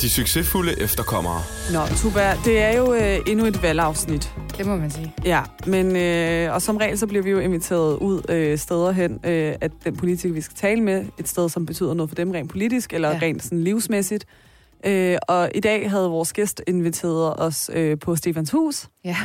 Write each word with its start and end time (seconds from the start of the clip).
De 0.00 0.08
succesfulde 0.10 0.80
efterkommere. 0.82 1.40
Nå, 1.72 1.78
Tuba, 1.96 2.34
det 2.44 2.58
er 2.62 2.76
jo 2.76 2.94
øh, 2.94 3.18
endnu 3.26 3.44
et 3.46 3.62
valgafsnit. 3.62 4.32
Det 4.58 4.66
må 4.66 4.76
man 4.76 4.90
sige. 4.90 5.14
Ja, 5.24 5.42
men 5.66 5.96
øh, 5.96 6.54
og 6.54 6.62
som 6.62 6.76
regel 6.76 6.98
så 6.98 7.06
bliver 7.06 7.22
vi 7.22 7.30
jo 7.30 7.38
inviteret 7.38 7.96
ud 7.96 8.22
øh, 8.28 8.58
steder 8.58 8.90
hen, 8.92 9.20
øh, 9.24 9.54
at 9.60 9.72
den 9.84 9.96
politiker, 9.96 10.34
vi 10.34 10.40
skal 10.40 10.56
tale 10.56 10.80
med, 10.80 11.04
et 11.18 11.28
sted, 11.28 11.48
som 11.48 11.66
betyder 11.66 11.94
noget 11.94 12.10
for 12.10 12.14
dem 12.16 12.30
rent 12.30 12.50
politisk, 12.50 12.92
eller 12.92 13.08
Ja. 13.10 13.18
rent 13.22 13.42
sådan 13.42 13.62
livsmæssigt. 13.64 14.24
Øh, 14.86 15.16
og 15.28 15.50
i 15.54 15.60
dag 15.60 15.90
havde 15.90 16.08
vores 16.08 16.32
gæst 16.32 16.62
inviteret 16.66 17.34
os 17.40 17.70
øh, 17.74 17.98
på 17.98 18.16
Stefans 18.16 18.50
hus. 18.50 18.86
Ja. 19.04 19.16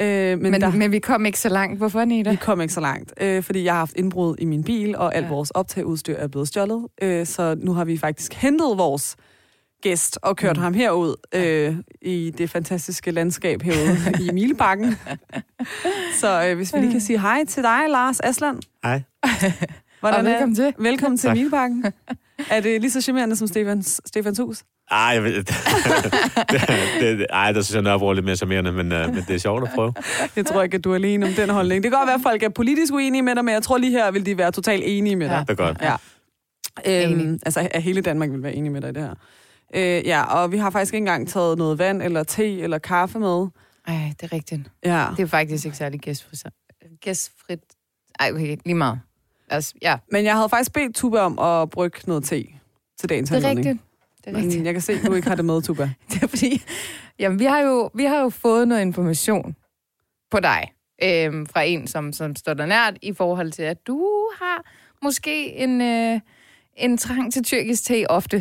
Øh, 0.00 0.38
men 0.38 0.50
Men, 0.50 0.60
der, 0.60 0.70
men 0.72 0.92
vi 0.92 0.98
kom 0.98 1.26
ikke 1.26 1.38
så 1.40 1.48
langt. 1.48 1.78
Hvorfor, 1.78 2.00
Anita? 2.00 2.30
vi 2.30 2.36
kom 2.36 2.60
ikke 2.60 2.74
så 2.74 2.80
langt, 2.80 3.12
øh, 3.20 3.42
fordi 3.42 3.64
jeg 3.64 3.72
har 3.72 3.78
haft 3.78 3.92
indbrud 3.96 4.36
i 4.38 4.44
min 4.44 4.64
bil, 4.64 4.96
og 4.96 5.14
alt 5.14 5.24
Ja. 5.24 5.30
vores 5.30 5.50
optageudstyr 5.50 6.14
er 6.16 6.28
blevet 6.28 6.48
stjålet. 6.48 6.86
Øh, 7.02 7.26
så 7.26 7.54
nu 7.58 7.72
har 7.72 7.84
vi 7.84 7.98
faktisk 7.98 8.34
hentet 8.34 8.78
vores 8.78 9.16
gæst 9.82 10.18
og 10.22 10.36
kørt 10.36 10.56
Mm. 10.56 10.62
ham 10.62 10.74
herud 10.74 11.14
øh, 11.34 11.76
i 12.02 12.32
det 12.38 12.50
fantastiske 12.50 13.10
landskab 13.10 13.62
herude 13.62 13.96
i 14.28 14.30
Milebakken. 14.32 14.96
så 16.20 16.46
øh, 16.48 16.56
hvis 16.56 16.74
vi 16.74 16.78
lige 16.78 16.92
kan 16.92 17.00
sige 17.00 17.20
hej 17.20 17.44
til 17.48 17.62
dig, 17.62 17.80
Lars 17.88 18.20
Asland. 18.20 18.58
Hej. 18.84 19.02
Hvordan 20.00 20.20
Og 20.20 20.26
er- 20.26 20.32
velkommen 20.32 20.54
til. 20.54 20.74
Velkommen 20.78 21.18
til 21.18 21.28
Tak. 21.28 21.36
Milebakken. 21.36 21.84
Er 22.50 22.60
det 22.60 22.80
lige 22.80 22.90
så 22.90 23.00
charmerende 23.00 23.36
som 23.36 23.48
Stefans, 23.48 24.00
Stefans 24.06 24.38
hus? 24.38 24.62
Ej, 24.90 24.98
jeg 24.98 25.24
ved, 25.24 25.34
det, 25.44 25.46
det, 27.00 27.18
det, 27.18 27.26
ej, 27.30 27.52
der 27.52 27.62
synes 27.62 27.74
jeg, 27.74 27.82
Nørrebro 27.82 28.08
er 28.08 28.12
lidt 28.14 28.24
mere 28.24 28.36
charmerende, 28.36 28.72
men, 28.72 28.92
uh, 28.92 29.14
men 29.14 29.24
det 29.28 29.30
er 29.30 29.38
sjovt 29.38 29.62
at 29.62 29.70
prøve. 29.74 29.94
Jeg 30.36 30.46
tror 30.46 30.62
ikke, 30.62 30.74
at 30.76 30.84
du 30.84 30.90
er 30.90 30.94
alene 30.94 31.26
om 31.26 31.32
den 31.32 31.50
holdning. 31.50 31.82
Det 31.82 31.90
kan 31.90 31.98
godt 31.98 32.06
være, 32.06 32.14
at 32.14 32.20
folk 32.22 32.42
er 32.42 32.48
politisk 32.48 32.92
uenige 32.92 33.22
med 33.22 33.34
dig, 33.34 33.44
men 33.44 33.54
jeg 33.54 33.62
tror 33.62 33.78
lige 33.78 33.92
her 33.92 34.10
vil 34.10 34.26
de 34.26 34.38
være 34.38 34.50
totalt 34.52 34.82
enige 34.86 35.16
med 35.16 35.28
dig. 35.28 35.44
Det 35.48 35.60
er 35.60 35.64
godt. 35.64 35.78
Ja. 35.82 35.96
Øhm, 36.86 37.20
Enig. 37.20 37.40
altså, 37.46 37.68
at 37.70 37.82
hele 37.82 38.00
Danmark 38.00 38.30
vil 38.30 38.42
være 38.42 38.54
enige 38.54 38.72
med 38.72 38.80
dig 38.80 38.90
i 38.90 38.92
det 38.92 39.02
her. 39.02 39.14
Øh, 39.74 40.06
ja, 40.06 40.22
og 40.22 40.52
vi 40.52 40.58
har 40.58 40.70
faktisk 40.70 40.94
ikke 40.94 41.02
engang 41.02 41.28
taget 41.28 41.58
noget 41.58 41.78
vand, 41.78 42.02
eller 42.02 42.22
te, 42.22 42.60
eller 42.60 42.78
kaffe 42.78 43.18
med. 43.18 43.46
Ej, 43.86 44.12
det 44.20 44.32
er 44.32 44.32
rigtigt. 44.32 44.60
Ja. 44.84 45.06
Det 45.16 45.22
er 45.22 45.26
faktisk 45.26 45.64
ikke 45.64 45.76
særlig 45.76 46.00
gæstfrit. 46.00 46.42
Gæstfrit. 47.00 47.60
Ej, 48.20 48.30
okay, 48.32 48.56
lige 48.64 48.74
meget. 48.74 49.00
Altså, 49.48 49.74
ja, 49.82 49.96
Men 50.10 50.24
jeg 50.24 50.34
havde 50.34 50.48
faktisk 50.48 50.72
bedt 50.72 50.94
Tuba 50.96 51.18
om 51.18 51.38
at 51.38 51.70
brygge 51.70 51.98
noget 52.06 52.24
te 52.24 52.44
til 53.00 53.08
dagens 53.08 53.30
det 53.30 53.44
er 53.44 53.48
anledning. 53.48 53.66
rigtigt. 53.66 53.84
Det 54.24 54.32
er 54.32 54.36
rigtigt. 54.36 54.56
Men 54.56 54.66
jeg 54.66 54.74
kan 54.74 54.82
se, 54.82 54.92
at 54.92 55.06
du 55.06 55.14
ikke 55.14 55.28
har 55.28 55.34
det 55.34 55.44
med, 55.44 55.62
Tuba. 55.62 55.82
Det 56.12 56.22
er 56.22 56.26
fordi, 56.26 56.62
jamen, 57.18 57.38
vi, 57.38 57.44
har 57.44 57.60
jo, 57.60 57.90
vi 57.94 58.04
har 58.04 58.20
jo 58.20 58.28
fået 58.28 58.68
noget 58.68 58.82
information 58.82 59.56
på 60.30 60.40
dig 60.40 60.72
øhm, 61.02 61.46
fra 61.46 61.62
en, 61.62 61.86
som, 61.86 62.12
som 62.12 62.36
står 62.36 62.54
der 62.54 62.66
nært 62.66 62.94
i 63.02 63.12
forhold 63.12 63.52
til, 63.52 63.62
at 63.62 63.86
du 63.86 64.28
har 64.42 64.64
måske 65.02 65.52
en, 65.52 65.80
øh, 65.80 66.20
en 66.76 66.98
trang 66.98 67.32
til 67.32 67.44
tyrkisk 67.44 67.84
te 67.84 68.04
ofte. 68.10 68.36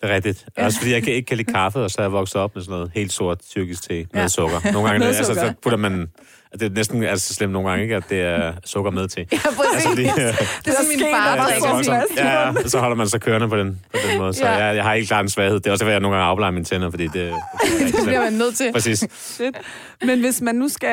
Det 0.00 0.10
er 0.10 0.14
rigtigt. 0.14 0.46
Også 0.56 0.78
fordi 0.78 0.92
jeg 0.92 1.02
kan, 1.02 1.12
ikke 1.12 1.26
kan 1.26 1.36
lide 1.36 1.52
kaffe, 1.52 1.78
og 1.78 1.90
så 1.90 1.98
er 1.98 2.04
jeg 2.04 2.12
vokset 2.12 2.36
op 2.36 2.54
med 2.54 2.62
sådan 2.62 2.72
noget 2.72 2.90
helt 2.94 3.12
sort 3.12 3.38
tyrkisk 3.40 3.82
te 3.82 3.94
med 3.94 4.06
Ja. 4.22 4.28
sukker. 4.28 4.72
Nogle 4.72 4.88
gange 4.88 4.98
Med 5.06 5.06
altså, 5.06 5.24
sukker. 5.24 5.42
så 5.48 5.54
putter 5.62 5.76
man... 5.78 6.08
Det 6.52 6.62
er 6.62 6.70
næsten 6.70 7.02
altså, 7.02 7.28
så 7.28 7.34
slemt 7.34 7.52
nogle 7.52 7.68
gange, 7.70 7.82
ikke, 7.82 7.96
at 7.96 8.04
det 8.10 8.20
er 8.20 8.52
sukker 8.64 8.90
med 8.90 9.08
te. 9.08 9.20
Ja, 9.32 9.38
præcis. 9.38 9.74
Altså, 9.74 9.88
fordi, 9.88 10.02
det 10.02 10.08
er 10.10 10.88
min 10.96 11.00
far 11.14 11.34
det 11.46 11.54
er 11.56 11.74
drikker. 11.74 12.02
ja, 12.16 12.48
ja, 12.48 12.68
så 12.68 12.78
holder 12.78 12.96
man 12.96 13.08
sig 13.08 13.20
kørende 13.20 13.48
på 13.48 13.56
den, 13.56 13.80
på 13.92 13.98
den 14.10 14.18
måde. 14.18 14.32
Så 14.34 14.44
Ja. 14.44 14.50
jeg, 14.64 14.76
jeg 14.76 14.84
har 14.84 14.94
helt 14.94 15.08
klart 15.08 15.24
en 15.24 15.28
svaghed. 15.28 15.60
Det 15.60 15.66
er 15.66 15.70
også, 15.70 15.84
at 15.84 15.90
jeg 15.92 16.00
nogle 16.00 16.16
gange 16.16 16.28
afbleger 16.30 16.50
mine 16.50 16.64
tænder, 16.64 16.90
fordi 16.90 17.04
det, 17.04 17.12
det, 17.14 17.22
det 17.62 17.82
er 17.82 17.86
Det 17.86 17.94
bliver 18.06 18.20
man 18.24 18.32
nødt 18.32 18.56
til. 18.56 18.72
Præcis. 18.72 19.04
Shit. 19.12 19.56
Men 20.02 20.20
hvis 20.20 20.40
man 20.40 20.54
nu 20.54 20.68
skal, 20.68 20.88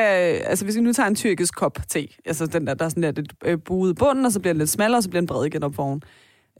altså 0.46 0.64
hvis 0.64 0.76
vi 0.76 0.80
nu 0.80 0.92
tager 0.92 1.06
en 1.06 1.14
tyrkisk 1.16 1.54
kop 1.54 1.78
te, 1.88 2.08
altså 2.26 2.46
den 2.46 2.66
der, 2.66 2.74
der 2.74 2.84
er 2.84 2.88
sådan 2.88 3.02
der 3.02 3.12
lidt 3.12 3.32
øh, 3.44 3.58
buet 3.64 3.96
bunden, 3.96 4.26
og 4.26 4.32
så 4.32 4.40
bliver 4.40 4.52
den 4.52 4.58
lidt 4.58 4.70
smallere, 4.70 4.98
og 4.98 5.02
så 5.02 5.08
bliver 5.08 5.20
den 5.20 5.26
bred 5.26 5.46
igen 5.46 5.62
op 5.62 5.74
foran. 5.74 6.02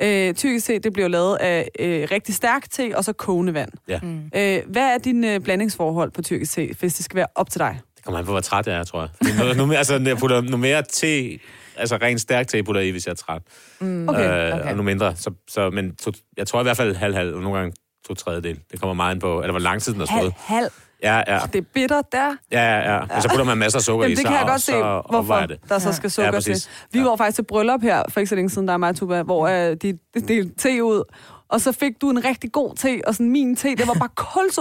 Øh, 0.03 0.35
tyrkisk 0.35 0.67
te, 0.67 0.79
det 0.79 0.93
bliver 0.93 1.09
lavet 1.09 1.37
af 1.37 1.69
øh, 1.79 2.09
rigtig 2.11 2.35
stærk 2.35 2.71
te, 2.71 2.93
og 2.95 3.05
så 3.05 3.13
kogende 3.13 3.55
vand. 3.55 3.71
Ja. 3.89 3.99
Mm. 4.03 4.21
Øh, 4.37 4.59
hvad 4.67 4.83
er 4.83 4.99
din 4.99 5.25
øh, 5.25 5.41
blandingsforhold 5.41 6.11
på 6.11 6.23
tyrkisk 6.23 6.53
te, 6.53 6.69
hvis 6.81 6.95
det 6.95 7.05
skal 7.05 7.17
være 7.17 7.27
op 7.35 7.51
til 7.51 7.59
dig? 7.61 7.81
Det 8.07 8.09
kommer 8.09 8.19
an 8.19 8.25
på, 8.27 8.31
hvor 8.33 8.41
træt 8.41 8.67
jeg 8.67 8.77
er, 8.79 8.85
tror 8.85 9.01
jeg. 9.23 9.57
Nu, 9.57 9.67
nu, 9.67 9.73
altså, 9.73 10.03
jeg 10.07 10.17
putter 10.19 10.41
nu 10.41 10.57
mere 10.57 10.83
te, 10.83 11.39
altså 11.77 11.97
rent 12.03 12.21
stærk 12.21 12.49
te, 12.49 12.63
putter 12.63 12.81
i, 12.81 12.91
hvis 12.91 13.07
jeg 13.07 13.11
er 13.13 13.17
træt. 13.17 13.43
Mm. 13.81 14.09
Okay, 14.09 14.49
øh, 14.49 14.55
okay. 14.61 14.71
Og 14.71 14.77
nu 14.77 14.83
mindre. 14.83 15.17
Så, 15.17 15.31
så, 15.49 15.71
men 15.71 15.97
to, 15.97 16.13
jeg 16.37 16.47
tror 16.47 16.61
i 16.61 16.63
hvert 16.63 16.77
fald 16.77 16.95
halv-halv, 16.97 17.35
og 17.35 17.43
nogle 17.43 17.59
gange 17.59 17.75
to 18.09 18.15
tredjedel. 18.15 18.59
Det 18.73 18.81
kommer 18.81 18.95
meget 18.95 19.15
ind 19.15 19.21
på, 19.21 19.41
eller 19.41 19.51
hvor 19.53 19.61
lang 19.61 19.83
tid 19.83 19.93
den 19.93 20.01
har 20.01 20.19
stået. 20.19 20.35
halv. 20.39 20.71
Ja, 21.03 21.17
ja. 21.27 21.41
Det 21.53 21.59
er 21.59 21.63
bitter 21.75 22.03
der. 22.13 22.37
Ja, 22.53 22.61
ja, 22.79 22.93
ja. 22.95 23.01
Og 23.17 23.23
så 23.23 23.29
putter 23.29 23.45
man 23.45 23.59
masser 23.59 23.79
af 23.79 23.83
sukker 23.83 24.05
Jamen, 24.05 24.13
i, 24.13 24.15
det 24.15 24.23
så, 24.23 24.29
kan 24.29 24.33
jeg 24.37 24.43
og 24.43 24.49
godt 24.49 24.61
se, 24.63 24.73
så 24.73 25.03
hvorfor 25.11 25.37
det. 25.41 25.59
der 25.69 25.79
så 25.79 25.93
skal 25.93 26.11
sukker 26.11 26.33
Ja, 26.35 26.41
til. 26.41 26.53
præcis. 26.53 26.71
Vi 26.93 26.99
Ja. 26.99 27.05
var 27.05 27.17
faktisk 27.17 27.35
til 27.35 27.43
bryllup 27.43 27.83
her, 27.83 28.03
for 28.09 28.21
ikke 28.21 28.29
så 28.29 28.35
længe 28.35 28.51
siden, 28.51 28.69
der 28.69 28.75
er 28.75 28.79
mig, 28.79 28.97
Tuba, 28.97 29.23
hvor 29.23 29.49
øh, 29.49 29.77
de 29.77 29.99
delte 30.29 30.55
te 30.59 30.85
ud. 30.85 31.03
Og 31.49 31.61
så 31.61 31.73
fik 31.73 32.01
du 32.01 32.11
en 32.11 32.25
rigtig 32.25 32.53
god 32.53 32.75
te, 32.77 33.01
og 33.07 33.15
sådan 33.15 33.31
min 33.31 33.57
te, 33.57 33.69
det 33.69 33.87
var 33.89 33.95
bare 33.95 34.09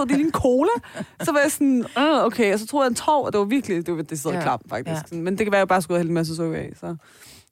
det 0.06 0.12
er 0.12 0.16
lige 0.16 0.26
en 0.26 0.32
cola. 0.32 0.70
Så 1.22 1.32
var 1.32 1.40
jeg 1.42 1.52
sådan, 1.52 1.84
øh, 1.98 2.24
okay, 2.24 2.52
og 2.52 2.58
så 2.58 2.66
troede 2.66 2.84
jeg 2.84 2.88
en 2.90 2.94
tår, 2.94 3.26
og 3.26 3.32
det 3.32 3.38
var 3.38 3.44
virkelig, 3.44 3.86
det 3.86 3.96
var 3.96 4.02
det 4.02 4.20
sidder 4.20 4.36
Ja. 4.36 4.42
klart 4.42 4.60
faktisk. 4.70 5.12
Ja. 5.12 5.16
Men 5.16 5.38
det 5.38 5.46
kan 5.46 5.52
være, 5.52 5.58
at 5.58 5.60
jeg 5.64 5.68
bare 5.68 5.82
skulle 5.82 5.96
have 5.96 6.00
hældt 6.00 6.10
en 6.10 6.14
masse 6.14 6.36
sukker 6.36 6.58
af, 6.58 6.70
så, 6.80 6.96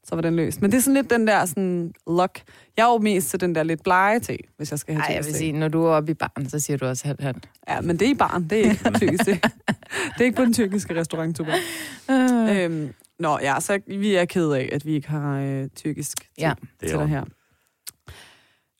så 0.04 0.14
var 0.14 0.22
den 0.22 0.36
løst. 0.36 0.62
Men 0.62 0.70
det 0.70 0.76
er 0.76 0.82
sådan 0.82 0.94
lidt 0.94 1.10
den 1.10 1.26
der 1.26 1.44
sådan 1.46 1.92
luck. 2.06 2.42
Jeg 2.76 2.82
er 2.88 2.92
jo 2.92 2.98
mest 2.98 3.30
til 3.30 3.40
den 3.40 3.54
der 3.54 3.62
lidt 3.62 3.82
blege 3.82 4.20
te, 4.20 4.36
hvis 4.56 4.70
jeg 4.70 4.78
skal 4.78 4.94
have 4.94 5.02
Ej, 5.08 5.14
jeg 5.14 5.24
vil 5.24 5.32
te. 5.32 5.38
sige, 5.38 5.52
når 5.52 5.68
du 5.68 5.84
er 5.84 5.90
oppe 5.90 6.10
i 6.10 6.14
baren, 6.14 6.48
så 6.48 6.60
siger 6.60 6.76
du 6.76 6.86
også 6.86 7.06
halvt 7.06 7.20
halvt. 7.20 7.48
Ja, 7.68 7.80
men 7.80 7.96
det 7.98 8.06
er 8.06 8.10
i 8.10 8.14
barn, 8.14 8.44
det 8.50 8.66
er 8.66 8.70
ikke 8.70 8.90
tyrkisk 8.98 9.24
te. 9.24 9.30
Det 10.14 10.20
er 10.20 10.24
ikke 10.24 10.36
på 10.36 10.44
den 10.44 10.52
tyrkiske 10.52 11.00
restaurant, 11.00 11.36
Tuba. 11.36 11.52
Uh. 12.08 12.56
Øhm, 12.56 12.88
nå, 13.18 13.38
ja, 13.42 13.60
så 13.60 13.78
vi 13.86 14.14
er 14.14 14.24
ked 14.24 14.50
af, 14.50 14.68
at 14.72 14.86
vi 14.86 14.94
ikke 14.94 15.08
har 15.08 15.38
øh, 15.40 15.68
tyrkisk 15.76 16.16
til, 16.18 16.26
Ja. 16.38 16.52
Det 16.80 16.88
til 16.88 16.96
dig 16.98 17.02
jo- 17.02 17.06
her. 17.06 17.24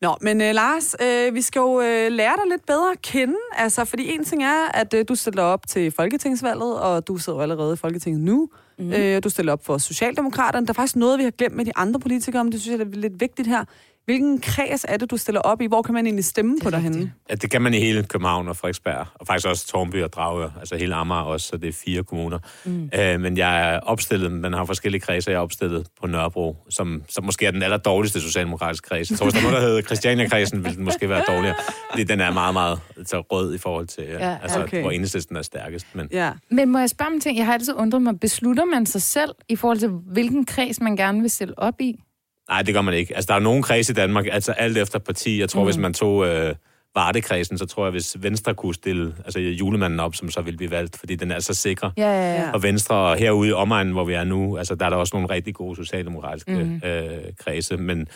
Nå, 0.03 0.17
men 0.21 0.41
øh, 0.41 0.55
Lars, 0.55 0.97
øh, 1.03 1.35
vi 1.35 1.43
skal 1.43 1.61
jo 1.61 1.81
øh, 1.81 2.13
lære 2.13 2.37
dig 2.37 2.51
lidt 2.51 2.67
bedre 2.67 2.93
at 2.93 3.03
kende. 3.03 3.37
Altså, 3.57 3.85
fordi 3.85 4.15
en 4.15 4.25
ting 4.25 4.45
er, 4.45 4.69
at 4.75 4.95
øh, 4.95 5.05
du 5.09 5.15
stiller 5.15 5.43
op 5.43 5.67
til 5.67 5.91
Folketingsvalget, 5.91 6.81
og 6.81 7.09
du 7.09 7.17
sidder 7.17 7.39
jo 7.39 7.43
allerede 7.43 7.73
i 7.75 7.77
Folketinget 7.77 8.21
nu. 8.21 8.49
Mm. 8.79 8.93
Øh, 8.93 9.23
du 9.25 9.29
stiller 9.29 9.53
op 9.53 9.65
for 9.65 9.79
Socialdemokraterne. 9.79 10.67
Der 10.67 10.73
er 10.73 10.75
faktisk 10.75 10.97
noget, 10.97 11.19
vi 11.19 11.25
har 11.25 11.31
glemt 11.31 11.55
med 11.55 11.65
de 11.65 11.73
andre 11.77 12.01
politikere, 12.01 12.45
men 12.45 12.53
det 12.53 12.61
synes 12.61 12.79
jeg 12.79 12.87
er 12.87 12.91
lidt 12.91 13.21
vigtigt 13.21 13.49
her. 13.49 13.65
Hvilken 14.05 14.41
kreds 14.41 14.87
er 14.89 14.97
det, 14.97 15.11
du 15.11 15.17
stiller 15.17 15.41
op 15.41 15.61
i? 15.61 15.67
Hvor 15.67 15.83
kan 15.83 15.95
man 15.95 16.07
egentlig 16.07 16.25
stemme 16.25 16.57
på 16.63 16.71
dig 16.71 16.81
henne? 16.81 17.13
Ja, 17.31 17.35
det 17.35 17.51
kan 17.51 17.63
man 17.63 17.75
i 17.75 17.79
hele 17.79 18.03
København 18.03 18.49
og 18.49 18.57
Frederiksberg, 18.57 19.07
og 19.15 19.27
faktisk 19.27 19.49
også 19.49 19.67
Tornby 19.67 20.03
og 20.03 20.13
Dragør, 20.13 20.51
altså 20.61 20.77
hele 20.77 20.95
Amager 20.95 21.21
også, 21.23 21.49
så 21.49 21.57
det 21.57 21.69
er 21.69 21.73
fire 21.85 22.05
kommuner. 22.05 22.39
Mm. 22.65 22.91
Øh, 22.99 23.21
men 23.21 23.37
jeg 23.39 23.75
er 23.75 23.81
opstillet, 23.81 24.33
man 24.33 24.53
har 24.53 24.65
forskellige 24.65 25.01
kredser, 25.01 25.31
jeg 25.33 25.39
er 25.39 25.43
opstillet 25.43 25.87
på 26.01 26.07
Nørrebro, 26.07 26.57
som, 26.71 27.03
som 27.09 27.25
måske 27.25 27.47
er 27.47 27.51
den 27.51 27.63
aller 27.63 27.77
dårligste 27.77 28.21
socialdemokratiske 28.21 28.89
kreds. 28.89 29.11
Jeg 29.11 29.19
tror, 29.19 29.27
hvis 29.27 29.35
der 29.35 29.41
er 29.41 29.51
noget, 29.51 29.63
der 29.63 29.69
hedder 29.69 29.83
Christiania-kredsen, 29.83 30.65
vil 30.65 30.77
den 30.77 30.85
måske 30.85 31.09
være 31.09 31.25
dårligere, 31.29 31.55
fordi 31.91 32.05
den 32.05 32.21
er 32.21 32.33
meget, 32.33 32.53
meget 32.55 32.81
så 33.07 33.21
rød 33.21 33.55
i 33.55 33.59
forhold 33.59 33.87
til, 33.87 34.05
ja, 34.05 34.29
Ja, 34.31 34.37
altså, 34.43 34.63
okay. 34.63 34.81
hvor 34.81 34.91
enhedslisten 34.91 35.37
er 35.37 35.43
stærkest. 35.43 35.87
Men 35.95 36.09
Ja. 36.13 36.33
Men 36.51 36.69
må 36.69 36.79
jeg 36.79 36.91
spørge 36.91 37.15
om 37.15 37.21
ting? 37.21 37.39
Jeg 37.39 37.47
har 37.47 37.53
altid 37.53 37.75
undret 37.75 38.03
mig, 38.03 38.21
beslutter 38.21 38.65
man 38.65 38.87
sig 38.87 39.03
selv 39.03 39.31
i 39.49 39.57
forhold 39.57 39.79
til, 39.79 39.89
hvilken 39.89 40.45
kreds 40.45 40.81
man 40.81 40.97
gerne 40.97 41.21
vil 41.21 41.31
stille 41.31 41.59
op 41.59 41.81
i? 41.81 42.01
Nej, 42.49 42.63
det 42.63 42.75
gør 42.75 42.83
man 42.83 42.95
ikke. 42.95 43.17
Altså, 43.17 43.27
der 43.29 43.35
er 43.35 43.39
nogle 43.41 43.63
kredse 43.63 43.93
i 43.93 43.95
Danmark, 43.95 44.27
altså 44.33 44.53
alt 44.53 44.79
efter 44.79 44.99
parti. 44.99 45.41
Jeg 45.41 45.49
tror, 45.49 45.61
mm. 45.61 45.67
hvis 45.67 45.77
man 45.79 45.95
tog... 45.95 46.27
Øh, 46.27 46.55
Vardekredsen, 46.97 47.59
så 47.59 47.67
tror 47.67 47.85
jeg, 47.85 47.91
hvis 47.91 48.17
Venstre 48.23 48.55
kunne 48.55 48.75
stille 48.75 49.15
altså 49.25 49.41
julemanden 49.41 50.01
op, 50.01 50.15
som 50.15 50.31
så 50.31 50.41
ville 50.41 50.57
blive 50.57 50.71
valgt, 50.71 50.99
fordi 50.99 51.15
den 51.17 51.31
er 51.31 51.39
så 51.41 51.55
sikker. 51.55 51.91
Ja, 51.97 52.03
ja, 52.11 52.43
ja. 52.43 52.51
Og 52.53 52.63
Venstre, 52.63 52.97
og 52.97 53.17
herude 53.17 53.49
i 53.49 53.53
omegnen, 53.53 53.93
hvor 53.93 54.05
vi 54.05 54.13
er 54.13 54.25
nu, 54.25 54.57
altså 54.57 54.75
der 54.75 54.87
er 54.87 54.91
der 54.91 54.97
også 54.97 55.17
nogle 55.17 55.31
rigtig 55.31 55.55
gode 55.55 55.77
socialdemokratiske 55.77 56.51
Mhm. 56.53 56.81
mm. 56.85 56.89
øh, 56.89 57.23
kredse, 57.39 57.77
men, 57.77 58.09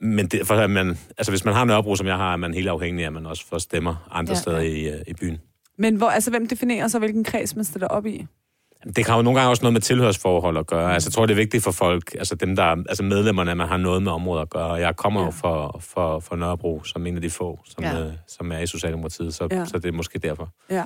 men 0.00 0.26
det, 0.26 0.46
for, 0.46 0.54
at 0.54 0.70
man, 0.70 0.98
altså 1.18 1.32
hvis 1.32 1.44
man 1.44 1.54
har 1.54 1.64
Nørrebro, 1.64 1.96
som 1.96 2.06
jeg 2.06 2.16
har, 2.16 2.32
er 2.32 2.36
man 2.36 2.54
helt 2.54 2.68
afhængig 2.68 3.02
af, 3.02 3.06
at 3.06 3.12
man 3.12 3.26
også 3.26 3.46
får 3.46 3.58
stemmer 3.58 4.08
andre 4.10 4.30
Ja, 4.30 4.36
ja, 4.36 4.40
steder 4.40 4.60
ja. 4.60 4.68
i, 4.68 4.88
øh, 4.88 5.00
i 5.06 5.14
byen. 5.14 5.38
Men 5.78 5.96
hvor, 5.96 6.08
altså, 6.08 6.30
hvem 6.30 6.48
definerer 6.48 6.88
så, 6.88 6.98
hvilken 6.98 7.24
kreds 7.24 7.56
man 7.56 7.64
stiller 7.64 7.88
op 7.88 8.06
i? 8.06 8.26
Det 8.96 9.06
har 9.06 9.16
jo 9.16 9.22
nogle 9.22 9.38
gange 9.40 9.50
også 9.50 9.62
noget 9.62 9.72
med 9.72 9.80
tilhørsforhold 9.80 10.56
at 10.56 10.66
gøre. 10.66 10.94
Altså, 10.94 11.08
jeg 11.08 11.12
tror, 11.12 11.26
det 11.26 11.32
er 11.32 11.36
vigtigt 11.36 11.64
for 11.64 11.70
folk, 11.70 12.14
altså 12.14 12.34
dem, 12.34 12.56
der, 12.56 12.62
altså 12.62 13.02
medlemmerne, 13.02 13.50
at 13.50 13.56
man 13.56 13.68
har 13.68 13.76
noget 13.76 14.02
med 14.02 14.12
området 14.12 14.42
at 14.42 14.50
gøre. 14.50 14.72
Jeg 14.72 14.96
kommer 14.96 15.20
ja. 15.20 15.26
jo 15.26 15.30
for, 15.30 15.78
for, 15.80 16.20
for 16.20 16.36
Nørrebro 16.36 16.82
som 16.84 17.06
en 17.06 17.14
af 17.16 17.20
de 17.22 17.30
få, 17.30 17.60
som, 17.64 17.84
Ja. 17.84 18.00
øh, 18.00 18.12
som 18.28 18.52
er 18.52 18.58
i 18.58 18.66
Socialdemokratiet, 18.66 19.34
så, 19.34 19.48
ja. 19.50 19.64
så 19.64 19.78
det 19.78 19.88
er 19.88 19.92
måske 19.92 20.18
derfor. 20.18 20.48
Ja. 20.70 20.84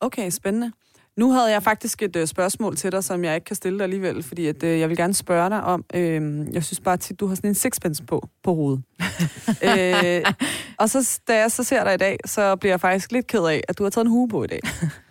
Okay, 0.00 0.30
spændende. 0.30 0.72
Nu 1.16 1.32
havde 1.32 1.52
jeg 1.52 1.62
faktisk 1.62 2.02
et 2.02 2.16
øh, 2.16 2.26
spørgsmål 2.26 2.76
til 2.76 2.92
dig, 2.92 3.04
som 3.04 3.24
jeg 3.24 3.34
ikke 3.34 3.44
kan 3.44 3.56
stille 3.56 3.78
dig 3.78 3.84
alligevel, 3.84 4.22
fordi 4.22 4.46
at, 4.46 4.62
øh, 4.62 4.80
jeg 4.80 4.88
vil 4.88 4.96
gerne 4.96 5.14
spørge 5.14 5.50
dig 5.50 5.62
om, 5.62 5.84
øh, 5.94 6.46
jeg 6.52 6.64
synes 6.64 6.80
bare 6.80 6.96
tit, 6.96 7.20
du 7.20 7.26
har 7.26 7.34
sådan 7.34 7.50
en 7.50 7.54
sixpence 7.54 8.02
på, 8.02 8.28
på 8.44 8.54
hovedet. 8.54 8.82
øh, 9.68 10.32
og 10.78 10.90
så, 10.90 11.20
da 11.28 11.36
jeg 11.38 11.50
så 11.50 11.64
ser 11.64 11.84
dig 11.84 11.94
i 11.94 11.96
dag, 11.96 12.16
så 12.26 12.56
bliver 12.56 12.72
jeg 12.72 12.80
faktisk 12.80 13.12
lidt 13.12 13.26
ked 13.26 13.40
af, 13.40 13.60
at 13.68 13.78
du 13.78 13.82
har 13.82 13.90
taget 13.90 14.04
en 14.04 14.10
hue 14.10 14.28
på 14.28 14.44
i 14.44 14.46
dag. 14.46 14.60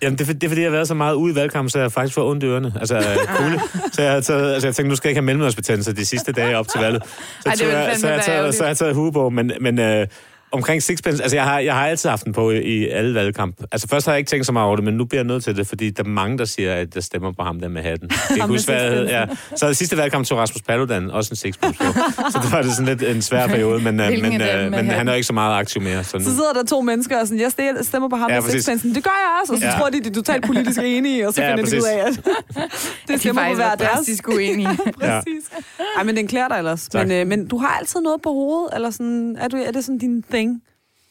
Jamen, 0.01 0.17
det 0.17 0.29
er, 0.29 0.33
det 0.33 0.43
er 0.43 0.47
fordi, 0.47 0.61
jeg 0.61 0.69
har 0.69 0.75
været 0.75 0.87
så 0.87 0.93
meget 0.93 1.15
ude 1.15 1.33
i 1.33 1.35
valgkampen, 1.35 1.69
så 1.69 1.79
jeg 1.79 1.91
faktisk 1.91 2.15
får 2.15 2.29
ondt 2.29 2.43
i 2.43 2.47
ørerne. 2.47 2.73
Altså, 2.79 3.03
kulde. 3.35 3.59
Så 3.91 4.01
jeg, 4.01 4.11
har 4.11 4.21
taget, 4.21 4.53
altså, 4.53 4.67
jeg 4.67 4.75
tænkte, 4.75 4.89
nu 4.89 4.95
skal 4.95 5.07
jeg 5.07 5.11
ikke 5.11 5.19
have 5.19 5.25
mellemørsbetændelse 5.25 5.93
de 5.93 6.05
sidste 6.05 6.31
dage 6.31 6.57
op 6.57 6.67
til 6.67 6.79
valget. 6.81 7.03
Så, 7.05 7.49
Ej, 7.49 7.51
det 7.51 7.59
tog 7.59 7.67
ville 7.67 7.79
jeg, 7.79 7.97
så, 7.97 8.07
jeg 8.07 8.21
taget, 8.21 8.55
så 8.55 8.63
har 8.63 8.67
jeg 8.67 8.77
taget 8.77 8.95
hue 8.95 9.11
på, 9.11 9.29
men, 9.29 9.51
men 9.61 9.79
øh, 9.79 10.07
omkring 10.53 10.83
Sixpence, 10.83 11.23
altså 11.23 11.35
jeg 11.37 11.43
har, 11.43 11.59
jeg 11.59 11.73
har 11.73 11.87
altid 11.87 12.09
haft 12.09 12.25
den 12.25 12.33
på 12.33 12.51
i, 12.51 12.57
i 12.59 12.87
alle 12.89 13.15
valgkamp. 13.15 13.55
Altså 13.71 13.87
først 13.87 14.05
har 14.05 14.13
jeg 14.13 14.17
ikke 14.19 14.29
tænkt 14.29 14.45
så 14.45 14.51
meget 14.51 14.67
over 14.67 14.75
det, 14.75 14.85
men 14.85 14.93
nu 14.93 15.05
bliver 15.05 15.19
jeg 15.21 15.27
nødt 15.27 15.43
til 15.43 15.55
det, 15.57 15.67
fordi 15.67 15.89
der 15.89 16.03
er 16.03 16.07
mange, 16.07 16.37
der 16.37 16.45
siger, 16.45 16.73
at 16.75 16.95
jeg 16.95 17.03
stemmer 17.03 17.31
på 17.31 17.43
ham 17.43 17.59
der 17.59 17.67
med 17.67 17.81
hatten. 17.81 18.09
Jeg 18.29 18.37
kan 18.39 18.47
huske, 18.49 18.71
hvad, 18.71 19.05
ja. 19.05 19.25
Så 19.55 19.67
i 19.67 19.73
sidste 19.73 19.97
valgkamp 19.97 20.25
tog 20.25 20.37
Rasmus 20.37 20.61
Paludan 20.61 21.11
også 21.11 21.29
en 21.31 21.35
Sixpence 21.35 21.77
på. 21.79 21.83
Så 22.31 22.39
det 22.43 22.51
var 22.51 22.61
det 22.61 22.71
sådan 22.75 22.97
lidt 22.97 23.15
en 23.15 23.21
svær 23.21 23.47
periode, 23.47 23.83
men, 23.83 23.99
øh, 23.99 24.07
men, 24.21 24.41
øh, 24.41 24.71
men 24.71 24.89
han 24.89 25.07
er 25.07 25.11
jo 25.11 25.15
ikke 25.15 25.27
så 25.27 25.33
meget 25.33 25.59
aktiv 25.59 25.81
mere. 25.81 26.03
Så 26.03 26.17
nu, 26.17 26.23
Så 26.23 26.29
sidder 26.29 26.53
der 26.53 26.63
to 26.63 26.81
mennesker 26.81 27.19
og 27.19 27.27
sådan, 27.27 27.41
jeg 27.41 27.51
stem- 27.51 27.83
stemmer 27.83 28.09
på 28.09 28.15
ham 28.15 28.29
Ja, 28.29 28.35
ja, 28.35 28.41
med 28.41 28.45
præcis. 28.47 28.61
sixpensen. 28.65 28.95
Det 28.95 29.03
gør 29.03 29.09
jeg 29.23 29.29
også, 29.41 29.53
og 29.53 29.59
så 29.59 29.65
Ja. 29.65 29.71
ja. 29.73 29.77
tror 29.79 29.89
de, 29.89 30.03
de 30.03 30.09
er 30.09 30.13
totalt 30.13 30.45
politisk 30.45 30.79
enige, 30.95 31.27
og 31.27 31.33
så 31.33 31.41
Ja, 31.41 31.47
ja, 31.49 31.55
finder 31.55 31.69
de 31.69 31.77
ud 31.77 31.81
præcis. 31.81 31.87
af, 31.87 32.07
at 32.07 32.13
det 33.01 33.07
De 33.07 33.13
er 33.13 33.17
stemmer 33.17 33.47
på 33.49 33.55
hver 33.55 33.75
deres. 33.75 33.91
drastisk 33.95 34.27
uenige. 34.27 34.69
Præcis. 34.99 35.43
Ej, 35.97 36.03
men 36.03 36.17
den 36.17 36.27
klæder 36.27 36.47
dig 36.47 36.57
ellers. 36.57 36.87
Tak. 36.91 37.07
Men, 37.07 37.17
øh, 37.21 37.27
men 37.27 37.47
du 37.47 37.57
har 37.57 37.67
altid 37.79 37.99
noget 38.01 38.21
på 38.21 38.29
hovedet, 38.29 38.75
eller 38.75 38.89
sådan, 38.91 39.37
er, 39.39 39.47
du, 39.47 39.57
er 39.57 39.71
det 39.71 39.83
sådan 39.85 39.97
din 39.97 40.23
thing? 40.31 40.42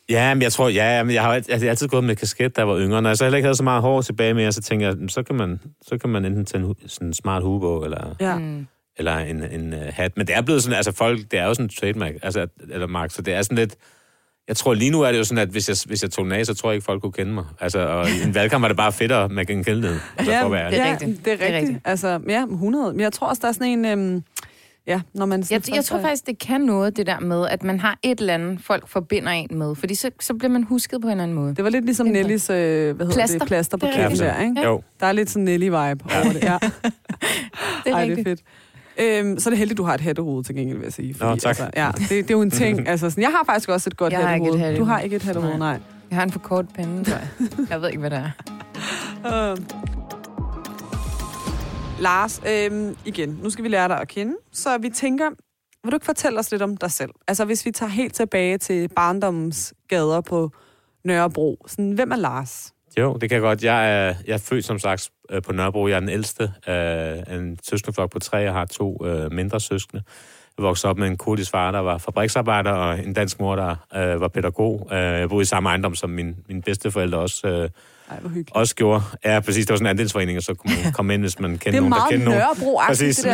Ja, 0.09 0.35
men 0.35 0.43
jeg 0.43 0.53
tror, 0.53 0.69
ja, 0.69 1.03
men 1.03 1.15
jeg 1.15 1.23
har 1.23 1.33
altså, 1.33 1.53
jeg 1.53 1.61
har 1.61 1.69
altid 1.69 1.89
gået 1.89 2.05
med 2.05 2.17
kasket, 2.17 2.57
da 2.57 2.61
jeg 2.61 2.69
var 2.69 2.79
yngre. 2.79 3.03
Når 3.03 3.11
jeg 3.11 3.17
så 3.17 3.25
heller 3.25 3.37
ikke 3.37 3.47
havde 3.47 3.57
så 3.57 3.63
meget 3.65 3.83
hår 3.83 4.03
tilbage 4.03 4.35
med, 4.35 4.53
så 4.53 4.63
tænker 4.63 4.87
jeg, 4.87 4.97
så 5.09 5.23
kan 5.23 5.37
man, 5.37 5.61
så 5.83 5.99
kan 5.99 6.11
man 6.11 6.25
enten 6.25 6.45
tage 6.45 6.65
en, 6.65 6.75
sådan 6.87 7.09
en 7.09 7.15
smart 7.15 7.43
hue 7.43 7.61
på, 7.61 7.85
eller, 7.85 8.15
Ja. 8.21 8.39
Mm. 8.39 8.67
eller 8.97 9.19
en, 9.19 9.43
en 9.53 9.73
uh, 9.73 9.79
hat. 9.93 10.17
Men 10.17 10.27
det 10.27 10.37
er 10.37 10.43
blevet 10.43 10.63
sådan, 10.63 10.77
altså 10.77 10.93
folk, 10.93 11.21
det 11.31 11.39
er 11.39 11.45
jo 11.45 11.55
sådan 11.55 11.67
en 11.67 11.69
trademark, 11.69 12.13
altså, 12.23 12.47
eller 12.71 12.87
mark, 12.87 13.11
så 13.11 13.23
det 13.23 13.35
er 13.35 13.43
sådan 13.43 13.59
lidt, 13.59 13.75
jeg 14.49 14.57
tror 14.57 14.75
lige 14.75 14.91
nu 14.91 15.01
er 15.01 15.13
det 15.13 15.19
jo 15.19 15.25
sådan, 15.25 15.43
at 15.43 15.49
hvis 15.49 15.69
jeg, 15.69 15.77
hvis 15.87 16.03
jeg 16.03 16.11
tog 16.11 16.25
den 16.25 16.33
af, 16.33 16.47
så 16.47 16.55
tror 16.55 16.71
jeg 16.71 16.75
ikke, 16.75 16.85
folk 16.85 17.03
kunne 17.03 17.13
kende 17.13 17.33
mig. 17.33 17.45
Altså, 17.61 17.79
og 17.87 18.09
i 18.09 18.23
en 18.27 18.35
valgkamp 18.35 18.63
var 18.63 18.69
det 18.69 18.77
bare 18.77 18.93
federe 18.93 19.29
med 19.29 19.47
genkendelighed. 19.47 19.99
Altså, 20.17 20.33
for 20.33 20.45
at 20.47 20.53
være 20.53 20.71
det 20.71 20.79
er 20.81 20.87
ja, 20.87 20.93
rigtigt. 20.93 21.25
Det 21.25 21.33
er 21.33 21.37
Det 21.37 21.43
er 21.43 21.47
rigtigt. 21.47 21.69
rigtigt. 21.69 21.89
Altså, 21.89 22.21
ja, 22.29 22.43
100. 22.43 22.93
Men 22.93 23.01
jeg 23.01 23.13
tror 23.13 23.27
også, 23.27 23.41
der 23.43 23.49
er 23.49 23.53
sådan 23.53 23.67
en... 23.67 23.85
Øhm, 23.85 24.23
ja, 24.87 25.01
når 25.15 25.27
man... 25.27 25.45
Jeg, 25.51 25.75
jeg 25.75 25.85
tror 25.85 26.01
faktisk, 26.01 26.27
det 26.27 26.39
kan 26.39 26.61
noget, 26.61 26.97
det 26.97 27.07
der 27.07 27.21
med, 27.21 27.47
at 27.49 27.63
man 27.63 27.81
har 27.81 27.99
et 28.03 28.21
eller 28.21 28.35
andet, 28.35 28.61
folk 28.61 28.89
forbinder 28.89 29.31
en 29.33 29.49
med. 29.51 29.75
Fordi 29.75 29.95
så, 29.95 30.11
så 30.21 30.35
bliver 30.35 30.51
man 30.51 30.63
husket 30.63 31.01
på 31.01 31.07
en 31.07 31.11
eller 31.11 31.23
anden 31.23 31.37
måde. 31.37 31.55
Det 31.55 31.65
var 31.65 31.71
lidt 31.71 31.85
ligesom 31.85 32.07
Ændret. 32.07 32.23
Nellys 32.23 32.51
øh, 32.51 32.57
hvad 32.57 33.07
hedder 33.07 33.13
Plaster. 33.15 33.39
det, 33.39 33.49
plaster 33.49 33.77
på 33.77 33.87
Det 33.87 33.95
kæben 33.95 34.11
rigtigt. 34.11 34.29
der, 34.31 34.41
ikke? 34.41 34.63
Jo, 34.65 34.83
Der 35.01 35.07
er 35.07 35.13
lidt 35.13 35.31
sådan 35.31 35.49
Nelly-vibe 35.49 36.17
over 36.17 36.33
det. 36.33 36.43
Ja. 36.43 36.59
Det 37.85 37.91
er 37.93 37.97
Ej, 37.97 38.07
det 38.07 38.17
rigtigt. 38.19 38.29
er 38.29 38.31
fedt. 38.31 38.43
Øhm, 39.27 39.39
så 39.39 39.49
er 39.49 39.51
det 39.51 39.59
heldigt, 39.59 39.79
du 39.79 39.83
har 39.83 39.95
et 39.95 40.01
hættehoved 40.01 40.45
til 40.45 40.55
gengæld, 40.55 40.79
vil 40.79 40.85
jeg 40.85 40.93
sige. 40.93 41.15
Nå, 41.21 41.37
tak. 41.37 41.49
Altså, 41.49 41.71
ja, 41.77 41.91
det, 41.99 42.09
det, 42.09 42.19
er 42.19 42.25
jo 42.31 42.43
en 42.43 42.51
ting. 42.51 42.81
Altså, 42.89 43.11
sådan, 43.11 43.23
jeg 43.23 43.31
har 43.31 43.43
faktisk 43.47 43.69
også 43.69 43.91
et 43.91 43.97
godt 43.97 44.13
Jeg 44.13 44.21
har 44.21 44.29
hættehoved. 44.33 44.77
Du 44.77 44.85
har 44.85 45.01
ikke 45.01 45.17
et 45.17 45.23
hættehoved, 45.23 45.59
nej. 45.59 45.79
Jeg 46.11 46.17
har 46.19 46.23
en 46.23 46.31
for 46.33 46.39
kort 46.39 46.67
pande, 46.75 47.05
tror 47.05 47.17
jeg. 47.19 47.29
Jeg 47.71 47.81
ved 47.83 47.89
ikke, 47.89 48.01
hvad 48.01 48.11
det 48.11 48.19
er. 48.19 48.31
Øh. 49.53 49.57
Lars, 52.03 52.43
øhm, 52.49 52.97
igen, 53.05 53.41
nu 53.43 53.51
skal 53.51 53.65
vi 53.65 53.69
lære 53.69 53.89
dig 53.89 54.01
at 54.01 54.09
kende. 54.09 54.35
Så 54.53 54.79
vi 54.79 54.91
tænker, 54.91 55.31
vil 55.85 55.93
du 55.93 55.97
ikke 55.97 56.07
fortælle 56.07 56.39
os 56.39 56.51
lidt 56.51 56.63
om 56.63 56.77
dig 56.77 56.91
selv? 56.91 57.11
Altså, 57.29 57.45
hvis 57.45 57.67
vi 57.67 57.71
tager 57.71 57.91
helt 57.91 58.15
tilbage 58.15 58.59
til 58.59 58.89
barndommens 58.89 59.75
gader 59.89 60.21
på 60.21 60.51
Nørrebro. 61.05 61.65
Sådan, 61.67 61.93
hvem 61.93 62.11
er 62.11 62.17
Lars? 62.17 62.73
jo, 62.99 63.17
det 63.21 63.29
kan 63.29 63.35
jeg 63.35 63.41
godt. 63.41 63.65
Jeg 63.65 64.07
er, 64.07 64.15
jeg 64.27 64.35
er 64.35 64.39
født 64.39 64.65
som 64.65 64.79
sagt 64.79 65.11
øh, 65.31 65.43
på 65.43 65.53
Nørrebro. 65.53 65.89
Jeg 65.89 65.97
er 65.97 66.01
den 66.01 66.09
ældste 66.09 66.53
af 66.67 67.37
en 67.37 67.59
søskendeflok 67.63 68.11
på 68.11 68.19
tre. 68.19 68.37
Jeg 68.37 68.53
har 68.53 68.65
to 68.65 69.07
øh, 69.07 69.33
mindre 69.33 69.61
søskende. 69.61 70.03
Jeg 70.59 70.65
voksede 70.65 70.91
op 70.91 70.99
med 70.99 71.09
en 71.09 71.17
kurdisk 71.17 71.51
far, 71.51 71.71
der 71.71 71.79
var 71.79 71.99
fabriksarbejder, 71.99 72.71
og 72.71 72.99
en 72.99 73.13
dansk 73.13 73.41
mor, 73.41 73.57
der 73.57 73.77
øh, 73.95 74.21
var 74.21 74.29
pædagog. 74.29 74.89
Øh, 74.93 74.99
jeg 74.99 75.29
boede 75.29 75.43
i 75.43 75.45
samme 75.45 75.69
ejendom, 75.69 75.95
som 75.95 76.11
min, 76.11 76.37
mine 76.49 76.63
bedsteforældre 76.63 77.19
også, 77.19 77.49
øh, 77.49 77.69
ej, 78.13 78.21
hvor 78.21 78.29
hyggeligt. 78.29 78.57
også 78.57 78.75
gjorde. 78.75 79.03
Ja, 79.25 79.41
præcis. 79.41 79.67
Det 79.67 79.71
var 79.71 79.77
sådan 79.77 79.87
en 79.87 79.91
andelsforening, 79.91 80.37
og 80.39 80.43
så 80.43 80.55
kunne 80.55 80.75
man 80.85 80.93
komme 80.93 81.15
ind, 81.15 81.23
hvis 81.23 81.39
man 81.41 81.51
kendte 81.51 81.71
Det 81.71 81.77
er 81.77 81.81
nogen, 81.81 81.93
der 81.93 81.99
meget 81.99 82.11
kendte 82.11 82.25
nogen. 82.25 82.41
Nørrebro-agtigt, 82.41 82.87
Præcis. 82.89 83.17
det 83.17 83.25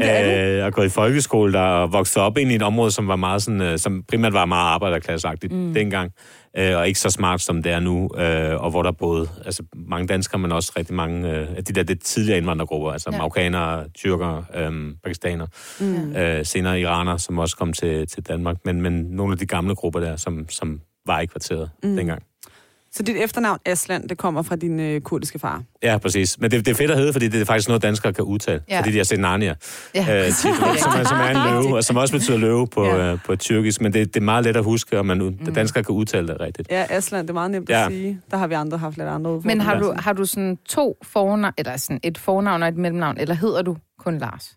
der. 0.00 0.06
Ja. 0.06 0.58
øh, 0.60 0.66
og 0.66 0.72
gået 0.72 0.86
i 0.86 0.88
folkeskole, 0.88 1.52
der 1.52 1.60
og 1.60 1.92
voksede 1.92 2.24
op 2.24 2.38
ind 2.38 2.52
i 2.52 2.54
et 2.54 2.62
område, 2.62 2.90
som 2.90 3.08
var 3.08 3.16
meget 3.16 3.42
sådan, 3.42 3.60
øh, 3.60 3.78
som 3.78 4.02
primært 4.08 4.32
var 4.32 4.44
meget 4.44 4.68
arbejderklasseagtigt 4.74 5.52
mm. 5.52 5.74
dengang, 5.74 6.12
øh, 6.58 6.76
og 6.76 6.88
ikke 6.88 7.00
så 7.00 7.10
smart, 7.10 7.40
som 7.40 7.62
det 7.62 7.72
er 7.72 7.80
nu, 7.80 8.10
øh, 8.18 8.62
og 8.62 8.70
hvor 8.70 8.82
der 8.82 8.92
både 8.92 9.28
altså, 9.44 9.62
mange 9.88 10.06
danskere, 10.06 10.38
men 10.38 10.52
også 10.52 10.72
rigtig 10.76 10.94
mange 10.94 11.30
øh, 11.30 11.46
af 11.56 11.64
de 11.64 11.72
der 11.72 11.82
lidt 11.82 12.04
tidligere 12.04 12.38
indvandrergrupper, 12.38 12.90
altså 12.92 13.10
Ja. 13.12 13.16
marokkanere, 13.18 13.84
tyrkere, 13.94 14.44
øh, 14.54 14.72
pakistanere, 15.04 15.48
Mm. 15.80 16.16
øh, 16.16 16.46
senere 16.46 16.80
iranere, 16.80 17.18
som 17.18 17.38
også 17.38 17.56
kom 17.56 17.72
til, 17.72 18.06
til 18.06 18.22
Danmark, 18.22 18.56
men, 18.64 18.82
men 18.82 18.92
nogle 19.10 19.32
af 19.32 19.38
de 19.38 19.46
gamle 19.46 19.74
grupper 19.74 20.00
der, 20.00 20.16
som, 20.16 20.48
som 20.48 20.80
var 21.06 21.20
i 21.20 21.26
kvarteret 21.26 21.70
mm. 21.82 21.96
dengang. 21.96 22.22
Så 22.94 23.02
dit 23.02 23.16
efternavn, 23.16 23.58
Aslan, 23.66 24.08
det 24.08 24.18
kommer 24.18 24.42
fra 24.42 24.56
din 24.56 24.80
øh, 24.80 25.00
kurdiske 25.00 25.38
far. 25.38 25.62
Ja, 25.82 25.98
præcis. 25.98 26.38
Men 26.40 26.50
det, 26.50 26.66
det 26.66 26.72
er 26.72 26.76
fedt 26.76 26.90
at 26.90 26.96
hedde, 26.98 27.12
fordi 27.12 27.28
det 27.28 27.40
er 27.40 27.44
faktisk 27.44 27.68
noget, 27.68 27.82
danskere 27.82 28.12
kan 28.12 28.24
udtale. 28.24 28.60
Ja. 28.68 28.78
Fordi 28.80 28.92
de 28.92 28.96
har 28.96 29.04
set 29.04 29.20
Narnia. 29.20 29.54
Ja. 29.94 30.26
øh, 30.26 30.32
titel, 30.32 30.54
som, 30.82 30.92
er, 31.00 31.04
som 31.08 31.16
er 31.20 31.28
en 31.46 31.52
løve, 31.52 31.76
og 31.76 31.84
som 31.84 31.96
også 31.96 32.14
betyder 32.14 32.36
løve 32.38 32.66
på, 32.66 32.84
Ja. 32.84 33.12
øh, 33.12 33.18
på 33.26 33.36
tyrkisk. 33.36 33.80
Men 33.80 33.92
det, 33.92 34.14
det 34.14 34.20
er 34.20 34.24
meget 34.24 34.44
let 34.44 34.56
at 34.56 34.64
huske, 34.64 34.98
og 34.98 35.06
man, 35.06 35.18
mm. 35.18 35.54
danskere 35.54 35.84
kan 35.84 35.94
udtale 35.94 36.28
det 36.28 36.40
rigtigt. 36.40 36.68
Ja, 36.70 36.86
Aslan, 36.90 37.22
det 37.22 37.30
er 37.30 37.34
meget 37.34 37.50
nemt 37.50 37.68
ja. 37.70 37.86
At 37.86 37.92
sige. 37.92 38.20
Der 38.30 38.36
har 38.36 38.46
vi 38.46 38.54
andre 38.54 38.78
haft 38.78 38.96
lidt 38.96 39.08
andre 39.08 39.30
Men 39.30 39.36
udfordringer. 39.36 39.64
har 39.64 39.78
du, 39.78 39.94
har 39.98 40.12
du 40.12 40.24
sådan 40.24 40.58
to 40.68 40.96
fornavn, 41.02 41.54
eller 41.58 41.76
sådan 41.76 42.00
et 42.02 42.18
fornavn 42.18 42.62
og 42.62 42.68
et 42.68 42.76
mellemnavn, 42.76 43.16
eller 43.18 43.34
hedder 43.34 43.62
du 43.62 43.76
kun 43.98 44.18
Lars? 44.18 44.56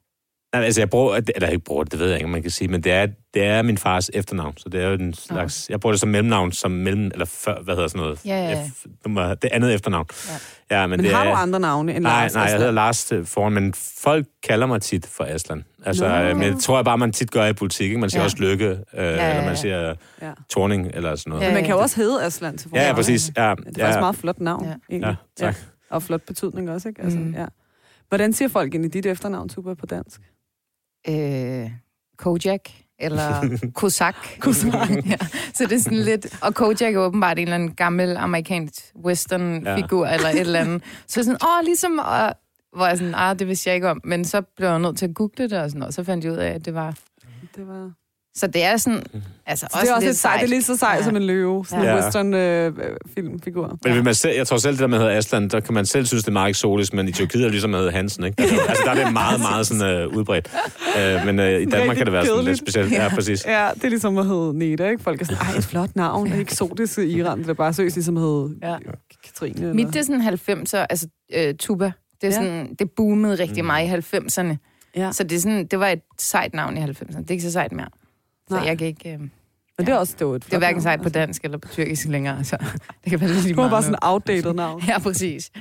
Nej, 0.55 0.65
altså 0.65 0.81
jeg 0.81 0.89
bruger, 0.89 1.21
eller 1.35 1.49
ikke 1.49 1.63
bruger 1.65 1.83
det, 1.83 1.91
det 1.91 1.99
ved 1.99 2.07
jeg 2.07 2.15
ikke, 2.15 2.25
om 2.25 2.31
man 2.31 2.41
kan 2.41 2.51
sige, 2.51 2.67
men 2.67 2.81
det 2.83 2.91
er, 2.91 3.07
det 3.33 3.43
er 3.43 3.61
min 3.61 3.77
fars 3.77 4.09
efternavn, 4.13 4.57
så 4.57 4.69
det 4.69 4.83
er 4.83 4.87
jo 4.87 4.93
en 4.93 5.13
slags, 5.13 5.69
jeg 5.69 5.79
bruger 5.79 5.91
det 5.93 5.99
som 5.99 6.09
mellemnavn, 6.09 6.51
som 6.51 6.71
mellem, 6.71 7.05
eller 7.13 7.25
før, 7.25 7.61
hvad 7.61 7.75
hedder 7.75 7.87
sådan 7.87 8.01
noget? 8.01 8.19
Ja, 8.25 8.37
ja, 8.43 8.49
ja. 8.49 8.63
F- 8.63 8.85
nummer, 9.05 9.33
det 9.33 9.49
andet 9.53 9.73
efternavn. 9.73 10.05
Ja, 10.71 10.75
ja 10.79 10.87
men, 10.87 10.89
Men 10.97 10.99
det 11.05 11.13
har 11.15 11.25
er, 11.25 11.29
du 11.29 11.35
andre 11.35 11.59
navne 11.59 11.95
end 11.95 12.03
Nej, 12.03 12.21
Lars 12.21 12.33
nej, 12.33 12.41
jeg 12.41 12.47
Aslan? 12.47 12.59
hedder 12.59 12.73
Lars 12.73 13.05
til 13.05 13.25
foran, 13.25 13.53
men 13.53 13.73
folk 13.97 14.25
kalder 14.43 14.67
mig 14.67 14.81
tit 14.81 15.05
for 15.07 15.23
Aslan. 15.23 15.63
Altså, 15.85 16.07
Nå. 16.07 16.15
øh, 16.15 16.37
men 16.37 16.53
det 16.53 16.61
tror 16.63 16.77
jeg 16.77 16.85
bare, 16.85 16.97
man 16.97 17.11
tit 17.11 17.31
gør 17.31 17.45
i 17.45 17.53
politik. 17.53 17.85
Ikke? 17.85 17.97
Man 17.99 18.09
siger 18.09 18.19
Ja. 18.19 18.23
ja. 18.23 18.25
også 18.25 18.37
Lykke, 18.39 18.65
øh, 18.65 18.77
ja, 18.93 19.03
ja, 19.03 19.11
eller 19.29 19.41
ja. 19.41 19.45
man 19.45 19.57
siger 19.57 19.93
Ja. 20.21 20.31
Torning, 20.49 20.91
eller 20.93 21.15
sådan 21.15 21.29
noget. 21.29 21.43
Ja, 21.43 21.47
Men 21.47 21.53
man 21.53 21.63
kan 21.63 21.73
jo 21.75 21.79
også 21.81 21.95
hedde 21.95 22.23
Aslan 22.25 22.57
til 22.57 22.69
Ja, 22.73 22.87
ja, 22.87 22.93
præcis. 22.93 23.31
Ja, 23.37 23.41
Det 23.41 23.49
er 23.49 23.55
faktisk 23.55 23.79
ja. 23.79 23.89
et 23.93 23.99
meget 23.99 24.15
flot 24.15 24.39
navn, 24.39 24.63
Ja. 24.63 24.69
ja. 24.69 24.75
egentlig. 24.89 25.15
Ja, 25.39 25.45
tak. 25.45 25.55
Og 25.89 26.03
flot 26.03 26.21
betydning 26.21 26.69
også, 26.71 26.87
ikke? 26.89 27.01
Altså, 27.01 27.19
Mm. 27.19 27.33
ja. 27.33 27.45
Hvordan 28.09 28.33
siger 28.33 28.49
folk 28.49 28.73
egentlig 28.73 28.93
dit 28.93 29.05
efternavn, 29.05 29.49
Tuba, 29.49 29.73
på 29.73 29.85
dansk? 29.85 30.21
Øh, 31.09 31.71
Kojak 32.17 32.69
eller 32.99 33.57
Kozak. 33.79 34.15
ja, 35.11 35.17
så 35.53 35.63
det 35.63 35.71
er 35.71 35.79
sådan 35.79 35.97
lidt... 35.97 36.37
Og 36.41 36.55
Kojak 36.55 36.95
er 36.95 36.99
åbenbart 36.99 37.39
en 37.39 37.43
eller 37.43 37.55
anden 37.55 37.73
gammel 37.73 38.17
amerikansk 38.17 38.73
western-figur 39.05 40.07
ja. 40.07 40.13
eller 40.13 40.29
et 40.29 40.39
eller 40.39 40.59
andet. 40.59 40.83
Så 41.07 41.23
sådan, 41.23 41.39
åh, 41.43 41.65
ligesom... 41.65 41.99
Og, 41.99 42.33
hvor 42.75 42.87
jeg 42.87 42.97
sådan, 42.97 43.15
ah, 43.15 43.39
det 43.39 43.47
vidste 43.47 43.69
jeg 43.69 43.75
ikke 43.75 43.89
om. 43.89 44.01
Men 44.03 44.25
så 44.25 44.41
blev 44.41 44.69
jeg 44.69 44.79
nødt 44.79 44.97
til 44.97 45.05
at 45.05 45.15
google 45.15 45.49
det 45.49 45.53
og 45.53 45.69
sådan 45.69 45.79
noget. 45.79 45.93
Så 45.93 46.03
fandt 46.03 46.25
jeg 46.25 46.33
ud 46.33 46.37
af, 46.37 46.49
at 46.49 46.65
det 46.65 46.73
var... 46.73 46.97
Det 47.55 47.67
var... 47.67 47.91
Så 48.37 48.47
det 48.47 48.63
er 48.63 48.77
sådan... 48.77 49.03
Altså, 49.45 49.67
Så 49.71 49.79
det 49.81 49.89
er 49.89 49.93
også 49.95 50.07
lidt 50.07 50.17
sejt. 50.17 50.39
Det 50.39 50.45
er 50.45 50.49
lige 50.49 50.61
så 50.63 50.75
sejt 50.77 50.91
Ja. 50.93 50.97
ja. 50.97 51.03
som 51.03 51.15
en 51.15 51.23
løve. 51.23 51.65
Sådan 51.65 51.85
Ja. 51.85 51.97
en 51.97 52.03
western 52.03 52.33
øh, 52.33 52.65
øh, 52.67 52.73
filmfigur. 53.15 53.77
Men 53.83 53.93
vil 53.93 54.03
man 54.03 54.15
selv, 54.15 54.35
jeg 54.35 54.47
tror 54.47 54.57
selv, 54.57 54.71
det 54.73 54.79
der 54.79 54.87
med 54.87 54.97
at 54.97 55.03
hedde 55.03 55.15
Aslan, 55.15 55.47
der 55.49 55.59
kan 55.59 55.73
man 55.73 55.85
selv 55.85 56.05
synes, 56.05 56.23
det 56.23 56.27
er 56.27 56.33
meget 56.33 56.49
eksotisk, 56.49 56.93
men 56.93 57.07
i 57.07 57.11
Tyrkiet 57.11 57.41
er 57.41 57.45
det 57.45 57.51
ligesom 57.51 57.73
at 57.73 57.79
hedde 57.79 57.91
Hansen, 57.91 58.23
ikke? 58.23 58.41
Altså, 58.43 58.81
der 58.85 58.91
er 58.91 59.03
det 59.03 59.13
meget, 59.13 59.39
meget 59.39 59.67
sådan, 59.67 60.05
uh, 60.07 60.13
udbredt. 60.17 60.51
Uh, 60.95 61.25
men 61.25 61.39
uh, 61.39 61.45
i 61.45 61.65
Danmark 61.65 61.97
kan 61.97 62.05
det 62.05 62.13
være 62.13 62.25
sådan 62.25 62.45
lidt 62.45 62.57
specielt. 62.57 62.91
Ja, 62.91 63.09
præcis. 63.15 63.45
Ja, 63.45 63.69
det 63.75 63.83
er 63.83 63.89
ligesom 63.89 64.17
at 64.17 64.25
hedde 64.27 64.57
Neda, 64.57 64.89
ikke? 64.89 65.03
Folk 65.03 65.21
er 65.21 65.25
sådan, 65.25 65.41
ej, 65.47 65.57
et 65.57 65.63
flot 65.63 65.95
navn. 65.95 66.27
Det 66.27 66.35
er 66.35 66.39
eksotisk 66.41 66.97
i 66.97 67.01
Iran. 67.17 67.39
Det 67.39 67.49
er 67.49 67.53
bare 67.53 67.73
seriøst 67.73 67.95
ligesom 67.95 68.17
at 68.17 68.23
hedde 68.23 68.55
Ja. 68.63 68.75
Katrine. 69.25 69.59
Eller... 69.61 69.73
Mit, 69.73 69.87
det 69.87 69.95
er 69.95 70.01
sådan 70.03 70.21
90'er, 70.21 70.85
altså 70.89 71.07
øh, 71.33 71.53
tuba. 71.59 71.85
Det, 71.85 72.23
er 72.23 72.27
Ja. 72.27 72.31
sådan, 72.31 72.75
det 72.79 72.89
boomede 72.95 73.35
rigtig 73.35 73.63
Mm. 73.63 73.67
meget 73.67 73.87
i 74.13 74.17
90'erne. 74.17 74.55
Ja. 74.95 75.11
Så 75.11 75.23
det, 75.23 75.35
er 75.35 75.39
sådan, 75.39 75.65
det 75.65 75.79
var 75.79 75.87
et 75.87 76.01
sejt 76.19 76.53
navn 76.53 76.77
i 76.77 76.81
90'erne. 76.81 77.17
Det 77.17 77.27
er 77.27 77.31
ikke 77.31 77.43
så 77.43 77.51
sejt 77.51 77.71
mere. 77.71 77.87
Så 78.49 78.55
Nej. 78.55 78.63
jeg 78.65 78.77
kan 78.77 78.87
ikke... 78.87 79.13
Øh, 79.13 79.19
Men 79.19 79.29
det 79.79 79.89
er 79.89 79.95
også 79.95 80.15
det 80.19 80.45
det 80.45 80.53
er 80.53 80.57
hverken 80.57 80.81
sejt 80.81 81.01
på 81.01 81.09
dansk 81.09 81.43
eller 81.43 81.57
på 81.57 81.67
tyrkisk 81.67 82.07
længere. 82.07 82.43
Så 82.43 82.57
det 83.03 83.09
kan 83.09 83.21
være 83.21 83.29
lidt 83.29 83.41
lige 83.41 83.49
Det 83.49 83.57
var 83.57 83.61
meget 83.63 83.71
bare 83.71 83.81
nu. 83.81 83.85
sådan 83.85 83.99
outdated 84.01 84.53
navn. 84.53 84.83
Ja, 84.87 84.99
præcis. 84.99 85.51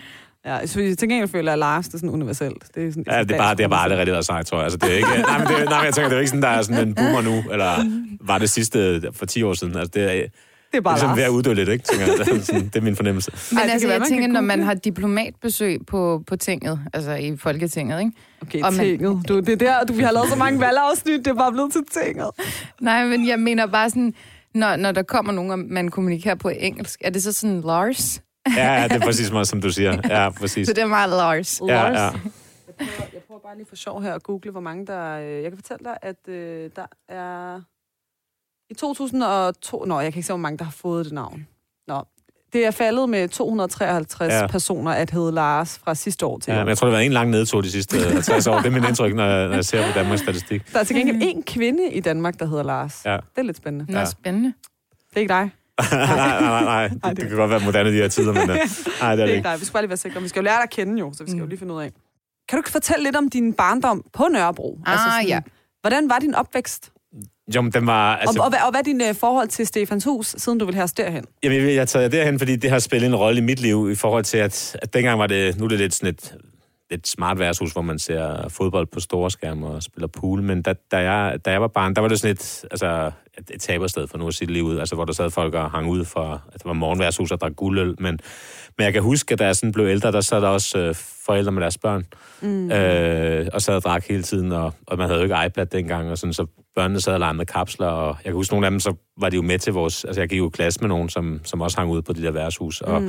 Ja, 0.47 0.67
så 0.67 0.81
jeg 0.81 0.99
til 0.99 1.09
gengæld 1.09 1.29
føler, 1.29 1.53
at 1.53 1.59
Lars 1.59 1.87
det 1.87 1.95
er 1.95 1.99
sådan 1.99 2.11
universelt. 2.11 2.64
Det 2.75 2.87
er, 2.87 2.91
sådan, 2.91 3.05
Ja, 3.11 3.23
det 3.23 3.31
er 3.31 3.38
bare, 3.38 3.55
det 3.57 3.64
er 3.64 3.69
bare 3.69 3.83
aldrig 3.83 3.99
rigtig 3.99 4.12
været 4.12 4.26
sejt, 4.26 4.47
tror 4.47 4.57
jeg. 4.59 4.64
Altså, 4.64 4.79
det 4.79 4.93
er 4.93 4.97
ikke, 4.97 5.09
nej, 5.09 5.38
men 5.38 5.47
det, 5.47 5.57
nej, 5.64 5.79
men 5.79 5.85
jeg 5.87 5.95
tænker, 5.95 6.09
det 6.09 6.17
er 6.17 6.21
ikke 6.21 6.29
sådan, 6.29 6.43
der 6.43 6.49
er 6.49 6.62
sådan 6.62 6.88
en 6.88 6.95
boomer 6.95 7.21
nu, 7.21 7.50
eller 7.53 7.73
var 8.21 8.38
det 8.38 8.50
sidste 8.50 9.03
for 9.12 9.26
10 9.26 9.43
år 9.43 9.55
siden. 9.55 9.76
Altså, 9.76 9.91
det 9.95 10.21
er, 10.23 10.26
det 10.75 10.78
er 10.78 10.83
bare 10.83 10.93
er 10.93 10.97
ligesom 10.97 11.09
Lars. 11.09 11.16
ved 11.16 11.25
at 11.25 11.31
uddø 11.31 11.52
lidt, 11.52 11.69
ikke? 11.69 11.85
Tænker, 11.85 12.07
jeg. 12.07 12.26
det, 12.26 12.28
er 12.40 12.40
sådan, 12.43 12.64
det 12.64 12.76
er 12.76 12.81
min 12.81 12.97
fornemmelse. 12.97 13.31
Men 13.50 13.59
Ej, 13.59 13.69
altså, 13.73 13.87
være, 13.87 13.93
jeg 13.93 14.00
man 14.00 14.09
tænker, 14.09 14.26
når 14.28 14.40
man 14.40 14.62
har 14.62 14.75
diplomatbesøg 14.75 15.87
på, 15.87 16.23
på 16.26 16.37
tinget, 16.37 16.81
altså 16.93 17.14
i 17.14 17.37
Folketinget, 17.37 18.00
ikke? 18.00 18.12
Okay, 18.43 18.62
Og 18.62 18.73
man- 18.75 18.87
tinget. 18.87 19.28
Du, 19.28 19.40
det 19.40 19.49
er 19.49 19.57
der, 19.57 19.85
du, 19.85 19.93
vi 19.93 20.02
har 20.02 20.12
lavet 20.12 20.28
så 20.28 20.37
mange 20.37 20.61
valgafsnit, 20.61 21.19
det 21.19 21.26
er 21.26 21.35
bare 21.35 21.52
blevet 21.52 21.73
til 21.73 21.81
tinget. 22.04 22.31
Nej, 22.81 23.07
men 23.07 23.28
jeg 23.28 23.40
mener 23.40 23.66
bare 23.66 23.90
sådan, 23.90 24.14
når, 24.54 24.76
når 24.76 24.93
der 24.93 25.02
kommer 25.02 25.33
nogen, 25.33 25.50
og 25.50 25.59
man 25.59 25.88
kommunikerer 25.88 26.35
på 26.35 26.49
engelsk, 26.49 27.00
er 27.04 27.11
det 27.11 27.23
så 27.23 27.33
sådan 27.33 27.61
Lars? 27.61 28.23
Ja, 28.57 28.75
ja, 28.75 28.88
det 28.88 28.93
er 28.93 29.00
præcis 29.00 29.31
meget, 29.33 29.49
som 29.49 29.61
du 29.61 29.71
siger. 29.73 29.99
Ja, 30.09 30.31
præcis. 30.31 30.66
Så 30.69 30.73
det 30.75 30.83
er 30.83 30.87
meget 30.87 31.11
Lars. 31.11 31.61
Ja, 31.69 31.75
ja. 31.75 31.81
Jeg 31.81 32.12
prøver, 32.78 33.09
jeg 33.12 33.21
prøver 33.26 33.40
bare 33.40 33.57
lige 33.57 33.66
for 33.69 33.76
sjov 33.76 34.02
her 34.02 34.14
at 34.14 34.23
google, 34.23 34.50
hvor 34.50 34.61
mange 34.61 34.87
der... 34.87 35.19
øh, 35.19 35.43
Jeg 35.43 35.50
kan 35.50 35.57
fortælle 35.59 35.85
dig, 35.85 35.97
at 36.02 36.28
øh, 36.35 36.71
der 36.76 36.87
er... 37.09 37.61
I 38.71 38.75
2002... 38.75 39.85
Nå, 39.85 40.00
jeg 40.00 40.12
kan 40.12 40.18
ikke 40.18 40.26
se, 40.26 40.33
hvor 40.33 40.38
mange, 40.38 40.59
der 40.59 40.64
har 40.64 40.73
fået 40.73 41.04
det 41.04 41.12
navn. 41.12 41.47
Nå, 41.88 42.02
det 42.52 42.66
er 42.66 42.71
faldet 42.71 43.09
med 43.09 43.28
253 43.28 44.33
Ja. 44.33 44.47
personer 44.47 44.90
at 44.90 45.11
hedde 45.11 45.33
Lars 45.33 45.78
fra 45.78 45.94
sidste 45.94 46.26
år 46.26 46.38
til 46.38 46.50
Ja, 46.50 46.56
ja, 46.59 46.64
men 46.64 46.68
jeg 46.68 46.78
tror, 46.78 46.87
det 46.87 46.94
var 46.94 47.00
en 47.00 47.12
lang 47.12 47.30
nedtog 47.30 47.62
de 47.64 47.71
sidste 47.71 47.97
øh, 47.99 48.23
60 48.23 48.47
år. 48.47 48.56
Det 48.59 48.66
er 48.66 48.71
min 48.71 48.85
indtryk, 48.85 49.14
når 49.14 49.25
jeg, 49.25 49.49
når 49.49 49.54
jeg 49.54 49.64
ser 49.64 49.87
på 49.92 49.99
Danmarks 49.99 50.21
statistik. 50.23 50.73
Der 50.73 50.78
er 50.78 50.85
til 50.85 50.97
gengæld 50.97 51.16
en 51.23 51.42
kvinde 51.42 51.92
i 51.92 52.00
Danmark, 52.00 52.38
der 52.38 52.47
hedder 52.47 52.62
Lars. 52.62 53.02
Ja. 53.04 53.12
Det 53.12 53.23
er 53.37 53.42
lidt 53.42 53.56
spændende. 53.56 53.92
Nå, 53.92 53.99
Ja. 53.99 54.04
spændende. 54.04 54.52
Det 55.11 55.16
er 55.16 55.21
ikke 55.21 55.33
dig. 55.35 55.50
nej, 55.92 56.16
nej, 56.16 56.40
nej, 56.40 56.64
nej. 56.64 56.88
Det, 56.88 57.02
det, 57.04 57.16
det 57.16 57.28
kan 57.28 57.37
godt 57.38 57.50
være 57.50 57.61
moderne 57.61 57.88
de 57.90 57.94
her 57.94 58.09
tider, 58.09 58.33
men 58.33 58.42
uh, 58.42 58.47
nej, 58.49 58.56
det 58.56 58.62
er 59.00 59.11
Det 59.16 59.18
det 59.28 59.35
ikke. 59.35 59.49
dig. 59.49 59.61
Vi 59.61 59.64
skal 59.64 59.73
bare 59.73 59.83
lige 59.83 59.88
være 59.88 59.97
sikre. 59.97 60.23
Vi 60.23 60.28
skal 60.28 60.40
jo 60.40 60.44
lære 60.44 60.54
dig 60.56 60.62
at 60.62 60.71
kende 60.71 60.99
jo, 61.00 61.12
så 61.16 61.25
vi 61.25 61.30
skal 61.30 61.38
jo 61.38 61.44
Mm. 61.44 61.49
lige 61.49 61.59
finde 61.59 61.75
ud 61.75 61.83
af. 61.83 61.90
Kan 62.49 62.56
du 62.56 62.61
ikke 62.61 62.71
fortælle 62.71 63.04
lidt 63.04 63.16
om 63.16 63.30
din 63.30 63.52
barndom 63.52 64.04
på 64.12 64.28
Nørrebro? 64.33 64.78
Ah, 64.87 65.28
ja. 65.28 65.40
Hvordan 65.80 66.09
var 66.11 66.18
din 66.18 66.35
opvækst? 66.35 66.90
Jo, 67.55 67.63
men 67.63 67.73
den 67.73 67.87
var... 67.87 68.17
Altså... 68.17 68.39
Og, 68.41 68.45
og, 68.45 68.51
hvad, 68.51 68.59
og 68.65 68.71
hvad 68.71 68.81
er 68.81 68.85
din 68.85 69.01
uh, 69.01 69.17
forhold 69.17 69.49
til 69.49 69.67
Stefans 69.67 70.05
hus, 70.05 70.35
siden 70.39 70.59
du 70.59 70.65
vil 70.65 70.75
have 70.75 70.85
os 70.85 70.93
derhen? 70.93 71.25
Jamen, 71.43 71.61
jeg, 71.61 71.75
jeg 71.75 71.89
tager 71.89 72.09
derhen, 72.09 72.39
fordi 72.39 72.57
det 72.57 72.71
har 72.71 72.79
spillet 72.79 73.09
en 73.09 73.17
rolle 73.17 73.39
i 73.39 73.45
mit 73.45 73.61
liv 73.61 73.91
i 73.91 73.95
forhold 73.95 74.25
til, 74.25 74.39
at, 74.39 74.77
at 74.83 74.95
dengang 74.95 75.19
var 75.19 75.27
det, 75.27 75.59
nu 75.59 75.65
er 75.65 75.69
det 75.69 75.79
lidt 75.79 75.95
sådan 75.95 76.15
et, 76.15 76.35
et 76.91 77.09
smart 77.09 77.39
værtshus, 77.39 77.73
hvor 77.73 77.83
man 77.83 77.99
ser 77.99 78.49
fodbold 78.49 78.87
på 78.87 79.01
store 79.01 79.31
skærme 79.31 79.67
og 79.67 79.83
spiller 79.83 80.09
pool, 80.09 80.43
men 80.43 80.63
da, 80.63 80.75
da, 80.91 80.99
jeg, 80.99 81.39
da 81.45 81.51
jeg 81.51 81.61
var 81.61 81.69
barn, 81.69 81.95
der 81.95 82.01
var 82.01 82.09
det 82.09 82.21
sådan 82.21 82.33
et, 82.33 82.65
altså, 82.71 83.11
et, 83.39 83.51
et 83.51 83.61
tabersted 83.61 84.09
for 84.09 84.19
nu 84.19 84.29
at 84.29 84.35
sige 84.35 84.47
det 84.47 84.53
lige 84.53 84.65
ud, 84.65 84.79
altså 84.79 84.95
hvor 84.95 85.05
der 85.05 85.13
sad 85.13 85.31
folk 85.31 85.55
og 85.55 85.71
hang 85.71 85.89
ud 85.89 86.05
for, 86.05 86.43
at 86.53 86.55
det 86.55 86.65
var 86.65 86.73
morgenværtshus 86.73 87.31
og 87.31 87.41
drak 87.41 87.57
guldøl, 87.57 87.95
men, 87.99 88.21
men 88.78 88.85
jeg 88.85 88.93
kan 88.93 89.02
huske, 89.02 89.33
at 89.33 89.38
da 89.38 89.47
jeg 89.47 89.57
sådan 89.57 89.73
blev 89.73 89.87
ældre, 89.87 90.12
der 90.12 90.21
sad 90.21 90.40
der 90.40 90.49
også 90.49 90.78
øh, 90.78 90.95
forældre 91.26 91.52
med 91.52 91.62
deres 91.62 91.78
børn, 91.78 92.07
mm. 92.43 92.71
øh, 92.71 93.49
og 93.52 93.62
sad 93.62 93.75
og 93.75 93.83
drak 93.83 94.04
hele 94.09 94.23
tiden, 94.23 94.52
og, 94.52 94.73
og 94.87 94.99
man 94.99 95.07
havde 95.07 95.19
jo 95.19 95.25
ikke 95.25 95.37
iPad 95.47 95.66
dengang, 95.66 96.11
og 96.11 96.19
sådan, 96.19 96.33
så 96.33 96.47
børnene 96.76 97.00
sad 97.00 97.12
og 97.12 97.21
legede 97.21 97.37
med 97.37 97.47
kapsler, 97.47 97.87
og 97.87 98.16
jeg 98.25 98.25
kan 98.25 98.35
huske 98.35 98.54
nogle 98.54 98.66
af 98.66 98.71
dem, 98.71 98.81
så 98.81 98.95
var 99.21 99.28
de 99.28 99.37
jo 99.37 99.43
med 99.43 99.59
til 99.59 99.73
vores, 99.73 100.04
altså 100.04 100.21
jeg 100.21 100.28
gik 100.28 100.38
jo 100.38 100.49
i 100.49 100.50
klasse 100.52 100.81
med 100.81 100.88
nogen, 100.88 101.09
som, 101.09 101.40
som 101.45 101.61
også 101.61 101.78
hang 101.78 101.90
ud 101.90 102.02
på 102.02 102.12
de 102.12 102.23
der 102.23 102.31
værtshus, 102.31 102.81
og, 102.81 103.02
mm. 103.02 103.09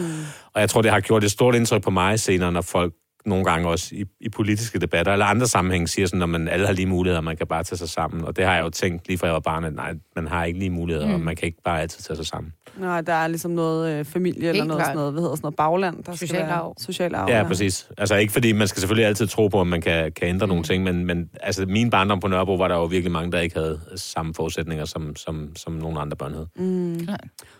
og 0.53 0.61
jeg 0.61 0.69
tror, 0.69 0.81
det 0.81 0.91
har 0.91 0.99
gjort 0.99 1.23
et 1.23 1.31
stort 1.31 1.55
indtryk 1.55 1.83
på 1.83 1.89
mig 1.89 2.19
senere, 2.19 2.51
når 2.51 2.61
folk 2.61 2.93
nogle 3.25 3.45
gange 3.45 3.69
også 3.69 3.95
i, 3.95 4.05
i 4.19 4.29
politiske 4.29 4.79
debatter 4.79 5.11
eller 5.11 5.25
andre 5.25 5.47
sammenhænge 5.47 5.87
siger 5.87 6.07
sådan, 6.07 6.21
at 6.21 6.29
man 6.29 6.47
alle 6.47 6.65
har 6.65 6.73
lige 6.73 6.85
muligheder, 6.85 7.21
man 7.21 7.37
kan 7.37 7.47
bare 7.47 7.63
tage 7.63 7.77
sig 7.77 7.89
sammen. 7.89 8.25
Og 8.25 8.35
det 8.35 8.45
har 8.45 8.55
jeg 8.55 8.63
jo 8.63 8.69
tænkt 8.69 9.07
lige 9.07 9.17
fra 9.17 9.27
jeg 9.27 9.33
var 9.33 9.39
barn, 9.39 9.63
at 9.63 9.73
nej, 9.73 9.93
man 10.15 10.27
har 10.27 10.45
ikke 10.45 10.59
lige 10.59 10.69
muligheder, 10.69 11.07
mm. 11.07 11.13
og 11.13 11.19
man 11.19 11.35
kan 11.35 11.45
ikke 11.45 11.61
bare 11.63 11.81
altid 11.81 12.03
tage 12.03 12.17
sig 12.17 12.25
sammen. 12.25 12.53
Nej, 12.77 13.01
der 13.01 13.13
er 13.13 13.27
ligesom 13.27 13.51
noget 13.51 13.99
øh, 13.99 14.05
familie 14.05 14.49
eller 14.49 14.63
noget, 14.63 14.79
klart. 14.79 14.87
sådan 14.87 14.97
noget, 14.97 15.13
hvad 15.13 15.21
hedder 15.21 15.35
sådan 15.35 15.45
noget, 15.45 15.55
bagland. 15.55 16.03
Der 16.03 16.15
skal 16.15 16.27
Social 16.27 16.41
være 16.41 16.51
arv. 16.51 16.73
Social 16.77 17.15
arv. 17.15 17.29
Ja, 17.29 17.43
præcis. 17.43 17.89
Altså 17.97 18.15
ikke 18.15 18.33
fordi, 18.33 18.51
man 18.51 18.67
skal 18.67 18.79
selvfølgelig 18.79 19.07
altid 19.07 19.27
tro 19.27 19.47
på, 19.47 19.61
at 19.61 19.67
man 19.67 19.81
kan, 19.81 20.11
kan 20.11 20.27
ændre 20.27 20.45
mm. 20.45 20.49
nogle 20.49 20.63
ting, 20.63 20.83
men, 20.83 21.05
men 21.05 21.29
altså 21.41 21.65
min 21.65 21.89
barndom 21.89 22.19
på 22.19 22.27
Nørrebro 22.27 22.55
var 22.55 22.67
der 22.67 22.75
jo 22.75 22.85
virkelig 22.85 23.11
mange, 23.11 23.31
der 23.31 23.39
ikke 23.39 23.55
havde 23.55 23.79
samme 23.95 24.33
forudsætninger, 24.33 24.85
som, 24.85 25.15
som, 25.15 25.55
som 25.55 25.73
nogle 25.73 25.99
andre 25.99 26.17
børn 26.17 26.33
havde. 26.33 26.47
Mm. 26.55 27.07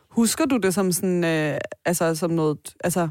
Husker 0.09 0.45
du 0.45 0.57
det 0.57 0.73
som 0.73 0.91
sådan, 0.91 1.23
øh, 1.23 1.57
altså 1.85 2.15
som 2.15 2.31
noget, 2.31 2.57
altså, 2.83 3.07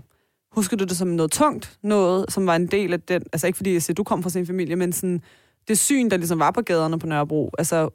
husker 0.52 0.76
du 0.76 0.84
det 0.84 0.96
som 0.96 1.08
noget 1.08 1.30
tungt, 1.30 1.78
noget, 1.82 2.26
som 2.28 2.46
var 2.46 2.56
en 2.56 2.66
del 2.66 2.92
af 2.92 3.00
den, 3.00 3.22
altså 3.32 3.46
ikke 3.46 3.56
fordi 3.56 3.72
jeg 3.72 3.82
siger, 3.82 3.94
du 3.94 4.04
kom 4.04 4.22
fra 4.22 4.30
sin 4.30 4.46
familie, 4.46 4.76
men 4.76 4.92
sådan, 4.92 5.22
det 5.68 5.78
syn, 5.78 6.10
der 6.10 6.16
ligesom 6.16 6.38
var 6.38 6.50
på 6.50 6.62
gaderne 6.62 6.98
på 6.98 7.06
Nørrebro, 7.06 7.50
altså, 7.58 7.90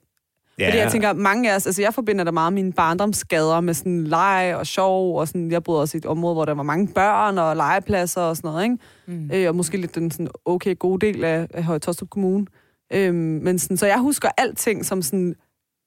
ja. 0.60 0.68
fordi 0.68 0.78
jeg 0.78 0.92
tænker, 0.92 1.14
mange 1.14 1.52
af 1.52 1.56
os, 1.56 1.66
altså 1.66 1.82
jeg 1.82 1.94
forbinder 1.94 2.24
da 2.24 2.32
meget 2.32 2.54
mine 2.54 2.74
barndomsgader 2.74 3.62
med 3.62 3.74
sådan 3.74 4.04
leg 4.04 4.54
og 4.58 4.68
sjov, 4.68 5.20
og 5.20 5.28
sådan, 5.28 5.52
jeg 5.52 5.64
boede 5.64 5.82
også 5.82 5.98
i 5.98 6.00
et 6.00 6.06
område, 6.06 6.34
hvor 6.34 6.46
der 6.46 6.54
var 6.54 6.64
mange 6.64 6.88
børn 6.88 7.38
og 7.38 7.56
legepladser 7.56 8.22
og 8.22 8.38
sådan 8.38 8.52
noget, 8.52 8.64
ikke? 8.64 8.78
Mm. 9.06 9.32
Øh, 9.34 9.48
og 9.48 9.56
måske 9.56 9.78
lidt 9.78 9.96
den 9.96 10.12
sådan 10.12 10.28
okay 10.46 10.76
gode 10.80 11.06
del 11.06 11.24
af, 11.24 11.48
af 11.54 11.64
Høje 11.64 11.80
Tostrup 11.80 12.10
Kommune. 12.10 12.46
Øhm, 12.94 13.16
men 13.16 13.60
sådan, 13.60 13.78
så 13.78 13.88
jeg 13.88 14.00
husker 14.00 14.30
alting 14.38 14.86
som 14.86 15.02
sådan, 15.02 15.36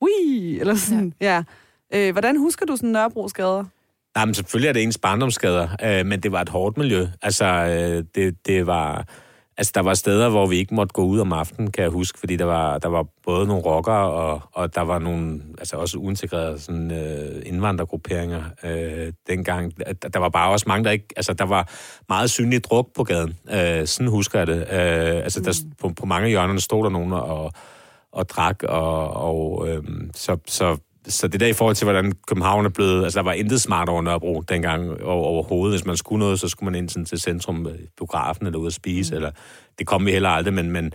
ui, 0.00 0.58
eller 0.60 0.74
sådan, 0.74 1.12
ja. 1.20 1.42
ja. 1.92 2.08
Øh, 2.08 2.12
hvordan 2.12 2.36
husker 2.36 2.66
du 2.66 2.76
sådan 2.76 2.90
Nørrebros 2.90 3.32
gader? 3.32 3.64
Nej, 4.14 4.24
men 4.24 4.34
selvfølgelig 4.34 4.68
er 4.68 4.72
det 4.72 4.82
ens 4.82 4.98
barndomsskader, 4.98 5.68
øh, 5.84 6.06
men 6.06 6.20
det 6.20 6.32
var 6.32 6.40
et 6.40 6.48
hårdt 6.48 6.76
miljø. 6.76 7.06
Altså, 7.22 7.44
øh, 7.44 8.04
det, 8.14 8.46
det 8.46 8.66
var... 8.66 9.06
Altså, 9.62 9.72
der 9.74 9.80
var 9.80 9.94
steder, 9.94 10.28
hvor 10.28 10.46
vi 10.46 10.56
ikke 10.56 10.74
måtte 10.74 10.92
gå 10.92 11.04
ud 11.04 11.18
om 11.18 11.32
aftenen, 11.32 11.70
kan 11.70 11.82
jeg 11.82 11.90
huske, 11.90 12.18
fordi 12.18 12.36
der 12.36 12.44
var, 12.44 12.78
der 12.78 12.88
var 12.88 13.06
både 13.24 13.46
nogle 13.46 13.62
rockere, 13.62 14.10
og, 14.10 14.40
og 14.52 14.74
der 14.74 14.80
var 14.80 14.98
nogle, 14.98 15.42
altså 15.58 15.76
også 15.76 15.98
uintegrerede 15.98 16.60
sådan, 16.60 16.90
øh, 16.90 17.42
indvandrergrupperinger 17.46 18.42
øh, 18.64 19.12
dengang. 19.28 19.72
Der, 20.02 20.08
der 20.08 20.18
var 20.18 20.28
bare 20.28 20.50
også 20.50 20.64
mange, 20.68 20.84
der 20.84 20.90
ikke... 20.90 21.06
Altså, 21.16 21.32
der 21.32 21.44
var 21.44 21.68
meget 22.08 22.30
synlig 22.30 22.64
druk 22.64 22.88
på 22.94 23.04
gaden. 23.04 23.34
Øh, 23.52 23.86
sådan 23.86 24.08
husker 24.08 24.38
jeg 24.38 24.46
det. 24.46 24.58
Øh, 24.58 25.22
altså, 25.24 25.40
der, 25.40 25.62
på, 25.80 25.88
på 26.00 26.06
mange 26.06 26.24
af 26.24 26.30
hjørnerne 26.30 26.60
stod 26.60 26.84
der 26.84 26.90
nogen 26.90 27.12
og, 27.12 27.52
og 28.12 28.28
drak, 28.28 28.62
og, 28.62 29.10
og 29.10 29.68
øh, 29.68 29.84
så, 30.14 30.36
så 30.46 30.76
så 31.08 31.28
det 31.28 31.40
der 31.40 31.46
i 31.46 31.52
forhold 31.52 31.76
til, 31.76 31.84
hvordan 31.84 32.12
København 32.26 32.64
er 32.64 32.70
blevet... 32.70 33.04
Altså, 33.04 33.18
der 33.18 33.24
var 33.24 33.32
intet 33.32 33.60
smart 33.60 33.88
over 33.88 34.02
Nørrebro 34.02 34.40
dengang 34.40 35.02
over, 35.02 35.24
overhovedet. 35.24 35.78
Hvis 35.78 35.86
man 35.86 35.96
skulle 35.96 36.18
noget, 36.18 36.40
så 36.40 36.48
skulle 36.48 36.70
man 36.72 36.78
ind 36.78 36.88
sådan, 36.88 37.04
til 37.04 37.20
centrum, 37.20 37.66
øh, 37.66 37.74
biografen 37.98 38.46
eller 38.46 38.58
ud 38.58 38.66
at 38.66 38.72
spise. 38.72 39.10
Mm. 39.12 39.16
Eller, 39.16 39.30
det 39.78 39.86
kom 39.86 40.06
vi 40.06 40.10
heller 40.10 40.28
aldrig, 40.28 40.54
men, 40.54 40.70
men, 40.70 40.92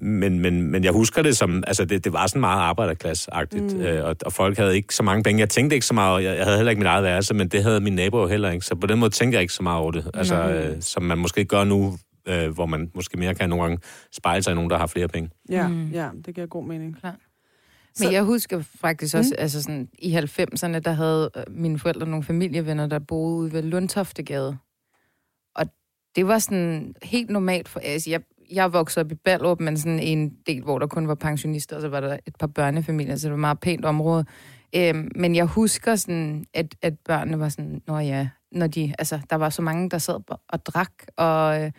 men, 0.00 0.38
men, 0.38 0.62
men 0.62 0.84
jeg 0.84 0.92
husker 0.92 1.22
det 1.22 1.36
som... 1.36 1.64
Altså, 1.66 1.84
det, 1.84 2.04
det 2.04 2.12
var 2.12 2.26
sådan 2.26 2.40
meget 2.40 2.60
arbejderklasse-agtigt. 2.60 3.76
Mm. 3.76 3.80
Øh, 3.80 4.04
og, 4.04 4.16
og, 4.26 4.32
folk 4.32 4.56
havde 4.56 4.76
ikke 4.76 4.94
så 4.94 5.02
mange 5.02 5.22
penge. 5.22 5.40
Jeg 5.40 5.48
tænkte 5.48 5.76
ikke 5.76 5.86
så 5.86 5.94
meget... 5.94 6.24
Jeg, 6.24 6.36
jeg 6.36 6.44
havde 6.44 6.56
heller 6.56 6.70
ikke 6.70 6.80
mit 6.80 6.86
eget 6.88 7.04
værelse, 7.04 7.34
men 7.34 7.48
det 7.48 7.62
havde 7.62 7.80
min 7.80 7.92
nabo 7.92 8.20
jo 8.20 8.26
heller 8.26 8.50
ikke. 8.50 8.66
Så 8.66 8.74
på 8.74 8.86
den 8.86 8.98
måde 8.98 9.10
tænker 9.10 9.38
jeg 9.38 9.42
ikke 9.42 9.54
så 9.54 9.62
meget 9.62 9.80
over 9.80 9.90
det. 9.92 10.10
Altså, 10.14 10.34
øh, 10.48 10.76
som 10.80 11.02
man 11.02 11.18
måske 11.18 11.44
gør 11.44 11.64
nu, 11.64 11.98
øh, 12.28 12.50
hvor 12.50 12.66
man 12.66 12.90
måske 12.94 13.18
mere 13.18 13.34
kan 13.34 13.48
nogle 13.48 13.64
gange 13.64 13.78
spejle 14.12 14.42
sig 14.42 14.50
i 14.50 14.54
nogen, 14.54 14.70
der 14.70 14.78
har 14.78 14.86
flere 14.86 15.08
penge. 15.08 15.30
Ja, 15.48 15.68
Mm. 15.68 15.74
mm. 15.74 15.90
ja 15.92 16.08
det 16.26 16.34
giver 16.34 16.46
god 16.46 16.64
mening. 16.64 17.00
Klar. 17.00 17.16
Så- 17.96 18.04
Men 18.04 18.12
jeg 18.12 18.22
husker 18.22 18.60
faktisk 18.80 19.16
også, 19.16 19.34
mm. 19.38 19.42
altså 19.42 19.62
sådan, 19.62 19.88
i 19.98 20.16
90'erne, 20.16 20.78
der 20.78 20.92
havde 20.92 21.30
øh, 21.36 21.42
mine 21.48 21.78
forældre 21.78 22.06
nogle 22.06 22.24
familievenner, 22.24 22.86
der 22.86 22.98
boede 22.98 23.36
ude 23.36 23.52
ved 23.52 23.62
Lundtoftegade. 23.62 24.56
Og 25.54 25.66
det 26.16 26.26
var 26.26 26.38
sådan 26.38 26.94
helt 27.02 27.30
normalt 27.30 27.68
for... 27.68 27.80
Altså, 27.80 28.10
jeg, 28.10 28.20
jeg 28.52 28.72
voksede 28.72 29.04
op 29.04 29.12
i 29.12 29.14
Ballerup, 29.14 29.60
men 29.60 29.76
sådan 29.78 29.98
en 29.98 30.36
del, 30.46 30.62
hvor 30.62 30.78
der 30.78 30.86
kun 30.86 31.08
var 31.08 31.14
pensionister, 31.14 31.76
og 31.76 31.82
så 31.82 31.88
var 31.88 32.00
der 32.00 32.16
et 32.26 32.36
par 32.40 32.46
børnefamilier, 32.46 33.16
så 33.16 33.22
det 33.28 33.30
var 33.30 33.36
et 33.36 33.40
meget 33.40 33.60
pænt 33.60 33.84
område. 33.84 34.24
Øhm, 34.76 35.08
men 35.16 35.34
jeg 35.36 35.44
husker 35.44 35.96
sådan, 35.96 36.46
at, 36.54 36.74
at 36.82 36.94
børnene 37.04 37.38
var 37.40 37.48
sådan, 37.48 37.82
nå 37.86 37.98
ja, 37.98 38.28
når 38.52 38.66
de, 38.66 38.94
altså, 38.98 39.20
der 39.30 39.36
var 39.36 39.50
så 39.50 39.62
mange, 39.62 39.90
der 39.90 39.98
sad 39.98 40.20
og 40.48 40.66
drak, 40.66 40.92
og 41.16 41.62
øh, 41.62 41.70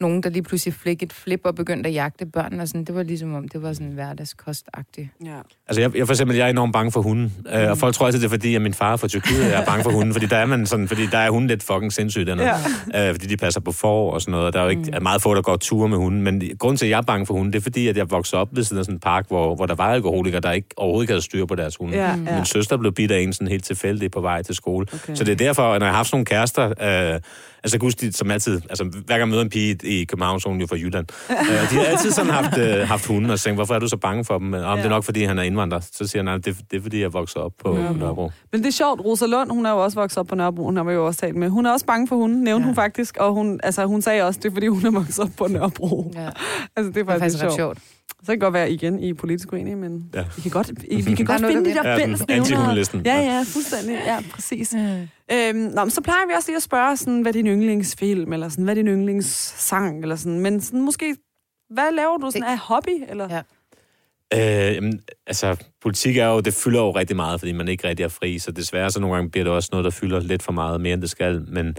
nogen, 0.00 0.22
der 0.22 0.30
lige 0.30 0.42
pludselig 0.42 0.74
fik 0.74 1.02
et 1.02 1.12
flip 1.12 1.40
og 1.44 1.54
begyndte 1.54 1.88
at 1.88 1.94
jagte 1.94 2.26
børnene, 2.26 2.62
og 2.62 2.68
sådan, 2.68 2.84
det 2.84 2.94
var 2.94 3.02
ligesom 3.02 3.34
om, 3.34 3.48
det 3.48 3.62
var 3.62 3.72
sådan 3.72 3.92
hverdagskostagtigt. 3.92 5.08
Ja. 5.24 5.30
Altså, 5.68 5.80
jeg, 5.80 5.96
jeg 5.96 6.06
for 6.06 6.12
eksempel, 6.14 6.36
jeg 6.36 6.46
er 6.46 6.50
enormt 6.50 6.72
bange 6.72 6.92
for 6.92 7.02
hunden. 7.02 7.34
Mm. 7.38 7.50
Øh, 7.52 7.70
og 7.70 7.78
folk 7.78 7.94
tror 7.94 8.06
altid, 8.06 8.20
det 8.20 8.26
er 8.26 8.30
fordi, 8.30 8.54
at 8.54 8.62
min 8.62 8.74
far 8.74 8.96
fra 8.96 9.08
Tyrkiet, 9.08 9.44
jeg 9.44 9.60
er 9.60 9.64
bange 9.64 9.82
for 9.84 9.90
hunden. 9.90 10.12
Fordi 10.12 10.26
der 10.26 10.36
er 10.36 10.46
man 10.46 10.66
sådan, 10.66 10.88
fordi 10.88 11.06
der 11.06 11.18
er 11.18 11.30
hunden 11.30 11.48
lidt 11.48 11.62
fucking 11.62 11.92
sindssygt 11.92 12.26
dernede. 12.26 12.50
Ja. 12.94 13.08
Øh, 13.08 13.14
fordi 13.14 13.26
de 13.26 13.36
passer 13.36 13.60
på 13.60 13.72
får 13.72 14.12
og 14.12 14.20
sådan 14.20 14.32
noget. 14.32 14.46
og 14.46 14.52
Der 14.52 14.58
er 14.58 14.62
jo 14.64 14.70
ikke, 14.70 14.90
er 14.92 15.00
meget 15.00 15.22
få, 15.22 15.34
der 15.34 15.42
går 15.42 15.56
ture 15.56 15.88
med 15.88 15.96
hunden. 15.96 16.22
Men 16.22 16.42
grunden 16.58 16.76
til, 16.76 16.86
at 16.86 16.90
jeg 16.90 16.98
er 16.98 17.02
bange 17.02 17.26
for 17.26 17.34
hunden, 17.34 17.52
det 17.52 17.58
er 17.58 17.62
fordi, 17.62 17.88
at 17.88 17.96
jeg 17.96 18.10
voksede 18.10 18.40
op 18.40 18.48
ved 18.52 18.64
sådan 18.64 18.84
sådan 18.84 18.94
en 18.94 19.00
park, 19.00 19.28
hvor, 19.28 19.54
hvor 19.54 19.66
der 19.66 19.74
var 19.74 19.92
alkoholikere, 19.92 20.40
der 20.40 20.52
ikke, 20.52 20.68
overhovedet 20.76 21.04
ikke 21.04 21.12
havde 21.12 21.22
styr 21.22 21.46
på 21.46 21.54
deres 21.54 21.76
hunde. 21.76 21.96
Ja, 21.96 22.16
Mm. 22.16 22.26
ja. 22.26 22.34
Min 22.36 22.44
søster 22.44 22.76
blev 22.76 22.92
bidt 22.92 23.10
af 23.10 23.20
en 23.20 23.32
sådan 23.32 23.48
helt 23.48 23.64
tilfældig 23.64 24.10
på 24.10 24.20
vej 24.20 24.42
til 24.42 24.54
skole. 24.54 24.86
Okay. 24.94 25.14
Så 25.14 25.24
det 25.24 25.32
er 25.32 25.36
derfor, 25.36 25.72
at 25.72 25.80
når 25.80 25.86
jeg 25.86 25.92
har 25.92 25.96
haft 25.96 26.08
sådan 26.08 26.16
nogle 26.16 26.26
kærester, 26.26 27.12
øh, 27.14 27.20
altså 27.64 27.96
de, 28.00 28.12
som 28.12 28.30
altid, 28.30 28.60
altså 28.70 28.84
hver 29.06 29.18
gang 29.18 29.30
møder 29.30 29.42
en 29.42 29.48
pige 29.50 29.78
i 29.84 30.04
København, 30.04 30.40
så 30.40 30.48
hun 30.48 30.60
jo 30.60 30.66
fra 30.66 30.76
Jylland. 30.76 31.06
øh, 31.30 31.36
de 31.70 31.74
har 31.76 31.84
altid 31.84 32.10
sådan 32.10 32.30
haft, 32.30 32.58
øh, 32.58 32.88
haft 32.88 33.06
hunde, 33.06 33.32
og 33.32 33.40
tænkt, 33.40 33.56
hvorfor 33.58 33.74
er 33.74 33.78
du 33.78 33.88
så 33.88 33.96
bange 33.96 34.24
for 34.24 34.38
dem? 34.38 34.52
Om 34.54 34.60
ja. 34.60 34.76
det 34.76 34.84
er 34.84 34.88
nok, 34.88 35.04
fordi 35.04 35.24
han 35.24 35.38
er 35.38 35.42
indvandrer. 35.42 35.80
Så 35.80 36.06
siger 36.06 36.18
han, 36.18 36.24
nej, 36.24 36.36
det, 36.36 36.56
det 36.70 36.76
er 36.76 36.82
fordi, 36.82 37.00
jeg 37.00 37.12
voksede 37.12 37.44
op 37.44 37.52
på 37.64 37.76
Ja. 37.76 37.92
Nørrebro. 37.92 38.30
Men 38.52 38.60
det 38.60 38.68
er 38.68 38.72
sjovt, 38.72 39.00
Rosa 39.04 39.26
Lund, 39.26 39.50
hun 39.50 39.66
er 39.66 39.70
jo 39.70 39.84
også 39.84 40.00
vokset 40.00 40.18
op 40.18 40.26
på 40.26 40.34
Nørrebro, 40.34 40.64
hun 40.64 40.76
har 40.76 40.84
vi 40.84 40.92
jo 40.92 41.06
også 41.06 41.20
talt 41.20 41.36
med. 41.36 41.48
Hun 41.48 41.66
er 41.66 41.72
også 41.72 41.86
bange 41.86 42.08
for 42.08 42.16
hunden, 42.16 42.42
nævnte 42.44 42.62
ja. 42.64 42.66
hun 42.66 42.74
faktisk, 42.74 43.16
og 43.16 43.32
hun, 43.32 43.60
altså, 43.62 43.86
hun 43.86 44.02
sagde 44.02 44.22
også, 44.22 44.40
det 44.42 44.48
er 44.48 44.52
fordi, 44.54 44.66
hun 44.66 44.86
er 44.86 44.90
vokset 44.90 45.18
op 45.18 45.30
på 45.38 45.46
Nørrebro. 45.48 46.12
Ja, 46.14 46.20
Altså, 46.26 46.30
det 46.76 46.86
er 46.86 46.92
det 46.92 47.00
er 47.00 47.04
faktisk, 47.04 47.20
faktisk 47.20 47.40
sjovt. 47.40 47.54
sjovt. 47.56 47.78
Så 48.10 48.26
kan 48.26 48.32
det 48.32 48.40
godt 48.40 48.54
være 48.54 48.70
igen, 48.72 49.00
I 49.02 49.14
politisk 49.14 49.52
uenige, 49.52 49.76
men 49.76 50.10
Ja. 50.14 50.24
vi 50.36 50.42
kan 50.42 50.50
godt, 50.50 50.70
I, 50.90 50.96
vi 51.02 51.14
kan 51.14 51.26
godt 51.26 51.40
finde 51.40 51.64
de 51.70 51.74
der 51.74 51.96
fællesnævnere. 51.98 52.36
anti-hundelisten. 52.46 53.02
Ja, 53.06 53.16
ja, 53.20 53.42
fuldstændig. 53.46 53.98
Ja, 54.06 54.18
præcis. 54.32 54.74
Øhm, 55.32 55.56
nå, 55.58 55.84
men 55.84 55.90
så 55.90 56.00
plejer 56.00 56.26
vi 56.28 56.32
også 56.36 56.48
lige 56.48 56.56
at 56.56 56.62
spørge, 56.62 56.96
sådan, 56.96 57.20
hvad 57.22 57.30
er 57.30 57.32
din 57.32 57.46
yndlingsfilm, 57.46 58.32
eller 58.32 58.48
sådan, 58.48 58.64
hvad 58.64 58.72
er 58.76 58.82
din 58.82 58.86
yndlingssang, 58.88 60.02
eller 60.02 60.16
sådan. 60.16 60.40
Men 60.40 60.60
sådan, 60.60 60.80
måske, 60.80 61.16
hvad 61.70 61.92
laver 61.96 62.16
du 62.18 62.30
sådan 62.30 62.48
af 62.48 62.58
hobby? 62.58 63.04
Eller? 63.08 63.28
Ja. 63.30 63.40
Øh, 64.68 64.74
jamen, 64.74 65.00
altså, 65.26 65.56
politik 65.82 66.16
er 66.16 66.26
jo, 66.26 66.40
det 66.40 66.54
fylder 66.54 66.80
jo 66.80 66.90
rigtig 66.90 67.16
meget, 67.16 67.40
fordi 67.40 67.52
man 67.52 67.68
ikke 67.68 67.88
rigtig 67.88 68.04
er 68.04 68.08
fri, 68.08 68.38
så 68.38 68.52
desværre 68.52 68.90
så 68.90 69.00
nogle 69.00 69.16
gange 69.16 69.30
bliver 69.30 69.44
det 69.44 69.52
også 69.52 69.68
noget, 69.72 69.84
der 69.84 69.90
fylder 69.90 70.20
lidt 70.20 70.42
for 70.42 70.52
meget, 70.52 70.80
mere 70.80 70.92
end 70.94 71.02
det 71.02 71.10
skal, 71.10 71.44
men, 71.48 71.76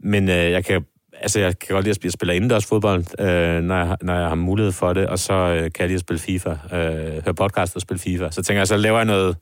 men 0.00 0.28
øh, 0.28 0.34
jeg 0.50 0.64
kan 0.64 0.84
Altså, 1.22 1.40
jeg 1.40 1.58
kan 1.58 1.74
godt 1.74 1.84
lide 1.84 1.90
at 1.90 1.96
spille, 1.96 2.12
spille 2.12 2.36
indendørs 2.36 2.66
fodbold, 2.66 3.20
øh, 3.20 3.62
når, 3.62 3.76
jeg, 3.76 3.96
når 4.02 4.14
jeg 4.14 4.28
har 4.28 4.34
mulighed 4.34 4.72
for 4.72 4.92
det, 4.92 5.06
og 5.06 5.18
så 5.18 5.34
øh, 5.34 5.62
kan 5.62 5.72
jeg 5.78 5.86
lide 5.86 5.94
at 5.94 6.00
spille 6.00 6.20
FIFA, 6.20 6.50
øh, 6.50 7.24
høre 7.24 7.34
podcast 7.34 7.76
og 7.76 7.82
spille 7.82 8.00
FIFA. 8.00 8.30
Så 8.30 8.42
tænker 8.42 8.60
jeg, 8.60 8.68
så 8.68 8.76
laver 8.76 8.98
jeg 8.98 9.04
noget 9.04 9.36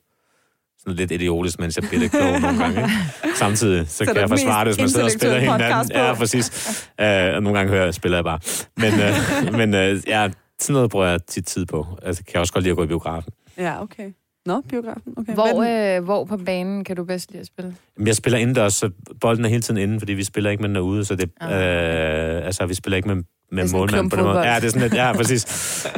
sådan 0.79 0.97
lidt 0.97 1.11
idiotisk, 1.11 1.61
mens 1.61 1.77
jeg 1.77 1.89
bliver 1.89 2.01
lidt 2.01 2.13
klog 2.13 2.41
nogle 2.41 2.59
gange. 2.59 2.81
Ikke? 2.81 3.39
Samtidig, 3.45 3.89
så, 3.89 3.97
Så 3.97 4.05
kan 4.05 4.17
jeg 4.17 4.29
forsvare 4.29 4.65
det, 4.65 4.75
hvis 4.75 4.81
man 4.81 4.89
sidder 4.89 5.05
og 5.05 5.11
spiller 5.11 5.39
hinanden. 5.39 5.91
Ja, 5.95 6.15
præcis. 6.15 6.47
Øh, 7.01 7.35
og 7.35 7.43
nogle 7.43 7.59
gange 7.59 7.73
hører, 7.73 7.91
spiller 7.91 8.19
jeg 8.19 8.25
bare. 8.25 8.39
Men, 8.77 8.93
øh, 9.01 9.53
men 9.61 9.75
øh, 9.75 10.03
ja, 10.07 10.31
sådan 10.61 10.75
noget 10.75 10.91
bruger 10.91 11.07
jeg 11.07 11.27
tit 11.27 11.47
tid 11.47 11.67
på. 11.67 11.87
Altså, 12.03 12.25
kan 12.25 12.35
jeg 12.35 12.41
også 12.41 12.53
godt 12.53 12.63
lide 12.63 12.71
at 12.71 12.77
gå 12.77 12.85
i 12.85 12.87
biografen. 12.87 13.33
Ja, 13.59 13.83
okay. 13.83 14.13
Nå, 14.47 14.61
biografen. 14.69 15.15
Okay. 15.17 15.35
Hvor, 15.35 15.63
er 15.63 15.97
øh, 15.99 16.05
hvor 16.05 16.25
på 16.25 16.37
banen 16.37 16.85
kan 16.85 16.97
du 16.97 17.05
bedst 17.05 17.31
lide 17.31 17.41
at 17.41 17.47
spille? 17.47 17.75
Jamen, 17.97 18.07
Jeg 18.07 18.17
spiller 18.17 18.39
indendørs, 18.39 18.75
så 18.75 18.91
bolden 19.21 19.45
er 19.45 19.49
hele 19.49 19.63
tiden 19.63 19.81
inde, 19.81 19.99
fordi 20.01 20.13
vi 20.13 20.25
spiller 20.25 20.51
ikke 20.51 20.61
med 20.63 20.69
den 20.69 20.77
ude, 20.79 21.05
så 21.05 21.15
det, 21.17 21.31
Ah. 21.41 21.51
øh, 21.53 22.47
altså, 22.47 22.67
vi 22.67 22.75
spiller 22.75 22.97
ikke 22.97 23.09
med, 23.09 23.17
Det 23.17 23.25
med 23.53 23.65
er 23.65 23.73
målmand 23.73 24.11
på 24.11 24.17
den 24.17 24.25
måde. 24.25 24.39
Ja, 24.41 24.57
det 24.57 24.65
er 24.65 24.69
sådan 24.69 24.83
lidt, 24.83 24.95
ja, 24.95 25.13
præcis. 25.13 25.41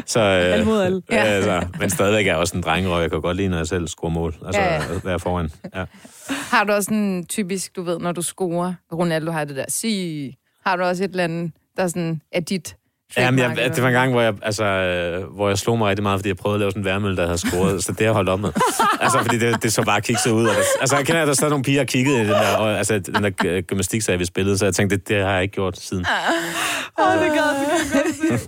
Så, 0.06 0.20
øh, 0.20 0.52
Alle 0.52 0.64
mod 0.64 0.80
alle. 0.82 1.02
Ja. 1.11 1.16
Ja. 1.16 1.22
Altså, 1.22 1.66
men 1.80 1.90
stadigvæk 1.90 2.26
er 2.26 2.30
jeg 2.30 2.37
også 2.37 2.56
en 2.56 2.62
drengerøv. 2.62 3.00
Jeg 3.00 3.11
kan 3.11 3.20
godt 3.20 3.37
lide, 3.37 3.49
når 3.49 3.56
jeg 3.56 3.66
selv 3.66 3.88
scorer 3.88 4.11
mål. 4.12 4.34
Altså, 4.46 4.61
Ja, 4.61 4.75
ja, 4.75 4.82
ja. 4.82 4.92
ja. 4.94 5.00
være 5.04 5.18
foran. 5.18 5.50
Ja. 5.75 5.84
Har 6.28 6.64
du 6.64 6.72
også 6.72 6.94
en 6.94 7.26
typisk, 7.26 7.76
du 7.76 7.82
ved, 7.82 7.99
når 7.99 8.12
du 8.12 8.22
scorer, 8.22 8.75
Ronaldo 8.92 9.30
har 9.32 9.44
det 9.44 9.56
der, 9.56 9.64
sig, 9.68 10.34
har 10.66 10.76
du 10.76 10.82
også 10.82 11.04
et 11.04 11.11
eller 11.11 11.25
andet, 11.25 11.52
der 11.76 11.88
sådan 11.88 12.20
er 12.32 12.40
dit 12.40 12.76
Jamen, 13.16 13.40
jeg, 13.40 13.57
det 13.75 13.83
var 13.83 13.88
en 13.88 13.95
gang, 13.95 14.12
hvor 14.12 14.21
jeg, 14.21 14.35
altså, 14.42 14.64
øh, 14.64 15.35
hvor 15.35 15.49
jeg 15.49 15.59
slog 15.59 15.78
mig 15.78 15.88
rigtig 15.88 16.02
meget, 16.02 16.19
fordi 16.19 16.28
jeg 16.28 16.37
prøvede 16.37 16.57
at 16.57 16.61
lave 16.61 16.71
sådan 16.71 16.81
en 16.81 16.85
værmølle, 16.85 17.16
der 17.16 17.25
havde 17.25 17.38
scoret. 17.38 17.85
så 17.85 17.92
det 17.92 18.07
har 18.07 18.12
holdt 18.12 18.28
op 18.28 18.40
med. 18.40 18.52
altså, 19.04 19.19
fordi 19.19 19.38
det, 19.38 19.62
det 19.62 19.73
så 19.73 19.83
bare 19.83 20.00
kikset 20.00 20.31
ud. 20.31 20.47
Og 20.47 20.54
det, 20.54 20.62
altså, 20.81 20.97
jeg 20.97 21.07
kender, 21.07 21.23
at 21.23 21.28
der 21.28 21.35
stod 21.35 21.49
nogle 21.49 21.64
piger 21.64 21.81
og 21.81 21.87
kiggede 21.87 22.16
i 22.16 22.21
den 22.21 22.28
der, 22.28 22.57
og, 22.57 22.78
altså, 22.78 22.99
den 22.99 23.25
der 23.25 23.31
øh, 23.45 23.62
gymnastiksag, 23.62 24.19
vi 24.19 24.25
spillede, 24.25 24.59
så 24.59 24.64
jeg 24.64 24.75
tænkte, 24.75 24.97
det, 24.97 25.09
det 25.09 25.23
har 25.23 25.33
jeg 25.33 25.42
ikke 25.42 25.54
gjort 25.54 25.78
siden. 25.78 26.07
Åh, 26.99 27.07
oh, 27.07 27.12
det 27.12 27.21
gad 27.21 27.28
jeg 27.28 27.66
godt 28.33 28.40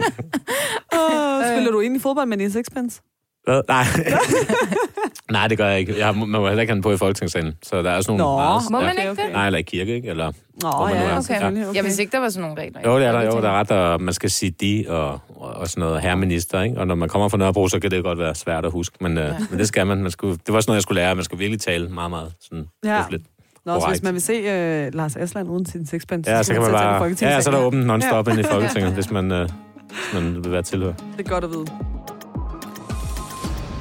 Spiller 1.53 1.71
du 1.71 1.81
egentlig 1.81 2.03
fodbold 2.03 2.29
med 2.29 2.37
din 2.37 2.51
sixpence? 2.53 3.01
Hvad? 3.45 3.63
Nej. 3.69 3.85
Nej, 5.31 5.49
det 5.49 5.59
gør 5.59 5.67
jeg 5.69 5.79
ikke. 5.81 5.99
Jeg 5.99 6.07
har, 6.07 6.13
man 6.13 6.29
må 6.29 6.47
heller 6.47 6.61
ikke 6.61 6.71
have 6.71 6.75
den 6.75 6.83
på 6.83 6.93
i 6.93 6.97
Folketingssalen. 6.97 7.55
Så 7.63 7.83
der 7.83 7.91
er 7.91 8.01
sådan 8.01 8.19
nogle... 8.19 8.35
Nå, 8.35 8.39
meget, 8.39 8.63
Må 8.71 8.81
man 8.81 8.91
Okay, 8.91 9.11
ikke 9.11 9.23
det? 9.23 9.33
Nej, 9.33 9.47
eller 9.47 9.59
i 9.59 9.63
kirke, 9.63 9.95
ikke? 9.95 10.09
Eller, 10.09 10.27
Nå, 10.27 10.33
Hvor 10.71 10.87
man 10.87 10.95
nu 10.97 11.01
ja, 11.01 11.05
er. 11.05 11.09
ja, 11.09 11.13
Okay. 11.19 11.23
selvfølgelig. 11.23 11.67
Okay. 11.69 11.77
Jeg 11.77 11.85
vidste 11.85 12.03
ikke, 12.03 12.13
der 12.13 12.19
var 12.19 12.29
sådan 12.29 12.49
nogle 12.49 12.63
regler. 12.63 12.81
jo, 12.85 12.99
det 12.99 13.07
er 13.07 13.13
der, 13.13 13.23
jo, 13.23 13.31
der 13.43 13.49
er 13.49 13.53
ret, 13.61 13.71
og 13.71 14.03
man 14.03 14.15
skal 14.15 14.31
sige 14.31 14.51
de 14.51 14.85
og, 14.89 15.21
og, 15.37 15.69
sådan 15.69 15.81
noget 15.81 16.01
herreminister, 16.03 16.63
ikke? 16.63 16.79
Og 16.79 16.87
når 16.87 16.95
man 16.95 17.09
kommer 17.09 17.29
fra 17.29 17.37
Nørrebro, 17.39 17.69
så 17.69 17.81
kan 17.81 17.91
det 17.91 18.05
godt 18.05 18.19
være 18.19 18.35
svært 18.35 18.65
at 18.65 18.73
huske, 18.73 18.97
men, 19.01 19.17
ja. 19.17 19.29
øh, 19.29 19.35
men 19.51 19.59
det 19.59 19.69
skal 19.69 19.87
man. 19.87 20.03
man 20.03 20.11
skulle, 20.11 20.39
det 20.47 20.55
var 20.55 20.61
sådan 20.61 20.71
noget, 20.71 20.77
jeg 20.77 20.83
skulle 20.83 21.01
lære. 21.03 21.15
Man 21.15 21.25
skulle 21.25 21.39
virkelig 21.39 21.61
tale 21.61 21.89
meget, 21.89 22.11
meget 22.11 22.33
sådan 22.41 22.67
Ja. 22.85 23.03
høfligt. 23.03 23.23
Nå, 23.67 23.81
så 23.81 23.87
hvis 23.89 24.03
man 24.03 24.15
vil 24.15 24.23
se 24.23 24.87
uh, 24.89 24.95
Lars 24.95 25.17
Asland 25.17 25.49
uden 25.49 25.67
sin 25.67 25.87
sixpence, 25.87 26.31
Ja, 26.31 26.43
så 26.43 26.53
kan 26.53 26.63
man 26.63 26.71
til 26.71 26.77
bare... 26.77 27.31
Ja, 27.31 27.41
så 27.41 27.51
er 27.51 27.55
der 27.55 27.63
åbent 27.63 27.87
non-stop 27.87 28.27
Ja. 28.29 28.33
ja. 28.35 28.39
ind 28.39 28.47
i 28.47 28.51
Folketinget, 28.55 28.93
hvis 28.93 29.11
man, 29.11 29.33
øh, 29.33 29.49
hvis 29.89 30.15
man 30.15 30.45
vil 30.45 30.53
være 30.53 30.63
tilhører. 30.63 30.95
Det 31.17 31.27
er 31.27 31.31
godt 31.31 31.45
at 31.45 31.51
vide. 31.51 31.67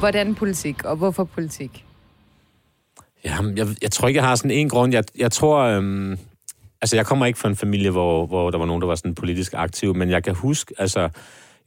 Hvordan 0.03 0.35
politik, 0.35 0.85
og 0.85 0.95
hvorfor 0.95 1.23
politik? 1.23 1.85
Jamen, 3.25 3.57
jeg, 3.57 3.67
jeg 3.81 3.91
tror 3.91 4.07
ikke, 4.07 4.17
jeg 4.17 4.27
har 4.27 4.35
sådan 4.35 4.51
en 4.51 4.69
grund. 4.69 4.93
Jeg, 4.93 5.03
jeg 5.17 5.31
tror... 5.31 5.59
Øhm, 5.59 6.17
altså, 6.81 6.95
jeg 6.95 7.05
kommer 7.05 7.25
ikke 7.25 7.39
fra 7.39 7.49
en 7.49 7.55
familie, 7.55 7.91
hvor, 7.91 8.25
hvor 8.25 8.51
der 8.51 8.57
var 8.57 8.65
nogen, 8.65 8.81
der 8.81 8.87
var 8.87 8.95
sådan 8.95 9.15
politisk 9.15 9.53
aktiv, 9.55 9.95
men 9.95 10.09
jeg 10.09 10.23
kan 10.23 10.35
huske, 10.35 10.73
altså... 10.77 11.09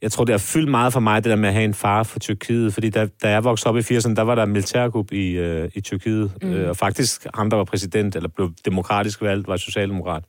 Jeg 0.01 0.11
tror, 0.11 0.23
det 0.25 0.33
har 0.33 0.37
fyldt 0.37 0.69
meget 0.69 0.93
for 0.93 0.99
mig, 0.99 1.23
det 1.23 1.29
der 1.29 1.35
med 1.35 1.49
at 1.49 1.53
have 1.53 1.65
en 1.65 1.73
far 1.73 2.03
fra 2.03 2.19
Tyrkiet. 2.19 2.73
Fordi 2.73 2.89
da, 2.89 3.07
da 3.23 3.29
jeg 3.29 3.43
voksede 3.43 3.69
op 3.69 3.77
i 3.77 3.79
80'erne, 3.79 4.15
der 4.15 4.21
var 4.21 4.35
der 4.35 4.45
militærkup 4.45 5.11
i, 5.11 5.31
øh, 5.31 5.69
i 5.73 5.81
Tyrkiet. 5.81 6.31
Mm. 6.41 6.53
Øh, 6.53 6.69
og 6.69 6.77
faktisk, 6.77 7.27
ham, 7.35 7.49
der 7.49 7.57
var 7.57 7.63
præsident, 7.63 8.15
eller 8.15 8.29
blev 8.29 8.51
demokratisk 8.65 9.21
valgt, 9.21 9.47
var 9.47 9.57
socialdemokrat. 9.57 10.23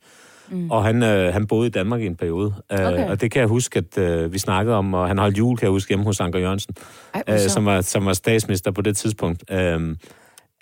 Mm. 0.51 0.71
Og 0.71 0.83
han, 0.83 1.03
øh, 1.03 1.33
han 1.33 1.47
boede 1.47 1.67
i 1.67 1.69
Danmark 1.69 2.01
i 2.01 2.05
en 2.05 2.15
periode. 2.15 2.53
Øh, 2.71 2.79
Okay. 2.79 3.09
Og 3.09 3.21
det 3.21 3.31
kan 3.31 3.39
jeg 3.39 3.47
huske, 3.47 3.77
at 3.77 3.97
øh, 3.97 4.33
vi 4.33 4.39
snakkede 4.39 4.75
om, 4.75 4.93
og 4.93 5.07
han 5.07 5.17
holdt 5.17 5.37
jul, 5.37 5.57
kan 5.57 5.65
jeg 5.65 5.71
huske, 5.71 5.89
hjemme 5.89 6.05
hos 6.05 6.19
Anker 6.19 6.39
Jørgensen 6.39 6.75
Ej, 7.13 7.23
øh, 7.27 7.39
som, 7.39 7.65
var, 7.65 7.81
som 7.81 8.05
var 8.05 8.13
statsminister 8.13 8.71
på 8.71 8.81
det 8.81 8.97
tidspunkt. 8.97 9.43
Øhm, 9.51 9.97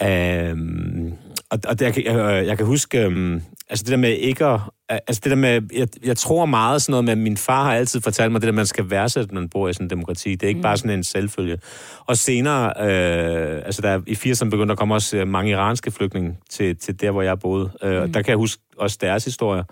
øhm, 0.03 1.13
og 1.51 1.59
og 1.67 1.79
det, 1.79 1.85
jeg, 1.85 1.93
kan- 1.93 2.05
jeg, 2.05 2.45
jeg 2.47 2.57
kan 2.57 2.65
huske, 2.65 3.03
øhm, 3.05 3.41
altså 3.69 3.83
det 3.83 3.91
der 3.91 3.97
med 3.97 4.09
ikke 4.09 4.45
at, 4.45 4.59
altså 4.89 5.21
det 5.23 5.29
der 5.29 5.35
med, 5.35 5.61
jeg, 5.73 5.87
jeg 6.05 6.17
tror 6.17 6.45
meget 6.45 6.81
sådan 6.81 6.91
noget 6.91 7.03
med, 7.05 7.11
at 7.11 7.17
min 7.17 7.37
far 7.37 7.63
har 7.63 7.73
altid 7.73 8.01
fortalt 8.01 8.31
mig 8.31 8.41
det 8.41 8.47
der, 8.47 8.53
man 8.53 8.65
skal 8.65 8.89
værdsætte, 8.89 9.27
at 9.27 9.31
man 9.33 9.49
bor 9.49 9.67
i 9.69 9.73
sådan 9.73 9.85
en 9.85 9.89
demokrati. 9.89 10.31
Det 10.31 10.43
er 10.43 10.47
ikke 10.47 10.57
mm. 10.57 10.61
bare 10.63 10.77
sådan 10.77 10.91
en 10.97 11.03
selvfølge. 11.03 11.57
Og 12.05 12.17
senere, 12.17 12.65
øh, 12.67 13.61
altså 13.65 13.81
der 13.81 14.01
i 14.07 14.13
80'erne 14.13 14.43
begyndte 14.49 14.65
der 14.67 14.71
at 14.71 14.77
komme 14.77 14.93
også 14.95 15.17
øh, 15.17 15.27
mange 15.27 15.51
iranske 15.51 15.91
flygtninge 15.91 16.37
til, 16.49 16.75
til 16.77 17.01
der, 17.01 17.11
hvor 17.11 17.21
jeg 17.21 17.39
boede. 17.39 17.71
Øh, 17.83 17.91
Mm. 17.97 18.01
Og 18.01 18.07
der 18.13 18.21
kan 18.21 18.29
jeg 18.29 18.37
huske 18.37 18.63
også 18.77 18.97
deres 19.01 19.25
historier. 19.25 19.63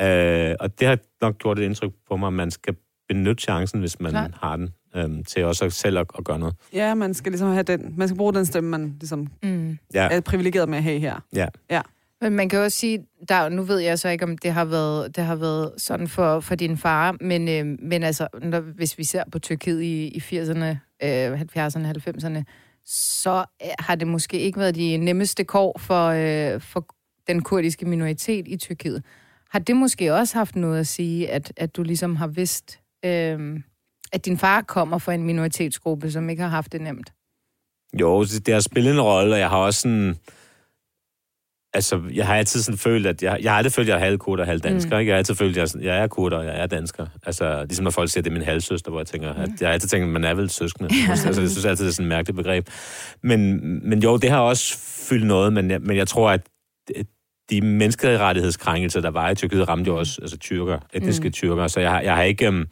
Øh, 0.00 0.54
og 0.60 0.80
det 0.80 0.88
har 0.88 0.98
nok 1.22 1.38
gjort 1.38 1.58
et 1.58 1.62
indtryk 1.64 1.90
på 2.08 2.16
mig, 2.16 2.26
at 2.26 2.32
man 2.32 2.50
skal 2.50 2.74
benytte 3.08 3.42
chancen, 3.42 3.80
hvis 3.80 4.00
man 4.00 4.10
Klart. 4.10 4.30
har 4.42 4.56
den, 4.56 4.68
øh, 4.96 5.24
til 5.24 5.44
også 5.44 5.70
selv 5.70 5.98
at, 5.98 6.06
at 6.18 6.24
gøre 6.24 6.38
noget. 6.38 6.54
Ja, 6.72 6.94
man 6.94 7.14
skal 7.14 7.32
ligesom 7.32 7.52
have 7.52 7.62
den, 7.62 7.94
man 7.96 8.08
skal 8.08 8.18
bruge 8.18 8.34
den 8.34 8.46
stemme, 8.46 8.70
man 8.70 8.96
ligesom 9.00 9.28
Mm. 9.42 9.78
Ja, 9.94 10.08
er 10.10 10.20
privilegeret 10.20 10.68
med 10.68 10.78
at 10.78 10.84
have 10.84 10.98
her. 10.98 11.20
ja. 11.34 11.46
Ja. 11.70 11.80
Men 12.20 12.32
man 12.32 12.48
kan 12.48 12.58
også 12.58 12.78
sige, 12.78 13.06
der, 13.28 13.48
nu 13.48 13.62
ved 13.62 13.78
jeg 13.78 13.98
så 13.98 14.08
ikke, 14.08 14.24
om 14.24 14.38
det 14.38 14.52
har 14.52 14.64
været, 14.64 15.16
det 15.16 15.24
har 15.24 15.36
været 15.36 15.72
sådan 15.78 16.08
for, 16.08 16.40
for 16.40 16.54
din 16.54 16.76
far, 16.76 17.16
men, 17.20 17.48
øh, 17.48 17.78
men 17.82 18.02
altså, 18.02 18.28
når, 18.42 18.60
hvis 18.60 18.98
vi 18.98 19.04
ser 19.04 19.22
på 19.32 19.38
Tyrkiet 19.38 19.82
i, 19.82 20.06
i 20.06 20.18
80'erne, 20.18 20.64
øh, 21.04 21.40
70'erne, 21.40 21.86
90'erne, 21.86 22.42
så 22.84 23.44
øh, 23.62 23.68
har 23.78 23.94
det 23.94 24.08
måske 24.08 24.38
ikke 24.40 24.58
været 24.60 24.74
de 24.74 24.96
nemmeste 24.96 25.44
kår 25.44 25.78
for, 25.78 26.06
øh, 26.08 26.60
for 26.60 26.86
den 27.28 27.42
kurdiske 27.42 27.86
minoritet 27.86 28.48
i 28.48 28.56
Tyrkiet. 28.56 29.02
Har 29.50 29.58
det 29.58 29.76
måske 29.76 30.14
også 30.14 30.38
haft 30.38 30.56
noget 30.56 30.80
at 30.80 30.86
sige, 30.86 31.30
at, 31.30 31.52
at 31.56 31.76
du 31.76 31.82
ligesom 31.82 32.16
har 32.16 32.26
vidst, 32.26 32.80
øh, 33.04 33.60
at 34.12 34.24
din 34.26 34.38
far 34.38 34.62
kommer 34.62 34.98
fra 34.98 35.14
en 35.14 35.22
minoritetsgruppe, 35.24 36.10
som 36.10 36.30
ikke 36.30 36.42
har 36.42 36.50
haft 36.50 36.72
det 36.72 36.80
nemt? 36.80 37.12
Jo, 38.00 38.24
det 38.24 38.46
det 38.46 38.54
har 38.54 38.60
spillet 38.60 38.92
en 38.94 39.00
rolle, 39.00 39.34
og 39.34 39.38
jeg 39.40 39.48
har 39.48 39.56
også 39.58 39.80
sådan... 39.80 40.16
Altså, 41.74 42.02
jeg 42.14 42.26
har 42.26 42.34
altid 42.36 42.62
sådan 42.62 42.78
følt, 42.78 43.06
at 43.06 43.22
jeg, 43.22 43.38
jeg 43.42 43.50
har 43.52 43.56
aldrig 43.58 43.72
følt, 43.72 43.88
at 43.88 43.92
jeg 43.92 44.00
er 44.00 44.04
halv 44.04 44.18
kurder 44.18 44.42
og 44.42 44.46
halv 44.48 44.60
dansker. 44.60 44.96
Mm. 44.96 45.00
Ikke? 45.00 45.10
Jeg 45.10 45.14
har 45.14 45.18
altid 45.18 45.34
følt, 45.34 45.50
at 45.50 45.56
jeg, 45.56 45.62
er 45.62 45.66
sådan- 45.66 45.86
jeg 45.86 45.98
er 45.98 46.06
kurder 46.06 46.36
og 46.38 46.44
jeg 46.44 46.60
er 46.62 46.66
dansker. 46.66 47.06
Altså, 47.26 47.64
ligesom 47.64 47.82
når 47.84 47.90
folk 47.90 48.10
siger, 48.10 48.20
at 48.20 48.24
det 48.24 48.30
er 48.30 48.34
min 48.34 48.42
halvsøster, 48.42 48.90
hvor 48.90 49.00
jeg 49.00 49.06
tænker, 49.06 49.32
at 49.34 49.50
jeg 49.60 49.68
har 49.68 49.72
altid 49.72 49.88
tænkt, 49.88 50.04
at 50.04 50.10
man 50.12 50.24
er 50.24 50.34
vel 50.34 50.50
søskende. 50.50 50.90
Ja. 50.94 51.10
Altså, 51.10 51.26
jeg 51.40 51.50
synes 51.50 51.64
altid, 51.64 51.84
det 51.84 51.90
er 51.90 51.94
sådan 51.94 52.04
et 52.04 52.08
mærkeligt 52.08 52.36
begreb. 52.36 52.68
Men, 53.22 53.60
men 53.88 54.02
jo, 54.02 54.16
det 54.16 54.30
har 54.30 54.40
også 54.40 54.78
fyldt 55.08 55.26
noget, 55.26 55.52
men 55.52 55.70
jeg, 55.70 55.80
men 55.80 55.96
jeg 55.96 56.08
tror, 56.08 56.30
at 56.30 56.40
de 57.50 57.60
menneskerettighedskrænkelser, 57.60 59.00
der 59.00 59.10
var 59.10 59.30
i 59.30 59.34
Tyrkiet, 59.34 59.68
ramte 59.68 59.88
jo 59.88 59.98
også 59.98 60.18
altså, 60.22 60.36
tyrker, 60.38 60.78
etniske 60.92 61.28
mm. 61.28 61.32
tyrker. 61.32 61.66
Så 61.68 61.80
jeg, 61.80 61.90
har- 61.90 62.00
jeg 62.00 62.14
har 62.16 62.22
ikke... 62.22 62.48
Um, 62.48 62.66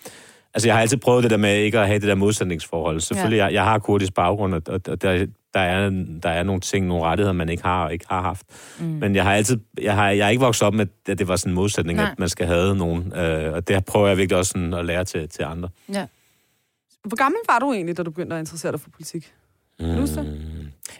Altså, 0.55 0.69
jeg 0.69 0.75
har 0.75 0.81
altid 0.81 0.97
prøvet 0.97 1.23
det 1.23 1.31
der 1.31 1.37
med 1.37 1.57
ikke 1.57 1.79
at 1.79 1.87
have 1.87 1.99
det 1.99 2.09
der 2.09 2.15
modsætningsforhold. 2.15 3.01
Selvfølgelig, 3.01 3.37
ja. 3.37 3.45
jeg, 3.45 3.53
jeg 3.53 3.65
har 3.65 3.79
kurdisk 3.79 4.15
baggrund, 4.15 4.55
og, 4.55 4.63
og 4.69 4.87
der, 4.87 5.27
der, 5.55 5.61
er, 5.61 5.91
der 6.23 6.29
er 6.29 6.43
nogle 6.43 6.61
ting, 6.61 6.87
nogle 6.87 7.05
rettigheder, 7.05 7.33
man 7.33 7.49
ikke 7.49 7.63
har 7.63 7.85
og 7.85 7.93
ikke 7.93 8.05
har 8.09 8.23
haft. 8.23 8.47
Mm. 8.81 8.85
Men 8.85 9.15
jeg 9.15 9.25
har 9.25 9.35
altid, 9.35 9.59
jeg 9.83 9.95
har, 9.95 10.11
jeg 10.11 10.25
har 10.25 10.31
ikke 10.31 10.45
vokset 10.45 10.67
op 10.67 10.75
med, 10.75 10.87
at 11.09 11.19
det 11.19 11.29
var 11.29 11.37
sådan 11.37 11.51
en 11.51 11.55
modsætning, 11.55 11.97
Nej. 11.97 12.11
at 12.11 12.19
man 12.19 12.29
skal 12.29 12.47
have 12.47 12.77
nogen. 12.77 13.13
Øh, 13.17 13.53
og 13.53 13.69
det 13.69 13.85
prøver 13.85 14.09
jeg 14.09 14.17
virkelig 14.17 14.39
også 14.39 14.51
sådan 14.51 14.75
at 14.75 14.85
lære 14.85 15.05
til, 15.05 15.29
til 15.29 15.43
andre. 15.43 15.69
Ja. 15.93 16.07
Hvor 17.05 17.17
gammel 17.17 17.39
var 17.49 17.59
du 17.59 17.73
egentlig, 17.73 17.97
da 17.97 18.03
du 18.03 18.11
begyndte 18.11 18.37
at 18.37 18.41
interessere 18.41 18.73
dig 18.73 18.81
for 18.81 18.91
politik? 18.91 19.33
Mm. 19.81 19.87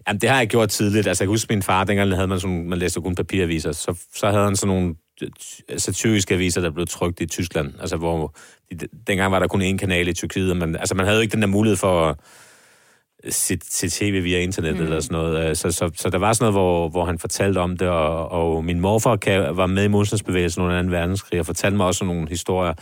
Jamen, 0.07 0.21
det 0.21 0.31
har 0.31 0.39
jeg 0.39 0.49
gjort 0.49 0.69
tidligt. 0.69 1.07
Altså, 1.07 1.25
jeg 1.25 1.29
kan 1.29 1.33
huske, 1.33 1.53
min 1.55 1.63
far, 1.63 1.85
dengang 1.85 2.15
havde 2.15 2.29
man, 2.29 2.41
sådan, 2.41 2.69
man 2.69 2.79
læste 2.79 3.01
kun 3.01 3.15
papiraviser, 3.15 3.73
så, 3.73 3.95
så 4.15 4.31
havde 4.31 4.45
han 4.45 4.57
sådan 4.57 4.75
nogle 4.75 4.95
satiriske 5.77 6.35
aviser, 6.35 6.61
der 6.61 6.71
blev 6.71 6.87
trykt 6.87 7.21
i 7.21 7.27
Tyskland. 7.27 7.73
Altså, 7.81 7.97
hvor 7.97 8.35
de, 8.71 8.87
dengang 9.07 9.33
var 9.33 9.39
der 9.39 9.47
kun 9.47 9.63
én 9.63 9.77
kanal 9.77 10.09
i 10.09 10.13
Tyrkiet, 10.13 10.57
men 10.57 10.77
altså, 10.77 10.95
man 10.95 11.07
havde 11.07 11.19
jo 11.19 11.23
ikke 11.23 11.33
den 11.33 11.43
der 11.43 11.49
mulighed 11.49 11.77
for 11.77 12.09
at 12.09 12.17
se, 13.35 13.59
se 13.63 13.89
tv 13.89 14.25
via 14.25 14.41
internet 14.41 14.77
mm. 14.77 14.83
eller 14.83 15.01
sådan 15.01 15.19
noget. 15.19 15.49
Øh, 15.49 15.57
Så, 15.57 15.71
så, 15.71 15.91
så 15.97 16.11
der 16.11 16.19
var 16.19 16.33
sådan 16.33 16.53
noget, 16.53 16.55
hvor, 16.55 16.89
hvor 16.89 17.05
han 17.05 17.19
fortalte 17.19 17.59
om 17.59 17.77
det, 17.77 17.89
og, 17.89 18.33
og 18.33 18.65
min 18.65 18.81
morfar 18.81 19.17
kan, 19.17 19.57
var 19.57 19.67
med 19.67 19.85
i 19.85 19.89
modstandsbevægelsen 19.89 20.63
under 20.63 20.83
2. 20.83 20.89
verdenskrig, 20.89 21.41
og 21.41 21.47
fortalte 21.47 21.77
mig 21.77 21.87
også 21.87 22.05
nogle 22.05 22.29
historier. 22.29 22.75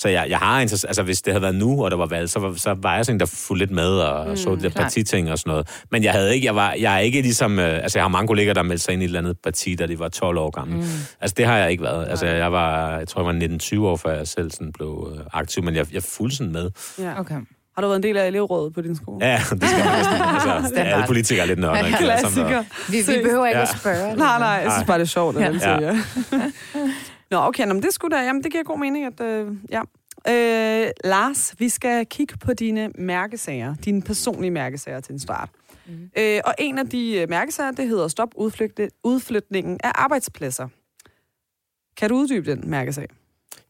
Så 0.00 0.08
jeg, 0.08 0.26
jeg 0.28 0.38
har 0.38 0.60
interesse, 0.60 0.86
altså 0.86 1.02
hvis 1.02 1.22
det 1.22 1.32
havde 1.32 1.42
været 1.42 1.54
nu, 1.54 1.84
og 1.84 1.90
der 1.90 1.96
var 1.96 2.06
valg, 2.06 2.30
så 2.30 2.38
var, 2.38 2.54
så 2.56 2.74
var 2.82 2.96
jeg 2.96 3.04
sådan, 3.04 3.16
en, 3.16 3.20
der 3.20 3.26
fulgte 3.26 3.62
lidt 3.66 3.70
med 3.70 3.88
og 3.88 4.28
mm, 4.28 4.36
så 4.36 4.54
de 4.54 4.60
der 4.62 4.68
partiting 4.70 5.30
og 5.32 5.38
sådan 5.38 5.50
noget. 5.50 5.68
Men 5.90 6.04
jeg 6.04 6.12
havde 6.12 6.34
ikke, 6.34 6.46
jeg 6.46 6.54
var, 6.54 6.72
jeg 6.80 6.94
er 6.94 6.98
ikke 6.98 7.20
ligesom, 7.22 7.58
øh, 7.58 7.74
altså 7.82 7.98
jeg 7.98 8.04
har 8.04 8.08
mange 8.08 8.28
kolleger, 8.28 8.54
der 8.54 8.62
meldte 8.62 8.84
sig 8.84 8.92
ind 8.92 9.02
i 9.02 9.04
et 9.04 9.08
eller 9.08 9.18
andet 9.20 9.36
parti, 9.44 9.74
da 9.74 9.86
de 9.86 9.98
var 9.98 10.08
12 10.08 10.38
år 10.38 10.50
gamle. 10.50 10.76
Mm. 10.76 10.82
Altså 11.20 11.34
det 11.36 11.46
har 11.46 11.56
jeg 11.56 11.70
ikke 11.70 11.82
været. 11.82 12.08
Altså 12.10 12.26
jeg 12.26 12.52
var, 12.52 12.98
jeg 12.98 13.08
tror 13.08 13.30
jeg 13.32 13.40
var 13.40 13.58
19-20 13.62 13.80
år, 13.80 13.96
før 13.96 14.16
jeg 14.16 14.26
selv 14.28 14.50
sådan 14.50 14.72
blev 14.72 15.12
øh, 15.14 15.20
aktiv, 15.32 15.64
men 15.64 15.74
jeg, 15.76 15.86
jeg 15.94 16.02
fulgte 16.02 16.36
sådan 16.36 16.52
med. 16.52 16.70
Ja. 16.98 17.20
Okay. 17.20 17.34
Har 17.74 17.82
du 17.82 17.88
været 17.88 17.96
en 17.96 18.02
del 18.02 18.16
af 18.16 18.26
elevrådet 18.26 18.74
på 18.74 18.80
din 18.80 18.96
skole? 18.96 19.26
Ja, 19.26 19.36
det 19.50 19.68
skal 19.68 19.84
man 19.84 19.96
næsten. 19.96 20.14
Altså, 20.34 20.68
Standard. 20.68 20.86
alle 20.94 21.06
politikere 21.06 21.42
er 21.42 21.46
lidt 21.46 21.58
nørder? 21.58 21.82
Det 21.82 21.92
er 21.92 21.98
der- 21.98 21.98
Klassiker. 21.98 22.64
Vi, 22.90 22.96
vi 23.16 23.22
behøver 23.22 23.46
ikke 23.46 23.58
Ja. 23.58 23.62
at 23.62 23.78
spørge. 23.80 24.16
Nej, 24.16 24.38
nej, 24.38 24.48
jeg 24.48 24.72
synes 24.72 24.86
bare, 24.86 24.98
det 24.98 25.04
er 25.04 25.08
sjovt. 25.08 25.36
At 25.38 25.54
Ja. 25.62 25.80
ja. 25.80 25.96
ja. 27.30 27.36
Nå, 27.36 27.46
okay, 27.46 27.66
nå, 27.66 27.74
men 27.74 27.82
det 27.82 27.94
skulle 27.94 28.16
da, 28.16 28.22
jamen, 28.22 28.44
det 28.44 28.52
giver 28.52 28.64
god 28.64 28.78
mening, 28.78 29.06
at, 29.06 29.20
øh, 29.20 29.54
ja. 29.70 29.82
Øh, 30.28 30.90
Lars, 31.04 31.54
vi 31.58 31.68
skal 31.68 32.06
kigge 32.06 32.36
på 32.36 32.54
dine 32.54 32.90
mærkesager, 32.98 33.74
dine 33.74 34.02
personlige 34.02 34.50
mærkesager 34.50 35.00
til 35.00 35.12
en 35.12 35.18
start. 35.18 35.48
Mm. 35.86 36.10
Øh, 36.18 36.40
og 36.44 36.54
en 36.58 36.78
af 36.78 36.88
de 36.88 37.20
øh, 37.20 37.28
mærkesager, 37.28 37.70
det 37.70 37.88
hedder 37.88 38.08
Stop 38.08 38.28
udflytte, 38.34 38.90
udflytningen 39.04 39.78
af 39.84 39.92
arbejdspladser. 39.94 40.68
Kan 41.96 42.08
du 42.08 42.16
uddybe 42.16 42.50
den 42.50 42.70
mærkesag? 42.70 43.06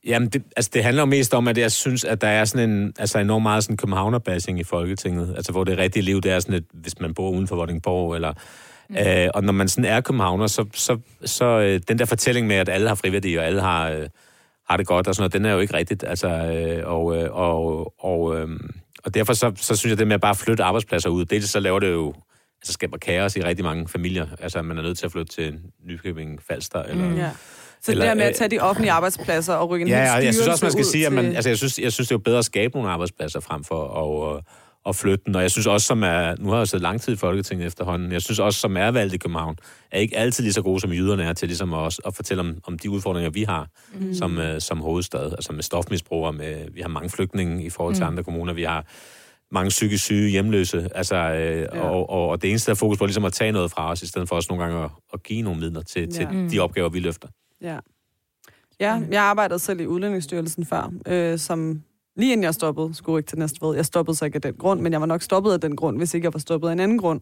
Jamen, 0.04 0.28
det, 0.28 0.42
altså, 0.56 0.70
det 0.74 0.84
handler 0.84 1.02
jo 1.02 1.06
mest 1.06 1.34
om, 1.34 1.48
at 1.48 1.58
jeg 1.58 1.72
synes, 1.72 2.04
at 2.04 2.20
der 2.20 2.28
er 2.28 2.44
sådan 2.44 2.70
en, 2.70 2.92
altså 2.98 3.18
enormt 3.18 3.42
meget 3.42 3.64
sådan 3.64 3.76
københavnerbashing 3.76 4.60
i 4.60 4.64
Folketinget. 4.64 5.34
Altså, 5.36 5.52
hvor 5.52 5.64
det 5.64 5.78
rigtige 5.78 6.02
liv, 6.02 6.20
det 6.20 6.32
er 6.32 6.40
sådan 6.40 6.54
et, 6.54 6.66
hvis 6.72 7.00
man 7.00 7.14
bor 7.14 7.30
uden 7.30 7.46
for 7.46 7.56
Vordingborg, 7.56 8.14
eller... 8.14 8.32
Mm. 8.90 8.96
Øh, 8.96 9.28
og 9.34 9.44
når 9.44 9.52
man 9.52 9.68
sådan 9.68 9.84
er 9.84 10.00
københavner, 10.00 10.46
så, 10.46 10.64
så, 10.74 10.98
så 11.24 11.44
øh, 11.44 11.80
den 11.88 11.98
der 11.98 12.04
fortælling 12.04 12.46
med, 12.46 12.56
at 12.56 12.68
alle 12.68 12.88
har 12.88 12.94
friværdi, 12.94 13.36
og 13.36 13.44
alle 13.44 13.60
har, 13.60 13.90
øh, 13.90 14.08
har 14.68 14.76
det 14.76 14.86
godt 14.86 15.08
og 15.08 15.14
sådan 15.14 15.22
noget, 15.22 15.32
den 15.32 15.44
er 15.44 15.52
jo 15.52 15.58
ikke 15.58 15.74
rigtigt. 15.74 16.04
Altså, 16.04 16.28
øh, 16.28 16.82
og, 16.86 17.16
øh, 17.16 17.28
og, 17.32 17.94
og, 18.04 18.36
øh, 18.36 18.48
og 19.04 19.14
derfor 19.14 19.32
så, 19.32 19.52
så 19.56 19.76
synes 19.76 19.90
jeg, 19.90 19.98
det 19.98 20.06
med 20.06 20.14
at 20.14 20.20
bare 20.20 20.34
flytte 20.34 20.64
arbejdspladser 20.64 21.10
ud, 21.10 21.24
dels 21.24 21.50
så 21.50 21.60
laver 21.60 21.78
det 21.78 21.90
jo 21.90 22.14
altså 22.60 22.72
skaber 22.72 22.98
kaos 22.98 23.36
i 23.36 23.42
rigtig 23.42 23.64
mange 23.64 23.88
familier. 23.88 24.26
Altså, 24.40 24.62
man 24.62 24.78
er 24.78 24.82
nødt 24.82 24.98
til 24.98 25.06
at 25.06 25.12
flytte 25.12 25.32
til 25.32 25.58
Nykøbing 25.86 26.42
Falster, 26.48 26.82
eller... 26.82 27.08
Mm. 27.08 27.16
Ja. 27.16 27.30
Så 27.82 27.90
Eller, 27.90 28.04
det 28.04 28.10
her 28.10 28.14
med 28.14 28.24
at 28.24 28.30
øh, 28.30 28.34
tage 28.34 28.48
de 28.50 28.58
offentlige 28.58 28.92
arbejdspladser 28.92 29.54
og 29.54 29.70
rykke 29.70 29.82
en 29.82 29.88
Ja, 29.88 29.96
hel 29.96 30.04
ja, 30.04 30.12
jeg 30.12 30.22
synes 30.22 30.36
styrelse 30.36 30.50
også, 30.50 30.64
man 30.64 30.72
skal 30.72 30.84
sige, 30.84 31.06
at 31.06 31.12
man, 31.12 31.24
altså, 31.24 31.50
jeg, 31.50 31.58
synes, 31.58 31.78
jeg 31.78 31.92
synes, 31.92 32.08
det 32.08 32.14
er 32.14 32.18
jo 32.18 32.22
bedre 32.22 32.38
at 32.38 32.44
skabe 32.44 32.74
nogle 32.74 32.90
arbejdspladser 32.90 33.40
frem 33.40 33.64
for 33.64 34.34
at, 34.34 34.44
at, 34.86 34.90
at 34.90 34.96
flytte 34.96 35.24
den. 35.26 35.36
Og 35.36 35.42
jeg 35.42 35.50
synes 35.50 35.66
også, 35.66 35.86
som 35.86 36.02
er, 36.02 36.34
nu 36.38 36.50
har 36.50 36.58
jeg 36.58 36.68
siddet 36.68 36.82
lang 36.82 37.00
tid 37.00 37.12
i 37.12 37.16
Folketinget 37.16 37.66
efterhånden, 37.66 38.12
jeg 38.12 38.22
synes 38.22 38.38
også, 38.38 38.60
som 38.60 38.76
er 38.76 38.90
valgt 38.90 39.14
i 39.14 39.18
København, 39.18 39.56
er 39.90 39.98
ikke 39.98 40.16
altid 40.16 40.44
lige 40.44 40.52
så 40.52 40.62
gode 40.62 40.80
som 40.80 40.92
jyderne 40.92 41.24
er 41.24 41.32
til 41.32 41.48
ligesom 41.48 41.72
også 41.72 42.02
at 42.06 42.14
fortælle 42.14 42.40
om, 42.40 42.58
om 42.64 42.78
de 42.78 42.90
udfordringer, 42.90 43.30
vi 43.30 43.42
har 43.42 43.68
mm. 43.94 44.14
som, 44.14 44.38
uh, 44.38 44.58
som 44.58 44.80
hovedstad. 44.80 45.32
Altså 45.32 45.52
med 45.52 45.62
stofmisbrugere, 45.62 46.32
med, 46.32 46.70
vi 46.70 46.80
har 46.80 46.88
mange 46.88 47.10
flygtninge 47.10 47.64
i 47.64 47.70
forhold 47.70 47.94
til 47.94 48.04
mm. 48.04 48.08
andre 48.08 48.24
kommuner, 48.24 48.52
vi 48.52 48.62
har 48.62 48.86
mange 49.52 49.68
psykisk 49.68 50.04
syge, 50.04 50.30
hjemløse, 50.30 50.88
altså, 50.94 51.16
øh, 51.16 51.60
ja. 51.60 51.80
og, 51.80 52.10
og, 52.10 52.28
og 52.28 52.42
det 52.42 52.50
eneste, 52.50 52.66
der 52.66 52.74
er 52.74 52.76
fokus 52.76 52.98
på, 52.98 53.04
er 53.04 53.08
ligesom 53.08 53.24
at 53.24 53.32
tage 53.32 53.52
noget 53.52 53.70
fra 53.70 53.90
os, 53.90 54.02
i 54.02 54.06
stedet 54.06 54.28
for 54.28 54.36
også 54.36 54.46
nogle 54.50 54.64
gange 54.64 54.84
at, 54.84 54.90
at 55.12 55.22
give 55.22 55.42
nogle 55.42 55.60
midler 55.60 55.82
til, 55.82 56.02
ja. 56.02 56.06
til 56.08 56.50
de 56.50 56.58
opgaver, 56.58 56.88
vi 56.88 57.00
løfter. 57.00 57.28
Ja. 57.62 57.78
Ja, 58.80 59.00
jeg 59.10 59.22
arbejdede 59.22 59.58
selv 59.58 59.80
i 59.80 59.86
Udlændingsstyrelsen 59.86 60.66
før, 60.66 60.92
øh, 61.06 61.38
som 61.38 61.82
lige 62.16 62.32
inden 62.32 62.44
jeg 62.44 62.54
stoppede, 62.54 62.94
skulle 62.94 63.18
ikke 63.18 63.28
til 63.28 63.38
Næstved. 63.38 63.74
Jeg 63.74 63.86
stoppede 63.86 64.16
så 64.16 64.24
ikke 64.24 64.36
af 64.36 64.42
den 64.42 64.54
grund, 64.54 64.80
men 64.80 64.92
jeg 64.92 65.00
var 65.00 65.06
nok 65.06 65.22
stoppet 65.22 65.52
af 65.52 65.60
den 65.60 65.76
grund, 65.76 65.96
hvis 65.96 66.14
ikke 66.14 66.24
jeg 66.24 66.32
var 66.32 66.38
stoppet 66.38 66.68
af 66.68 66.72
en 66.72 66.80
anden 66.80 66.98
grund. 66.98 67.20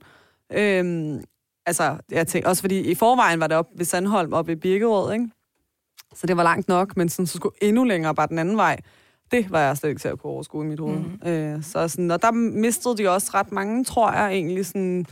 Øhm, 0.52 1.20
altså, 1.66 1.96
jeg 2.10 2.26
tænkte, 2.26 2.48
også 2.48 2.62
fordi 2.62 2.80
i 2.80 2.94
forvejen 2.94 3.40
var 3.40 3.46
det 3.46 3.56
op 3.56 3.68
ved 3.76 3.84
Sandholm, 3.84 4.32
op 4.32 4.48
i 4.48 4.54
Birkerød, 4.54 5.12
ikke? 5.12 5.28
Så 6.14 6.26
det 6.26 6.36
var 6.36 6.42
langt 6.42 6.68
nok, 6.68 6.96
men 6.96 7.08
sådan, 7.08 7.26
så 7.26 7.36
skulle 7.36 7.54
endnu 7.62 7.84
længere 7.84 8.14
bare 8.14 8.26
den 8.26 8.38
anden 8.38 8.56
vej. 8.56 8.80
Det 9.30 9.50
var 9.50 9.60
jeg 9.60 9.76
slet 9.76 9.90
ikke 9.90 10.00
til 10.00 10.08
at 10.08 10.18
kunne 10.18 10.32
overskue 10.32 10.64
i 10.64 10.68
mit 10.68 10.80
hoved. 10.80 10.98
Mm. 10.98 11.28
Øh, 11.28 11.62
så 11.62 11.88
sådan, 11.88 12.10
og 12.10 12.22
der 12.22 12.30
mistede 12.30 12.96
de 12.96 13.08
også 13.08 13.30
ret 13.34 13.52
mange, 13.52 13.84
tror 13.84 14.12
jeg, 14.12 14.32
egentlig 14.32 14.66
sådan... 14.66 15.06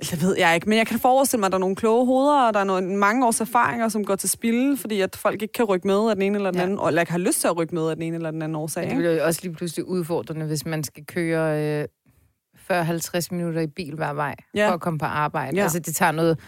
Det 0.00 0.22
ved 0.22 0.36
jeg 0.38 0.54
ikke, 0.54 0.68
men 0.68 0.78
jeg 0.78 0.86
kan 0.86 0.98
forestille 0.98 1.40
mig, 1.40 1.46
at 1.46 1.52
der 1.52 1.58
er 1.58 1.60
nogle 1.60 1.76
kloge 1.76 2.06
hoveder, 2.06 2.46
og 2.46 2.54
der 2.54 2.60
er 2.60 2.64
nogle, 2.64 2.96
mange 2.96 3.26
års 3.26 3.40
erfaringer, 3.40 3.88
som 3.88 4.04
går 4.04 4.16
til 4.16 4.28
spilde, 4.30 4.76
fordi 4.76 5.00
at 5.00 5.16
folk 5.16 5.42
ikke 5.42 5.52
kan 5.52 5.64
rykke 5.64 5.86
med 5.86 6.10
af 6.10 6.16
den 6.16 6.22
ene 6.22 6.36
eller 6.36 6.50
den 6.50 6.58
Ja. 6.60 6.64
anden, 6.66 6.78
eller 6.88 7.00
ikke 7.02 7.12
har 7.12 7.18
lyst 7.18 7.40
til 7.40 7.48
at 7.48 7.56
rykke 7.56 7.74
med 7.74 7.88
af 7.90 7.96
den 7.96 8.02
ene 8.02 8.16
eller 8.16 8.30
den 8.30 8.42
anden 8.42 8.56
årsag. 8.56 8.82
Det 8.82 8.88
Ikke? 8.88 8.98
bliver 9.00 9.12
jo 9.12 9.24
også 9.24 9.40
lige 9.42 9.52
pludselig 9.54 9.84
udfordrende, 9.88 10.46
hvis 10.46 10.66
man 10.66 10.84
skal 10.84 11.04
køre 11.06 11.62
øh, 11.80 11.84
40-50 12.70 13.28
minutter 13.30 13.60
i 13.60 13.66
bil 13.66 13.94
hver 13.94 14.12
vej 14.12 14.34
Ja. 14.54 14.68
for 14.68 14.74
at 14.74 14.80
komme 14.80 14.98
på 14.98 15.04
arbejde. 15.06 15.56
Ja. 15.56 15.62
Altså, 15.62 15.78
det 15.78 15.94
tager 15.96 16.12
noget, 16.12 16.38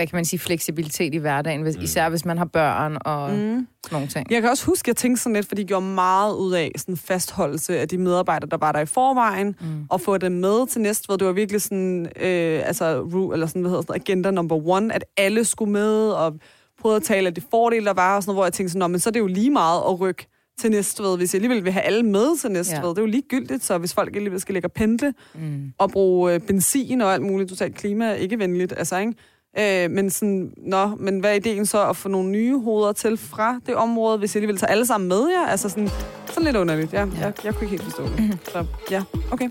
hvad 0.00 0.06
kan 0.06 0.16
man 0.16 0.24
sige, 0.24 0.40
fleksibilitet 0.40 1.14
i 1.14 1.16
hverdagen, 1.16 1.62
hvis, 1.62 1.76
Mm. 1.76 1.82
især 1.82 2.08
hvis 2.08 2.24
man 2.24 2.38
har 2.38 2.44
børn 2.44 2.96
og 3.00 3.30
mm. 3.30 3.66
Nogle 3.92 4.06
ting. 4.06 4.30
Jeg 4.32 4.40
kan 4.40 4.50
også 4.50 4.66
huske, 4.66 4.84
at 4.84 4.88
jeg 4.88 4.96
tænkte 4.96 5.22
sådan 5.22 5.34
lidt, 5.36 5.46
fordi 5.48 5.62
de 5.62 5.66
gjorde 5.68 5.86
meget 5.86 6.34
ud 6.34 6.52
af 6.52 6.70
sådan 6.76 6.96
fastholdelse 6.96 7.78
af 7.78 7.88
de 7.88 7.98
medarbejdere, 7.98 8.48
der 8.50 8.56
var 8.56 8.72
der 8.72 8.80
i 8.80 8.86
forvejen, 8.86 9.56
Mm. 9.60 9.66
og 9.90 10.00
få 10.00 10.18
dem 10.18 10.32
med 10.32 10.66
til 10.66 10.80
næste, 10.80 11.12
det 11.12 11.26
var 11.26 11.32
virkelig 11.32 11.62
sådan, 11.62 12.06
øh, 12.20 12.62
altså, 12.66 13.02
ru- 13.02 13.32
eller 13.32 13.46
sådan, 13.46 13.62
hvad 13.62 13.70
hedder 13.70 13.82
sådan, 13.82 13.94
agenda 14.00 14.30
number 14.30 14.68
one, 14.68 14.94
at 14.94 15.04
alle 15.16 15.44
skulle 15.44 15.72
med, 15.72 16.08
og 16.10 16.34
prøvede 16.80 16.96
at 16.96 17.02
tale 17.02 17.26
af 17.26 17.34
de 17.34 17.40
fordele, 17.50 17.84
der 17.86 17.92
var, 17.92 18.16
og 18.16 18.22
sådan 18.22 18.28
noget, 18.30 18.36
hvor 18.36 18.44
jeg 18.44 18.52
tænkte 18.52 18.72
sådan, 18.72 18.78
"Nå, 18.80 18.86
men 18.88 19.00
så 19.00 19.08
er 19.10 19.12
det 19.12 19.20
jo 19.20 19.26
lige 19.26 19.50
meget 19.50 19.80
at 19.88 20.00
rykke 20.00 20.26
til 20.60 20.70
Næstved, 20.70 21.16
hvis 21.16 21.34
jeg 21.34 21.38
alligevel 21.42 21.64
vil 21.64 21.72
have 21.72 21.82
alle 21.82 22.02
med 22.02 22.38
til 22.38 22.50
Næstved. 22.50 22.78
Ja. 22.78 22.84
Ja. 22.86 22.90
Det 22.90 22.98
er 22.98 23.02
jo 23.02 23.06
ligegyldigt, 23.06 23.64
så 23.64 23.78
hvis 23.78 23.94
folk 23.94 24.16
alligevel 24.16 24.40
skal 24.40 24.52
ligge 24.52 24.66
og 24.66 24.72
pendle 24.72 25.14
Mm. 25.34 25.72
og 25.78 25.90
bruge 25.90 26.34
øh, 26.34 26.40
benzin 26.40 27.00
og 27.00 27.12
alt 27.14 27.22
muligt 27.22 27.48
totalt 27.50 27.74
klima 27.76 28.12
ikke 28.12 28.38
venligt, 28.38 28.74
altså 28.76 28.98
ikke? 28.98 29.12
Øh, 29.58 29.90
men 29.90 30.10
sådan, 30.10 30.52
nå, 30.56 30.86
men 30.86 31.20
hvad 31.20 31.30
er 31.30 31.34
ideen 31.34 31.66
så 31.66 31.88
at 31.88 31.96
få 31.96 32.08
nogle 32.08 32.30
nye 32.30 32.58
hoveder 32.58 32.92
til 32.92 33.16
fra 33.16 33.60
det 33.66 33.74
område, 33.74 34.18
hvis 34.18 34.34
jeg 34.34 34.40
alligevel 34.40 34.60
tager 34.60 34.70
alle 34.70 34.86
sammen 34.86 35.08
med 35.08 35.28
jer? 35.28 35.46
Altså 35.46 35.68
sådan, 35.68 35.88
sådan 36.26 36.44
lidt 36.44 36.56
underligt, 36.56 36.92
ja. 36.92 37.06
Jeg, 37.20 37.32
jeg 37.44 37.54
kunne 37.54 37.70
ikke 37.70 37.70
helt 37.70 37.82
forstå 37.82 38.02
det. 38.02 38.38
Så 38.44 38.66
ja, 38.90 39.02
okay. 39.32 39.48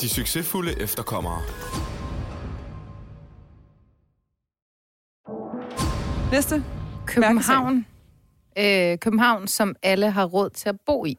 De 0.00 0.08
succesfulde 0.08 0.82
efterkommere. 0.82 1.40
Næste. 6.32 6.64
København. 7.06 7.86
Øh, 8.58 8.98
København, 8.98 9.48
som 9.48 9.74
alle 9.82 10.10
har 10.10 10.24
råd 10.24 10.50
til 10.50 10.68
at 10.68 10.76
bo 10.86 11.04
i. 11.04 11.16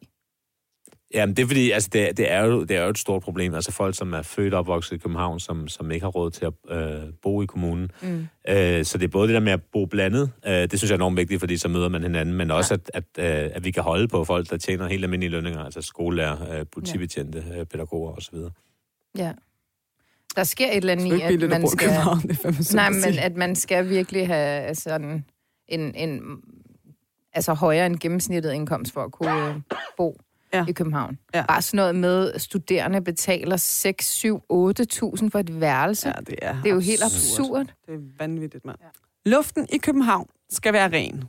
Jamen, 1.15 1.35
det 1.35 1.43
er 1.43 1.47
fordi, 1.47 1.71
altså, 1.71 1.89
det, 1.93 2.17
det, 2.17 2.31
er 2.31 2.43
jo, 2.43 2.63
det 2.63 2.77
er 2.77 2.83
jo 2.83 2.89
et 2.89 2.97
stort 2.97 3.23
problem. 3.23 3.53
Altså 3.53 3.71
folk, 3.71 3.95
som 3.95 4.13
er 4.13 4.21
født 4.21 4.53
og 4.53 4.59
opvokset 4.59 4.95
i 4.95 4.97
København, 4.97 5.39
som, 5.39 5.67
som 5.67 5.91
ikke 5.91 6.03
har 6.03 6.11
råd 6.11 6.31
til 6.31 6.45
at 6.45 6.53
øh, 6.77 7.03
bo 7.21 7.41
i 7.41 7.45
kommunen. 7.45 7.91
Mm. 8.01 8.27
Øh, 8.49 8.85
så 8.85 8.97
det 8.97 9.03
er 9.03 9.07
både 9.07 9.27
det 9.27 9.33
der 9.33 9.39
med 9.39 9.51
at 9.51 9.63
bo 9.73 9.85
blandet, 9.85 10.31
øh, 10.47 10.53
det 10.53 10.79
synes 10.79 10.83
jeg 10.83 10.95
er 10.95 10.97
enormt 10.97 11.17
vigtigt, 11.17 11.39
fordi 11.39 11.57
så 11.57 11.67
møder 11.67 11.89
man 11.89 12.03
hinanden, 12.03 12.35
men 12.35 12.51
også, 12.51 12.73
at, 12.73 12.91
at, 12.93 13.03
øh, 13.45 13.51
at 13.53 13.63
vi 13.63 13.71
kan 13.71 13.83
holde 13.83 14.07
på 14.07 14.23
folk, 14.23 14.49
der 14.49 14.57
tjener 14.57 14.87
helt 14.87 15.03
almindelige 15.03 15.31
lønninger, 15.31 15.63
altså 15.63 15.81
skolelærer, 15.81 16.59
øh, 16.59 16.65
politibetjente, 16.73 17.43
øh, 17.59 17.65
pædagoger 17.65 18.11
osv. 18.11 18.35
Ja. 19.17 19.31
Der 20.35 20.43
sker 20.43 20.71
et 20.71 20.77
eller 20.77 20.91
andet 20.91 21.11
Det 21.11 21.41
i, 21.41 21.43
at 21.43 21.49
man 21.49 21.67
skal... 21.67 21.87
København, 21.89 22.21
det 22.21 22.45
er 22.45 22.75
Nej, 22.75 22.89
men 22.89 23.19
at 23.19 23.35
man 23.35 23.55
skal 23.55 23.89
virkelig 23.89 24.27
have 24.27 24.75
sådan 24.75 25.25
en, 25.67 25.95
en 25.95 26.21
altså 27.33 27.53
højere 27.53 27.85
end 27.85 27.97
gennemsnittet 27.99 28.53
indkomst 28.53 28.93
for 28.93 29.03
at 29.03 29.11
kunne 29.11 29.49
øh, 29.49 29.55
bo 29.97 30.17
Ja. 30.57 30.65
i 30.67 30.71
København. 30.71 31.17
Ja. 31.33 31.45
Bare 31.47 31.61
sådan 31.61 31.77
noget 31.77 31.95
med, 31.95 32.31
at 32.31 32.41
studerende 32.41 33.01
betaler 33.01 33.57
6, 33.57 34.11
7, 34.11 34.37
8.000 34.37 34.43
for 35.29 35.39
et 35.39 35.61
værelse. 35.61 36.07
Ja, 36.07 36.13
det 36.19 36.35
er, 36.41 36.61
Det 36.61 36.69
er 36.69 36.73
jo 36.73 36.79
helt 36.79 37.03
absurd. 37.03 37.65
Det 37.87 37.93
er 37.93 37.99
vanvittigt, 38.19 38.65
mand. 38.65 38.77
Ja. 38.81 39.29
Luften 39.29 39.67
i 39.73 39.77
København 39.77 40.27
skal 40.49 40.73
være 40.73 40.89
ren. 40.91 41.23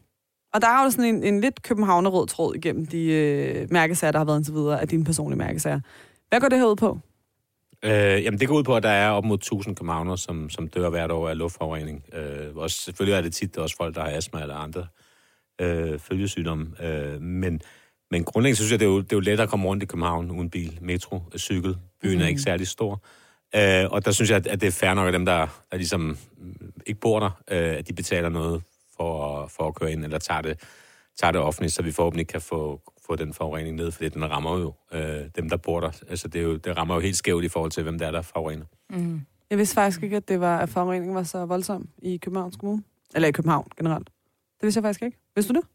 Og 0.55 0.63
der 0.63 0.69
er 0.69 0.85
jo 0.85 0.91
sådan 0.91 1.15
en, 1.15 1.25
en 1.25 1.41
lidt 1.41 1.63
københavnerød 1.63 2.27
tråd 2.27 2.55
igennem 2.55 2.87
de 2.87 3.05
øh, 3.05 3.69
mærkesager, 3.71 4.13
der 4.13 4.19
har 4.19 4.25
været 4.25 4.39
indtil 4.39 4.55
videre 4.55 4.81
af 4.81 4.89
dine 4.89 5.05
personlige 5.05 5.39
mærkesager. 5.39 5.81
Hvad 6.29 6.41
går 6.41 6.49
det 6.49 6.59
her 6.59 6.67
ud 6.67 6.77
på? 6.77 6.99
Øh, 7.85 8.25
jamen, 8.25 8.41
det 8.41 8.49
går 8.49 8.55
ud 8.57 8.65
på, 8.65 8.77
at 8.77 8.83
der 8.83 8.89
er 8.89 9.11
op 9.11 9.25
mod 9.25 9.37
1000 9.37 9.77
københavner, 9.77 10.17
som, 10.17 10.51
som 10.51 10.69
dør 10.69 10.91
hvert 10.91 11.11
år 11.11 11.29
af 11.29 11.39
luftforurening. 11.39 12.05
Øh, 12.13 12.57
også, 12.57 12.81
selvfølgelig 12.81 13.17
er 13.17 13.21
det 13.21 13.35
tit 13.35 13.57
også 13.57 13.77
folk, 13.77 13.95
der 13.95 14.01
har 14.01 14.11
astma 14.11 14.43
eller 14.43 14.55
andre 14.57 14.87
øh, 15.61 15.99
følgesygdomme. 15.99 16.67
Øh, 16.83 17.21
men, 17.23 17.61
men 18.11 18.25
grundlæggende 18.25 18.57
synes 18.57 18.71
jeg, 18.73 18.81
det 18.81 18.87
er, 18.87 18.91
jo, 18.91 19.01
det 19.01 19.13
er 19.13 19.17
jo 19.17 19.21
let 19.21 19.41
at 19.41 19.49
komme 19.49 19.67
rundt 19.67 19.83
i 19.83 19.87
København 19.87 20.31
uden 20.31 20.51
bil, 20.51 20.79
metro, 20.83 21.21
cykel. 21.37 21.77
Byen 22.03 22.21
er 22.21 22.27
ikke 22.27 22.41
særlig 22.41 22.67
stor. 22.67 23.03
Øh, 23.57 23.85
og 23.91 24.05
der 24.05 24.11
synes 24.11 24.31
jeg, 24.31 24.47
at, 24.47 24.61
det 24.61 24.67
er 24.67 24.71
fair 24.71 24.95
nok, 24.95 25.09
at 25.09 25.15
dem, 25.15 25.25
der, 25.25 25.47
der 25.71 25.77
ligesom 25.77 26.01
mm, 26.01 26.73
ikke 26.87 27.01
bor 27.01 27.21
der, 27.21 27.31
øh, 27.51 27.79
at 27.79 27.89
de 27.89 27.93
betaler 27.93 28.29
noget 28.29 28.63
for, 28.97 29.37
at- 29.43 29.51
for 29.51 29.69
at 29.69 29.75
køre 29.75 29.93
ind, 29.93 30.05
eller 30.05 30.19
tager 30.19 30.41
det, 30.41 30.61
tager 31.21 31.33
det 31.33 31.41
offentligt, 31.41 31.73
så 31.75 31.83
vi 31.83 31.93
forhåbentlig 31.93 32.27
kan 32.29 32.41
få, 32.41 32.81
få 33.07 33.17
den 33.17 33.35
forurening 33.35 33.77
ned, 33.77 33.91
fordi 33.91 34.09
den 34.09 34.31
rammer 34.31 34.59
jo 34.59 34.73
øh, 34.93 35.25
dem, 35.37 35.49
der 35.49 35.57
bor 35.57 35.81
der. 35.81 35.91
Altså, 36.09 36.29
det, 36.29 36.39
er 36.39 36.43
jo, 36.43 36.57
det 36.57 36.77
rammer 36.77 36.95
jo 36.95 37.01
helt 37.01 37.17
skævt 37.17 37.45
i 37.45 37.49
forhold 37.49 37.71
til, 37.71 37.83
hvem 37.83 37.99
der 37.99 38.07
er, 38.07 38.11
der 38.11 38.23
forurener. 38.23 38.65
Mm. 38.91 39.21
Jeg 39.51 39.59
vidste 39.59 39.75
faktisk 39.75 40.03
ikke, 40.03 40.17
at, 40.17 40.29
det 40.29 40.41
var, 40.41 40.59
at 40.59 40.69
forureningen 40.69 41.15
var 41.15 41.23
så 41.23 41.45
voldsom 41.47 41.89
i 42.03 42.17
Københavns 42.17 42.57
Kommune. 42.57 42.83
Eller 43.15 43.29
i 43.29 43.33
København 43.33 43.69
generelt. 43.79 44.07
Det 44.61 44.63
vidste 44.63 44.79
jeg 44.79 44.83
faktisk 44.85 45.03
ikke. 45.03 45.19
Vidste 45.37 45.53
du 45.53 45.59
det? 45.61 45.69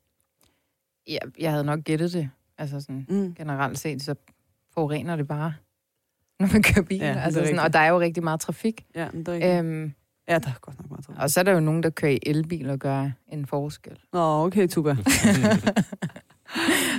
Ja, 1.07 1.17
jeg 1.39 1.51
havde 1.51 1.63
nok 1.63 1.79
gættet 1.83 2.13
det. 2.13 2.29
Altså 2.57 2.79
sådan, 2.81 3.05
Mm. 3.09 3.33
generelt 3.35 3.79
set, 3.79 4.01
så 4.03 4.15
forurener 4.73 5.15
det 5.15 5.27
bare, 5.27 5.53
når 6.39 6.47
man 6.53 6.63
kører 6.63 6.85
bil. 6.85 6.97
Ja, 6.97 7.19
altså 7.19 7.39
sådan, 7.45 7.59
og 7.59 7.73
der 7.73 7.79
er 7.79 7.87
jo 7.89 7.99
rigtig 7.99 8.23
meget 8.23 8.39
trafik. 8.39 8.85
Ja, 8.95 9.07
men 9.13 9.19
det 9.19 9.27
er 9.27 9.33
rigtigt. 9.33 9.57
Øhm, 9.59 9.93
Ja, 10.27 10.39
der 10.39 10.47
er 10.49 10.59
godt 10.61 10.79
nok 10.79 10.89
meget 10.89 11.05
trafik. 11.05 11.21
og 11.21 11.29
så 11.29 11.39
er 11.39 11.43
der 11.43 11.51
jo 11.51 11.59
nogen, 11.59 11.83
der 11.83 11.89
kører 11.89 12.11
i 12.11 12.19
elbil 12.25 12.69
og 12.69 12.79
gør 12.79 13.09
en 13.31 13.45
forskel. 13.45 13.97
Nå, 14.13 14.45
okay, 14.45 14.67
Tuba. 14.67 14.89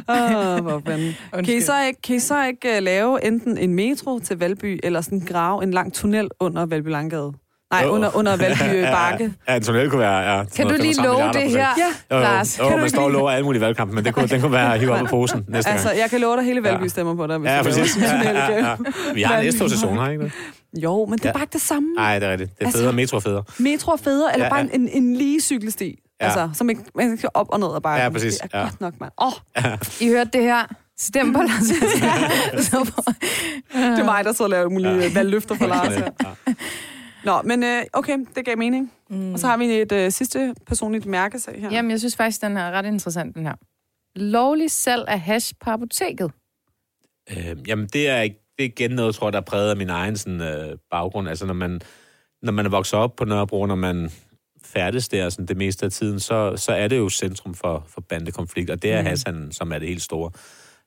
Åh, 0.08 0.62
hvor 0.62 0.82
fanden. 0.86 1.12
Kan 1.44 1.56
I 1.56 1.60
så 1.60 1.82
ikke, 1.86 2.00
kan 2.02 2.16
I 2.16 2.18
så 2.18 2.44
ikke 2.46 2.68
uh, 2.78 2.82
lave 2.82 3.24
enten 3.26 3.58
en 3.58 3.74
metro 3.74 4.18
til 4.18 4.38
Valby, 4.38 4.80
eller 4.82 5.00
sådan 5.00 5.20
grave 5.20 5.62
en 5.62 5.70
lang 5.70 5.92
tunnel 5.92 6.28
under 6.40 6.66
Valby 6.66 6.88
Langgade? 6.88 7.32
Nej, 7.72 7.82
Jo. 7.84 7.90
under, 7.90 8.16
under 8.16 8.36
Valby 8.36 8.84
Bakke. 8.96 9.32
Ja, 9.48 9.56
en 9.56 9.62
tunnel 9.62 9.90
kunne 9.90 10.00
være... 10.00 10.18
Ja, 10.38 10.44
Kan 10.56 10.66
du 10.66 10.74
lige 10.74 10.90
135 10.90 11.06
love 11.06 11.32
det 11.32 11.50
her, 11.50 11.58
Ja. 11.58 11.66
Jo, 12.10 12.16
jo, 12.16 12.22
Lars? 12.22 12.58
jo, 12.58 12.64
Kan 12.64 12.72
du 12.72 12.80
man 12.80 12.90
står 12.90 13.02
og 13.02 13.10
lover 13.10 13.30
alle 13.30 13.44
mulige 13.44 13.60
valgkampen, 13.60 13.94
men 13.94 14.04
det 14.04 14.14
kunne, 14.14 14.26
den 14.28 14.40
kunne 14.40 14.52
være 14.52 14.78
hive 14.78 14.92
op 14.92 14.98
af 15.00 15.06
posen 15.08 15.44
næste 15.48 15.70
Altså, 15.70 15.88
gang. 15.88 16.00
jeg 16.00 16.10
kan 16.10 16.20
love 16.20 16.36
dig, 16.36 16.44
hele 16.44 16.62
Valby 16.62 16.82
Ja. 16.82 16.88
stemmer 16.88 17.14
på 17.14 17.26
dig, 17.26 17.38
hvis 17.38 17.50
Ja, 17.50 17.62
præcis. 17.62 17.96
Ja, 18.02 18.30
ja, 18.32 18.66
ja. 18.68 18.74
Vi 19.14 19.22
har 19.22 19.50
S-togsstation, 19.50 19.98
har 19.98 20.08
I 20.08 20.12
ikke 20.12 20.24
det? 20.24 20.32
Jo, 20.82 21.06
men 21.06 21.18
det 21.18 21.24
er 21.24 21.28
Ja. 21.28 21.32
bare 21.32 21.42
ikke 21.42 21.52
det 21.52 21.60
samme. 21.60 21.88
Nej, 21.96 22.18
det 22.18 22.28
er 22.28 22.32
rigtigt. 22.32 22.50
Det 22.50 22.60
er 22.60 22.64
Altså- 22.66 22.78
federe, 22.78 22.92
metro 22.92 23.16
er 23.16 23.20
federe. 23.20 23.42
Metro 23.58 23.92
er 23.92 23.96
federe, 23.96 24.32
eller 24.32 24.44
Ja, 24.46 24.50
bare 24.50 24.60
ja. 24.72 24.76
en, 24.76 24.88
en 24.88 25.16
lige 25.16 25.40
cykelsti. 25.40 25.98
Ja. 26.20 26.24
Altså, 26.26 26.48
som 26.54 26.70
ikke, 26.70 26.82
man 26.94 27.18
skal 27.18 27.28
op 27.34 27.46
og 27.50 27.60
ned 27.60 27.68
og 27.68 27.82
bare. 27.82 28.00
Ja, 28.02 28.08
præcis. 28.08 28.34
Det 28.34 28.50
er 28.52 28.58
Ja. 28.58 28.64
godt 28.64 28.80
nok, 28.80 28.94
mand. 29.00 29.12
Åh, 29.22 29.26
oh, 29.26 29.32
I 30.00 30.08
hørte 30.08 30.30
det 30.32 30.42
her? 30.42 30.74
Stem 30.98 31.32
på 31.32 31.40
Lars. 31.42 31.62
Det 33.72 33.98
er 33.98 34.04
mig, 34.04 34.24
der 34.24 34.32
så 34.32 34.46
laver 34.46 34.68
mulige 34.68 34.92
Ja. 34.94 34.96
ja. 35.02 35.10
valgløfter 35.14 35.54
for 35.54 35.66
Lars. 35.66 35.92
Ja. 35.92 36.08
Nå, 37.24 37.42
men 37.42 37.62
øh, 37.62 37.82
okay, 37.92 38.18
det 38.36 38.44
gav 38.44 38.58
mening. 38.58 38.92
Mm. 39.10 39.32
Og 39.32 39.38
så 39.38 39.46
har 39.46 39.56
vi 39.56 39.64
et 39.64 39.92
øh, 39.92 40.10
sidste 40.12 40.54
personligt 40.66 41.06
mærkesag 41.06 41.60
her. 41.60 41.70
Jamen, 41.70 41.90
jeg 41.90 41.98
synes 41.98 42.16
faktisk, 42.16 42.42
den 42.42 42.56
er 42.56 42.70
ret 42.70 42.86
interessant, 42.86 43.34
den 43.34 43.46
her. 43.46 43.54
Lovlig 44.16 44.70
salg 44.70 45.04
af 45.08 45.20
hash 45.20 45.54
på 45.60 45.70
apoteket. 45.70 46.30
Øh, 47.30 47.56
jamen, 47.68 47.86
det 47.86 48.08
er, 48.08 48.20
ikke- 48.20 48.38
det 48.58 48.64
er 48.64 48.68
igen 48.68 48.90
noget, 48.90 49.14
tror 49.14 49.26
jeg, 49.26 49.32
der 49.32 49.38
er 49.38 49.44
præget 49.44 49.70
af 49.70 49.76
min 49.76 49.90
egen 49.90 50.16
sådan, 50.16 50.40
øh, 50.40 50.76
baggrund. 50.90 51.28
Altså, 51.28 51.46
når 51.46 51.54
man, 51.54 51.80
når 52.42 52.52
man 52.52 52.66
er 52.66 52.70
vokset 52.70 52.98
op 52.98 53.16
på 53.16 53.24
Nørrebro, 53.24 53.66
når 53.66 53.74
man 53.74 54.10
færdes 54.64 55.08
der 55.08 55.28
sådan, 55.28 55.46
det 55.46 55.56
meste 55.56 55.86
af 55.86 55.92
tiden, 55.92 56.20
så, 56.20 56.56
så 56.56 56.72
er 56.72 56.88
det 56.88 56.98
jo 56.98 57.08
centrum 57.08 57.54
for, 57.54 57.84
for 57.88 58.00
bandekonflikt, 58.00 58.70
og 58.70 58.82
det 58.82 58.92
er 58.92 59.00
mm. 59.00 59.06
Hassan, 59.06 59.52
som 59.52 59.72
er 59.72 59.78
det 59.78 59.88
helt 59.88 60.02
store. 60.02 60.30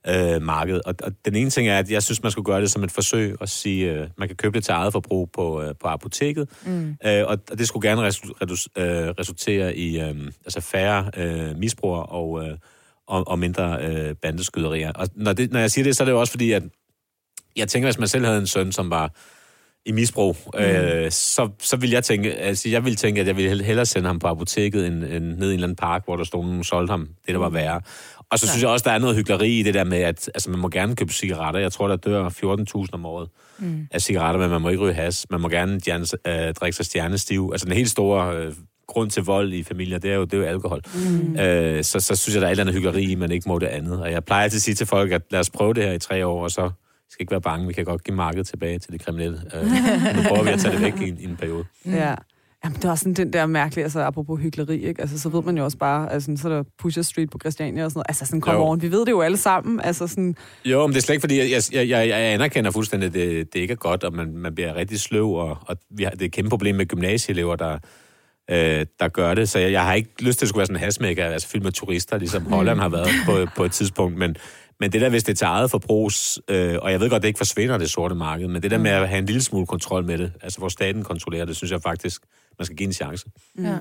Øh, 0.07 0.41
marked. 0.41 0.81
Og, 0.85 0.95
og 1.03 1.11
den 1.25 1.35
ene 1.35 1.49
ting 1.49 1.67
er, 1.67 1.79
at 1.79 1.91
jeg 1.91 2.03
synes, 2.03 2.23
man 2.23 2.31
skulle 2.31 2.45
gøre 2.45 2.61
det 2.61 2.71
som 2.71 2.83
et 2.83 2.91
forsøg 2.91 3.35
at 3.41 3.49
sige, 3.49 3.91
øh, 3.91 4.07
man 4.17 4.27
kan 4.27 4.37
købe 4.37 4.55
det 4.55 4.63
til 4.63 4.71
eget 4.71 4.93
forbrug 4.93 5.31
på, 5.31 5.61
øh, 5.61 5.75
på 5.81 5.87
apoteket, 5.87 6.49
mm. 6.65 6.97
øh, 7.05 7.23
og, 7.27 7.37
og 7.51 7.57
det 7.57 7.67
skulle 7.67 7.89
gerne 7.89 8.07
resu- 8.07 8.33
redus, 8.41 8.69
øh, 8.77 8.85
resultere 9.19 9.75
i 9.75 10.01
øh, 10.01 10.15
altså 10.45 10.61
færre 10.61 11.11
øh, 11.17 11.57
misbrugere 11.57 12.05
og, 12.05 12.47
øh, 12.47 12.57
og, 13.07 13.27
og 13.27 13.39
mindre 13.39 13.77
øh, 13.81 14.15
bandeskyderier. 14.15 14.91
Og 14.91 15.07
når, 15.15 15.33
det, 15.33 15.51
når 15.51 15.59
jeg 15.59 15.71
siger 15.71 15.83
det, 15.83 15.95
så 15.95 16.03
er 16.03 16.05
det 16.05 16.11
jo 16.11 16.19
også 16.19 16.31
fordi, 16.31 16.51
at 16.51 16.63
jeg 17.55 17.67
tænker, 17.67 17.87
hvis 17.87 17.99
man 17.99 18.07
selv 18.07 18.25
havde 18.25 18.37
en 18.37 18.47
søn, 18.47 18.71
som 18.71 18.89
var 18.89 19.11
i 19.85 19.91
misbrug, 19.91 20.37
mm. 20.53 20.59
øh, 20.59 21.11
så, 21.11 21.49
så 21.59 21.77
vil 21.77 21.89
jeg 21.89 22.03
tænke, 22.03 22.33
altså 22.33 22.69
jeg 22.69 22.85
vil 22.85 22.95
tænke, 22.95 23.21
at 23.21 23.27
jeg 23.27 23.37
ville 23.37 23.63
hellere 23.63 23.85
sende 23.85 24.07
ham 24.07 24.19
på 24.19 24.27
apoteket, 24.27 24.87
end, 24.87 25.03
end 25.03 25.25
ned 25.25 25.49
i 25.49 25.53
en 25.53 25.53
eller 25.53 25.63
anden 25.63 25.75
park, 25.75 26.05
hvor 26.05 26.15
der 26.15 26.23
stod 26.23 26.43
nogen, 26.43 26.63
solgte 26.63 26.91
ham 26.91 27.09
det, 27.25 27.33
der 27.33 27.39
var 27.39 27.49
værre. 27.49 27.81
Og 28.31 28.39
så 28.39 28.45
ja. 28.45 28.51
synes 28.51 28.63
jeg 28.63 28.69
også, 28.69 28.83
der 28.83 28.91
er 28.91 28.99
noget 28.99 29.15
hyggeleri 29.15 29.59
i 29.59 29.63
det 29.63 29.73
der 29.73 29.83
med, 29.83 29.97
at 29.97 30.29
altså, 30.33 30.49
man 30.49 30.59
må 30.59 30.69
gerne 30.69 30.95
købe 30.95 31.13
cigaretter. 31.13 31.59
Jeg 31.59 31.71
tror, 31.71 31.87
der 31.87 31.95
dør 31.95 32.29
14.000 32.29 32.89
om 32.93 33.05
året 33.05 33.29
mm. 33.59 33.87
af 33.91 34.01
cigaretter, 34.01 34.39
men 34.39 34.49
man 34.49 34.61
må 34.61 34.69
ikke 34.69 34.83
ryge 34.83 34.93
has. 34.93 35.25
Man 35.29 35.41
må 35.41 35.49
gerne 35.49 35.79
stjerne, 35.79 36.05
øh, 36.27 36.53
drikke 36.53 36.75
sig 36.75 36.85
stjernestiv. 36.85 37.49
Altså 37.51 37.65
den 37.65 37.75
helt 37.75 37.89
store 37.89 38.37
øh, 38.37 38.53
grund 38.87 39.09
til 39.11 39.23
vold 39.23 39.53
i 39.53 39.63
familier, 39.63 39.97
det 39.97 40.11
er 40.11 40.15
jo, 40.15 40.23
det 40.25 40.33
er 40.33 40.37
jo 40.37 40.43
alkohol. 40.43 40.81
Mm. 40.95 41.39
Øh, 41.39 41.83
så, 41.83 41.99
så 41.99 42.15
synes 42.15 42.35
jeg, 42.35 42.41
der 42.41 42.47
er 42.47 42.51
et 42.51 42.53
eller 42.53 42.63
andet 42.63 42.75
hyggeleri 42.75 43.03
i, 43.03 43.15
man 43.15 43.31
ikke 43.31 43.49
må 43.49 43.59
det 43.59 43.67
andet. 43.67 44.01
Og 44.01 44.11
jeg 44.11 44.23
plejer 44.23 44.43
altid 44.43 44.57
at 44.57 44.61
sige 44.61 44.75
til 44.75 44.87
folk, 44.87 45.11
at 45.11 45.21
lad 45.31 45.39
os 45.39 45.49
prøve 45.49 45.73
det 45.73 45.83
her 45.83 45.91
i 45.91 45.99
tre 45.99 46.25
år, 46.25 46.43
og 46.43 46.51
så 46.51 46.71
skal 47.09 47.23
ikke 47.23 47.31
være 47.31 47.41
bange. 47.41 47.67
Vi 47.67 47.73
kan 47.73 47.85
godt 47.85 48.03
give 48.03 48.15
markedet 48.15 48.47
tilbage 48.47 48.79
til 48.79 48.93
de 48.93 48.97
kriminelle. 48.97 49.41
Øh, 49.55 49.61
nu 50.15 50.21
prøver 50.27 50.43
vi 50.43 50.49
at 50.49 50.59
tage 50.59 50.73
det 50.73 50.81
væk 50.81 51.01
i, 51.01 51.09
en, 51.09 51.17
i 51.19 51.23
en 51.23 51.35
periode. 51.35 51.65
Ja. 51.85 52.15
Jamen, 52.65 52.75
det 52.75 52.85
er 52.85 52.89
også 52.91 53.03
sådan 53.03 53.13
den 53.13 53.33
der 53.33 53.45
mærkelige, 53.45 53.83
altså 53.83 53.99
apropos 53.99 54.41
hyggeleri, 54.41 54.85
ikke? 54.85 55.01
Altså, 55.01 55.19
så 55.19 55.29
ved 55.29 55.41
man 55.43 55.57
jo 55.57 55.63
også 55.63 55.77
bare, 55.77 56.11
altså, 56.13 56.37
så 56.37 56.49
er 56.49 56.55
der 56.55 56.63
Pusher 56.79 57.03
Street 57.03 57.29
på 57.29 57.37
Christiania 57.41 57.85
og 57.85 57.91
sådan 57.91 57.97
noget. 57.97 58.05
Altså, 58.09 58.25
sådan, 58.25 58.43
Jo. 58.47 58.65
on, 58.65 58.81
vi 58.81 58.91
ved 58.91 58.99
det 59.05 59.11
jo 59.11 59.21
alle 59.21 59.37
sammen. 59.37 59.81
Altså, 59.81 60.07
sådan, 60.07 60.35
Jo, 60.65 60.87
men 60.87 60.93
det 60.93 60.97
er 60.97 61.01
slet 61.01 61.13
ikke, 61.13 61.21
fordi 61.21 61.37
jeg, 61.37 61.61
jeg, 61.73 61.89
jeg, 61.89 62.09
jeg 62.09 62.19
anerkender 62.19 62.71
fuldstændig, 62.71 63.07
at 63.07 63.13
det, 63.13 63.53
det 63.53 63.59
ikke 63.59 63.71
er 63.71 63.75
godt, 63.75 64.03
og 64.03 64.13
man, 64.13 64.37
man 64.37 64.55
bliver 64.55 64.75
rigtig 64.75 64.99
sløv, 64.99 65.31
og, 65.33 65.57
og 65.61 65.77
vi 65.89 66.03
har, 66.03 66.11
det 66.11 66.21
er 66.21 66.25
et 66.25 66.31
kæmpe 66.31 66.49
problem 66.49 66.75
med 66.75 66.85
gymnasieelever, 66.85 67.55
der, 67.55 67.73
øh, 68.51 68.85
der 68.99 69.07
gør 69.07 69.33
det. 69.33 69.49
Så 69.49 69.59
jeg, 69.59 69.71
jeg 69.71 69.83
har 69.83 69.93
ikke 69.93 70.23
lyst 70.23 70.37
til, 70.37 70.39
at 70.39 70.41
det 70.41 70.49
skulle 70.49 70.59
være 70.59 70.65
sådan 70.67 70.75
en 70.75 70.83
hasmækker, 70.83 71.25
altså 71.25 71.47
fyldt 71.47 71.63
med 71.63 71.71
turister, 71.71 72.17
ligesom 72.17 72.45
Holland 72.45 72.79
har 72.79 72.89
været 72.89 73.09
på, 73.25 73.47
på 73.55 73.63
et 73.63 73.71
tidspunkt, 73.71 74.17
men, 74.17 74.35
men 74.79 74.91
det 74.91 75.01
der, 75.01 75.09
hvis 75.09 75.23
det 75.23 75.31
er 75.31 75.35
til 75.35 75.45
eget 75.45 75.71
forbrugs, 75.71 76.39
øh, 76.47 76.77
og 76.81 76.91
jeg 76.91 76.99
ved 76.99 77.09
godt, 77.09 77.21
det 77.21 77.27
ikke 77.27 77.37
forsvinder, 77.37 77.77
det 77.77 77.89
sorte 77.89 78.15
marked, 78.15 78.47
men 78.47 78.63
det 78.63 78.71
der 78.71 78.77
med 78.77 78.91
at 78.91 79.09
have 79.09 79.19
en 79.19 79.25
lille 79.25 79.41
smule 79.41 79.65
kontrol 79.67 80.05
med 80.05 80.17
det, 80.17 80.33
altså 80.41 80.59
hvor 80.59 80.69
staten 80.69 81.03
kontrollerer 81.03 81.45
det, 81.45 81.55
synes 81.55 81.71
jeg 81.71 81.81
faktisk, 81.81 82.21
man 82.59 82.65
skal 82.65 82.77
give 82.77 82.87
en 82.87 82.93
chance. 82.93 83.25
Ja. 83.59 83.77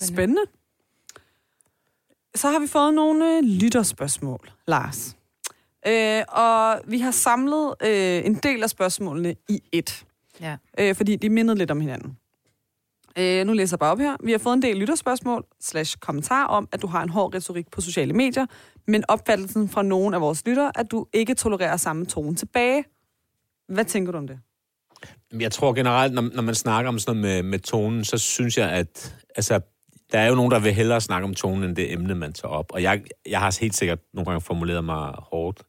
spændende. 0.00 0.42
Så 2.34 2.48
har 2.50 2.58
vi 2.58 2.66
fået 2.66 2.94
nogle 2.94 3.36
øh, 3.36 3.42
lytterspørgsmål, 3.44 4.50
Lars. 4.68 5.16
Øh, 5.86 6.22
og 6.28 6.80
vi 6.86 6.98
har 6.98 7.10
samlet 7.10 7.74
øh, 7.82 8.26
en 8.26 8.34
del 8.34 8.62
af 8.62 8.70
spørgsmålene 8.70 9.34
i 9.48 9.60
et, 9.72 10.04
Ja. 10.40 10.56
øh, 10.78 10.94
fordi 10.94 11.16
de 11.16 11.28
mindede 11.28 11.58
lidt 11.58 11.70
om 11.70 11.80
hinanden. 11.80 12.16
Øh, 13.18 13.46
nu 13.46 13.52
læser 13.52 13.74
jeg 13.74 13.78
bare 13.78 13.90
op 13.90 13.98
her. 13.98 14.16
Vi 14.24 14.32
har 14.32 14.38
fået 14.38 14.54
en 14.54 14.62
del 14.62 14.76
lytterspørgsmål 14.76 15.44
slash 15.60 15.96
kommentar 16.00 16.46
om, 16.46 16.68
at 16.72 16.82
du 16.82 16.86
har 16.86 17.02
en 17.02 17.08
hård 17.08 17.34
retorik 17.34 17.70
på 17.70 17.80
sociale 17.80 18.12
medier, 18.12 18.46
men 18.86 19.04
opfattelsen 19.08 19.68
fra 19.68 19.82
nogen 19.82 20.14
af 20.14 20.20
vores 20.20 20.46
lyttere, 20.46 20.72
at 20.74 20.90
du 20.90 21.06
ikke 21.12 21.34
tolererer 21.34 21.76
samme 21.76 22.06
tone 22.06 22.36
tilbage. 22.36 22.84
Hvad 23.68 23.84
tænker 23.84 24.12
du 24.12 24.18
om 24.18 24.26
det? 24.26 24.38
Jeg 25.40 25.52
tror 25.52 25.72
generelt, 25.72 26.14
når, 26.14 26.22
når 26.34 26.42
man 26.42 26.54
snakker 26.54 26.88
om 26.88 26.98
sådan 26.98 27.20
noget 27.20 27.44
med, 27.44 27.50
med 27.50 27.58
tonen, 27.58 28.04
så 28.04 28.18
synes 28.18 28.58
jeg, 28.58 28.70
at 28.70 29.16
altså, 29.36 29.60
der 30.12 30.18
er 30.18 30.28
jo 30.28 30.34
nogen, 30.34 30.50
der 30.50 30.58
vil 30.58 30.72
hellere 30.72 31.00
snakke 31.00 31.24
om 31.24 31.34
tonen, 31.34 31.64
end 31.64 31.76
det 31.76 31.92
emne, 31.92 32.14
man 32.14 32.32
tager 32.32 32.52
op. 32.52 32.66
Og 32.72 32.82
jeg, 32.82 33.02
jeg 33.28 33.40
har 33.40 33.58
helt 33.60 33.74
sikkert 33.74 33.98
nogle 34.14 34.30
gange 34.30 34.40
formuleret 34.40 34.84
mig 34.84 35.14
hårdt. 35.18 35.62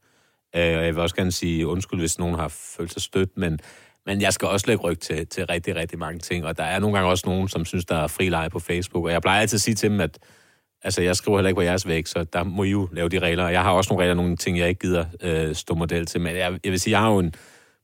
Øh, 0.56 0.78
og 0.78 0.86
jeg 0.86 0.96
vil 0.96 1.02
også 1.02 1.16
gerne 1.16 1.32
sige 1.32 1.68
undskyld, 1.68 2.00
hvis 2.00 2.20
nogen 2.20 2.36
har 2.36 2.48
følt 2.48 2.94
sig 2.94 3.02
stødt, 3.02 3.38
men, 3.38 3.60
men 4.06 4.22
jeg 4.22 4.34
skal 4.34 4.48
også 4.48 4.68
lægge 4.68 4.84
ryg 4.84 5.00
til, 5.00 5.28
til 5.28 5.46
rigtig, 5.46 5.76
rigtig 5.76 6.00
mange 6.00 6.20
ting. 6.20 6.46
Og 6.46 6.58
der 6.58 6.64
er 6.64 6.80
nogle 6.80 6.98
gange 6.98 7.10
også 7.10 7.24
nogen, 7.28 7.48
som 7.48 7.66
synes, 7.66 7.86
der 7.86 7.96
er 7.96 8.08
fri 8.08 8.30
leje 8.30 8.50
på 8.50 8.60
Facebook. 8.60 9.06
Og 9.06 9.12
jeg 9.12 9.22
plejer 9.22 9.42
altid 9.42 9.58
at 9.58 9.62
sige 9.62 9.76
til 9.76 9.90
dem, 9.90 10.00
at 10.00 10.20
altså, 10.84 11.02
jeg 11.02 11.16
skriver 11.16 11.38
heller 11.38 11.50
ikke 11.50 11.58
på 11.58 11.62
jeres 11.62 11.88
væg, 11.88 12.08
så 12.08 12.24
der 12.24 12.44
må 12.44 12.64
I 12.64 12.70
jo 12.70 12.90
lave 12.92 13.10
de 13.10 13.20
regler. 13.20 13.46
Og 13.46 13.54
jeg 13.54 13.64
har 13.64 13.72
også 13.72 13.94
nogle 13.94 14.04
regler, 14.04 14.16
nogle 14.16 14.38
ting, 14.38 14.58
jeg 14.58 14.70
ikke 14.70 14.80
gider 14.80 15.06
øh, 15.22 15.56
stå 15.56 15.76
model 15.76 16.06
til. 16.06 16.22
Men 16.22 16.36
jeg, 16.36 16.60
jeg 16.64 16.72
vil 16.72 16.80
sige, 16.80 16.92
jeg 16.92 17.00
har 17.00 17.12
jo 17.12 17.20
en 17.20 17.34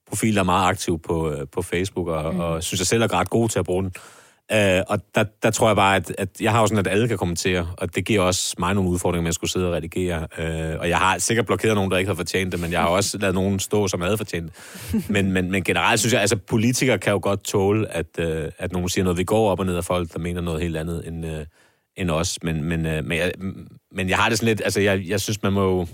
profil, 0.07 0.35
der 0.35 0.41
er 0.41 0.45
meget 0.45 0.69
aktiv 0.69 1.01
på, 1.01 1.31
øh, 1.31 1.47
på 1.51 1.61
Facebook, 1.61 2.07
og, 2.07 2.33
mm. 2.33 2.39
og 2.39 2.63
synes 2.63 2.79
jeg 2.79 2.87
selv 2.87 3.03
er 3.03 3.13
ret 3.13 3.29
god 3.29 3.49
til 3.49 3.59
at 3.59 3.65
bruge 3.65 3.83
den. 3.83 3.93
Øh, 4.51 4.83
og 4.87 4.99
der, 5.15 5.23
der 5.43 5.51
tror 5.51 5.67
jeg 5.67 5.75
bare, 5.75 5.95
at, 5.95 6.15
at 6.17 6.29
jeg 6.41 6.51
har 6.51 6.59
jo 6.61 6.67
sådan, 6.67 6.79
at 6.79 6.87
alle 6.87 7.07
kan 7.07 7.17
kommentere, 7.17 7.69
og 7.77 7.95
det 7.95 8.05
giver 8.05 8.21
også 8.21 8.55
mig 8.59 8.73
nogle 8.73 8.89
udfordringer 8.89 9.21
med 9.21 9.29
at 9.29 9.35
skulle 9.35 9.51
sidde 9.51 9.67
og 9.67 9.73
redigere. 9.73 10.27
Øh, 10.37 10.79
og 10.79 10.89
jeg 10.89 10.97
har 10.97 11.17
sikkert 11.17 11.45
blokeret 11.45 11.75
nogen, 11.75 11.91
der 11.91 11.97
ikke 11.97 12.09
har 12.09 12.15
fortjent 12.15 12.51
det, 12.51 12.59
men 12.59 12.71
jeg 12.71 12.81
har 12.81 12.87
også 12.87 13.17
lavet 13.17 13.35
nogen 13.35 13.59
stå, 13.59 13.87
som 13.87 14.01
havde 14.01 14.17
fortjent 14.17 14.51
det. 14.91 15.09
Men, 15.09 15.31
men, 15.31 15.51
men 15.51 15.63
generelt 15.63 15.99
synes 15.99 16.13
jeg, 16.13 16.21
altså 16.21 16.37
politikere 16.37 16.97
kan 16.97 17.13
jo 17.13 17.19
godt 17.21 17.43
tåle, 17.43 17.91
at, 17.91 18.19
øh, 18.19 18.51
at 18.57 18.71
nogen 18.71 18.89
siger 18.89 19.03
noget. 19.03 19.17
Vi 19.17 19.23
går 19.23 19.51
op 19.51 19.59
og 19.59 19.65
ned 19.65 19.75
af 19.75 19.85
folk, 19.85 20.13
der 20.13 20.19
mener 20.19 20.41
noget 20.41 20.61
helt 20.61 20.77
andet 20.77 21.07
end, 21.07 21.25
øh, 21.25 21.45
end 21.95 22.11
os. 22.11 22.43
Men, 22.43 22.63
men, 22.63 22.85
øh, 22.85 23.05
men, 23.05 23.17
jeg, 23.17 23.31
men 23.91 24.09
jeg 24.09 24.17
har 24.17 24.29
det 24.29 24.37
sådan 24.37 24.47
lidt, 24.47 24.61
altså 24.63 24.81
jeg, 24.81 25.03
jeg 25.07 25.21
synes, 25.21 25.43
man 25.43 25.53
må 25.53 25.63
jo 25.63 25.87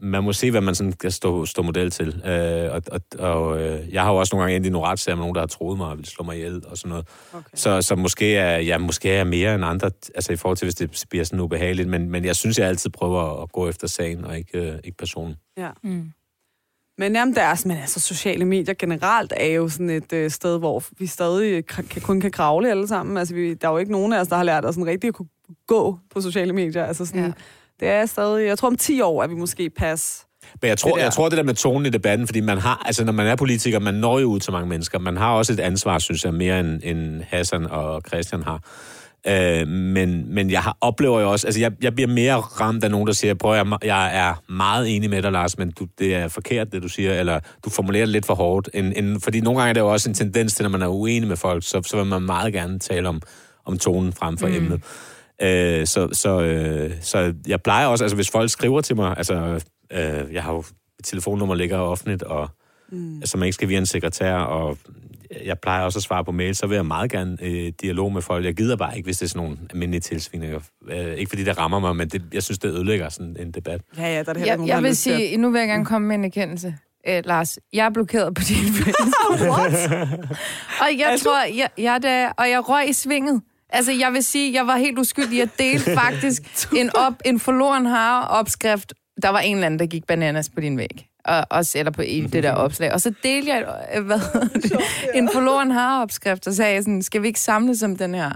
man 0.00 0.24
må 0.24 0.32
se, 0.32 0.50
hvad 0.50 0.60
man 0.60 0.74
sådan 0.74 0.92
kan 0.92 1.10
stå, 1.10 1.46
stå 1.46 1.62
model 1.62 1.90
til. 1.90 2.22
Øh, 2.26 2.72
og 2.72 2.82
og, 2.92 3.00
og 3.18 3.62
øh, 3.62 3.92
jeg 3.92 4.02
har 4.02 4.12
jo 4.12 4.16
også 4.16 4.36
nogle 4.36 4.42
gange 4.42 4.56
endt 4.56 4.66
i 4.66 4.70
nogle 4.70 4.88
retssager 4.88 5.16
med 5.16 5.22
nogen, 5.22 5.34
der 5.34 5.40
har 5.40 5.46
troet 5.46 5.78
mig 5.78 5.86
og 5.86 5.96
ville 5.96 6.10
slå 6.10 6.24
mig 6.24 6.36
ihjel 6.36 6.62
og 6.66 6.78
sådan 6.78 6.88
noget. 6.88 7.08
Okay. 7.32 7.48
Så, 7.54 7.82
så 7.82 7.96
måske, 7.96 8.36
er, 8.36 8.58
ja, 8.58 8.78
måske 8.78 9.10
er 9.10 9.16
jeg 9.16 9.26
mere 9.26 9.54
end 9.54 9.64
andre, 9.64 9.90
altså 10.14 10.32
i 10.32 10.36
forhold 10.36 10.56
til, 10.56 10.66
hvis 10.66 10.74
det 10.74 11.04
bliver 11.10 11.24
sådan 11.24 11.40
ubehageligt. 11.40 11.88
Men, 11.88 12.10
men 12.10 12.24
jeg 12.24 12.36
synes, 12.36 12.58
jeg 12.58 12.68
altid 12.68 12.90
prøver 12.90 13.42
at 13.42 13.52
gå 13.52 13.68
efter 13.68 13.86
sagen 13.86 14.24
og 14.24 14.38
ikke, 14.38 14.58
øh, 14.58 14.78
ikke 14.84 14.96
personen. 14.98 15.36
Ja. 15.58 15.70
Mm. 15.82 16.12
Men 16.98 17.14
jamen, 17.14 17.34
der 17.34 17.42
er, 17.42 17.62
men 17.66 17.76
altså, 17.76 18.00
sociale 18.00 18.44
medier 18.44 18.74
generelt 18.74 19.32
er 19.36 19.46
jo 19.46 19.68
sådan 19.68 19.90
et 19.90 20.12
øh, 20.12 20.30
sted, 20.30 20.58
hvor 20.58 20.82
vi 20.98 21.06
stadig 21.06 21.66
kan, 21.66 21.84
kun 22.02 22.20
kan 22.20 22.30
kravle 22.30 22.70
alle 22.70 22.88
sammen. 22.88 23.16
Altså, 23.16 23.34
vi, 23.34 23.54
der 23.54 23.68
er 23.68 23.72
jo 23.72 23.78
ikke 23.78 23.92
nogen 23.92 24.12
af 24.12 24.20
os, 24.20 24.28
der 24.28 24.36
har 24.36 24.44
lært 24.44 24.64
os 24.64 24.74
sådan 24.74 24.86
rigtig 24.86 25.08
at 25.08 25.14
kunne 25.14 25.28
gå 25.66 25.98
på 26.10 26.20
sociale 26.20 26.52
medier. 26.52 26.84
Altså, 26.84 27.06
sådan, 27.06 27.24
Ja. 27.24 27.32
Det 27.80 27.88
er 27.88 28.06
stadig, 28.06 28.46
jeg 28.46 28.58
tror 28.58 28.68
om 28.68 28.76
10 28.76 29.00
år, 29.00 29.22
at 29.22 29.30
vi 29.30 29.34
måske 29.34 29.70
pas. 29.70 30.26
Men 30.62 30.68
jeg 30.68 30.78
tror, 30.78 30.90
Det 30.90 30.98
der. 30.98 31.04
jeg 31.04 31.12
tror 31.12 31.28
det 31.28 31.38
der 31.38 31.44
med 31.44 31.54
tonen 31.54 31.86
i 31.86 31.90
debatten, 31.90 32.26
fordi 32.26 32.40
man 32.40 32.58
har, 32.58 32.82
altså 32.86 33.04
når 33.04 33.12
man 33.12 33.26
er 33.26 33.36
politiker, 33.36 33.78
man 33.78 33.94
når 33.94 34.18
jo 34.18 34.26
ud 34.26 34.40
til 34.40 34.52
mange 34.52 34.68
mennesker. 34.68 34.98
Man 34.98 35.16
har 35.16 35.32
også 35.32 35.52
et 35.52 35.60
ansvar, 35.60 35.98
synes 35.98 36.24
jeg, 36.24 36.34
mere 36.34 36.60
end, 36.60 36.80
end 36.84 37.22
Hassan 37.28 37.66
og 37.66 38.02
Christian 38.08 38.42
har. 38.42 38.60
Øh, 39.28 39.68
men, 39.68 40.34
men 40.34 40.50
jeg 40.50 40.62
har, 40.62 40.76
oplever 40.80 41.20
jo 41.20 41.30
også, 41.32 41.46
altså 41.46 41.60
jeg, 41.60 41.72
jeg 41.82 41.94
bliver 41.94 42.08
mere 42.08 42.34
ramt 42.36 42.84
af 42.84 42.90
nogen, 42.90 43.06
der 43.06 43.12
siger, 43.12 43.34
prøv 43.34 43.54
jeg, 43.54 43.66
jeg 43.84 44.16
er 44.16 44.52
meget 44.52 44.96
enig 44.96 45.10
med 45.10 45.22
dig, 45.22 45.32
Lars, 45.32 45.58
men 45.58 45.70
du, 45.70 45.86
det 45.98 46.14
er 46.14 46.28
forkert, 46.28 46.72
det 46.72 46.82
du 46.82 46.88
siger, 46.88 47.20
eller 47.20 47.40
du 47.64 47.70
formulerer 47.70 48.04
det 48.04 48.12
lidt 48.12 48.26
for 48.26 48.34
hårdt. 48.34 48.68
En, 48.74 48.92
en, 49.04 49.20
fordi 49.20 49.40
nogle 49.40 49.58
gange 49.58 49.68
er 49.68 49.74
der 49.74 49.80
jo 49.80 49.92
også 49.92 50.08
en 50.08 50.14
tendens 50.14 50.54
til, 50.54 50.62
når 50.62 50.70
man 50.70 50.82
er 50.82 50.88
uenig 50.88 51.28
med 51.28 51.36
folk, 51.36 51.64
så, 51.66 51.82
så 51.82 51.96
vil 51.96 52.06
man 52.06 52.22
meget 52.22 52.52
gerne 52.52 52.78
tale 52.78 53.08
om, 53.08 53.22
om 53.64 53.78
tonen 53.78 54.12
frem 54.12 54.38
for 54.38 54.46
mm. 54.46 54.54
emnet. 54.54 54.82
Øh, 55.42 55.86
så, 55.86 56.08
så, 56.12 56.40
øh, 56.40 56.92
så 57.00 57.34
jeg 57.46 57.62
plejer 57.62 57.86
også, 57.86 58.04
altså 58.04 58.14
hvis 58.14 58.30
folk 58.30 58.50
skriver 58.50 58.80
til 58.80 58.96
mig, 58.96 59.14
altså 59.16 59.34
øh, 59.92 60.34
jeg 60.34 60.42
har 60.42 60.52
jo 60.52 60.58
et 60.58 61.04
telefonnummer 61.04 61.54
ligger 61.54 61.78
offentligt, 61.78 62.22
og 62.22 62.48
mm. 62.92 63.16
altså 63.16 63.38
man 63.38 63.46
ikke 63.46 63.54
skal 63.54 63.68
via 63.68 63.78
en 63.78 63.86
sekretær, 63.86 64.34
og 64.34 64.78
jeg 65.44 65.58
plejer 65.58 65.84
også 65.84 65.98
at 65.98 66.02
svare 66.02 66.24
på 66.24 66.32
mail, 66.32 66.54
så 66.54 66.66
vil 66.66 66.74
jeg 66.74 66.86
meget 66.86 67.10
gerne 67.10 67.36
øh, 67.42 67.72
dialog 67.82 68.12
med 68.12 68.22
folk. 68.22 68.44
Jeg 68.44 68.54
gider 68.56 68.76
bare 68.76 68.96
ikke, 68.96 69.06
hvis 69.06 69.18
det 69.18 69.24
er 69.24 69.28
sådan 69.28 69.42
nogle 69.42 69.58
almindelige 69.70 70.00
tilsvininger. 70.00 70.60
Øh, 70.88 71.14
ikke 71.14 71.28
fordi 71.28 71.44
det 71.44 71.58
rammer 71.58 71.78
mig, 71.80 71.96
men 71.96 72.08
det, 72.08 72.22
jeg 72.32 72.42
synes, 72.42 72.58
det 72.58 72.68
ødelægger 72.68 73.08
sådan 73.08 73.36
en 73.40 73.50
debat. 73.50 73.80
Ja, 73.98 74.02
ja, 74.02 74.08
der 74.12 74.18
er 74.18 74.22
det 74.22 74.36
heller 74.36 74.46
Jeg, 74.46 74.56
nogen, 74.56 74.68
jeg 74.68 74.82
vil 74.82 74.90
lyst 74.90 75.02
til 75.02 75.10
at- 75.10 75.16
sige, 75.16 75.36
nu 75.36 75.50
vil 75.50 75.58
jeg 75.58 75.68
gerne 75.68 75.84
komme 75.84 76.08
med 76.08 76.16
en 76.16 76.24
erkendelse. 76.24 76.74
Øh, 77.08 77.22
Lars, 77.24 77.58
jeg 77.72 77.86
er 77.86 77.90
blokeret 77.90 78.34
på 78.34 78.42
din 78.42 78.72
Facebook. 78.78 79.40
og 80.80 80.98
jeg 80.98 81.12
Er 81.12 81.16
du? 81.16 81.22
tror, 81.24 81.44
jeg, 81.56 81.68
jeg, 81.78 82.02
da, 82.02 82.28
og 82.38 82.50
jeg 82.50 82.68
røg 82.68 82.88
i 82.88 82.92
svinget. 82.92 83.42
Altså, 83.70 83.92
jeg 83.92 84.12
vil 84.12 84.24
sige, 84.24 84.52
jeg 84.52 84.66
var 84.66 84.76
helt 84.76 84.98
uskyldig. 84.98 85.38
Jeg 85.38 85.48
delte 85.58 85.94
faktisk 86.04 86.42
en, 86.76 86.96
op, 86.96 87.14
en 87.24 87.40
forloren 87.40 87.86
har 87.86 88.22
opskrift. 88.22 88.94
Der 89.22 89.28
var 89.28 89.40
en 89.40 89.56
eller 89.56 89.66
anden, 89.66 89.78
der 89.78 89.86
gik 89.86 90.06
bananas 90.06 90.48
på 90.48 90.60
din 90.60 90.78
væg. 90.78 91.06
Og, 91.24 91.46
også, 91.50 91.78
eller 91.78 91.92
på 91.92 92.02
i 92.02 92.20
det 92.20 92.42
der 92.42 92.52
opslag. 92.52 92.92
Og 92.92 93.00
så 93.00 93.12
delte 93.22 93.52
jeg 93.52 93.86
øh, 93.94 94.06
hvad, 94.06 94.20
en 95.18 95.28
forloren 95.32 95.70
har 95.70 96.02
opskrift, 96.02 96.46
og 96.46 96.54
sagde 96.54 96.82
sådan, 96.82 97.02
skal 97.02 97.22
vi 97.22 97.26
ikke 97.26 97.40
samles 97.40 97.82
om 97.82 97.96
den 97.96 98.14
her? 98.14 98.30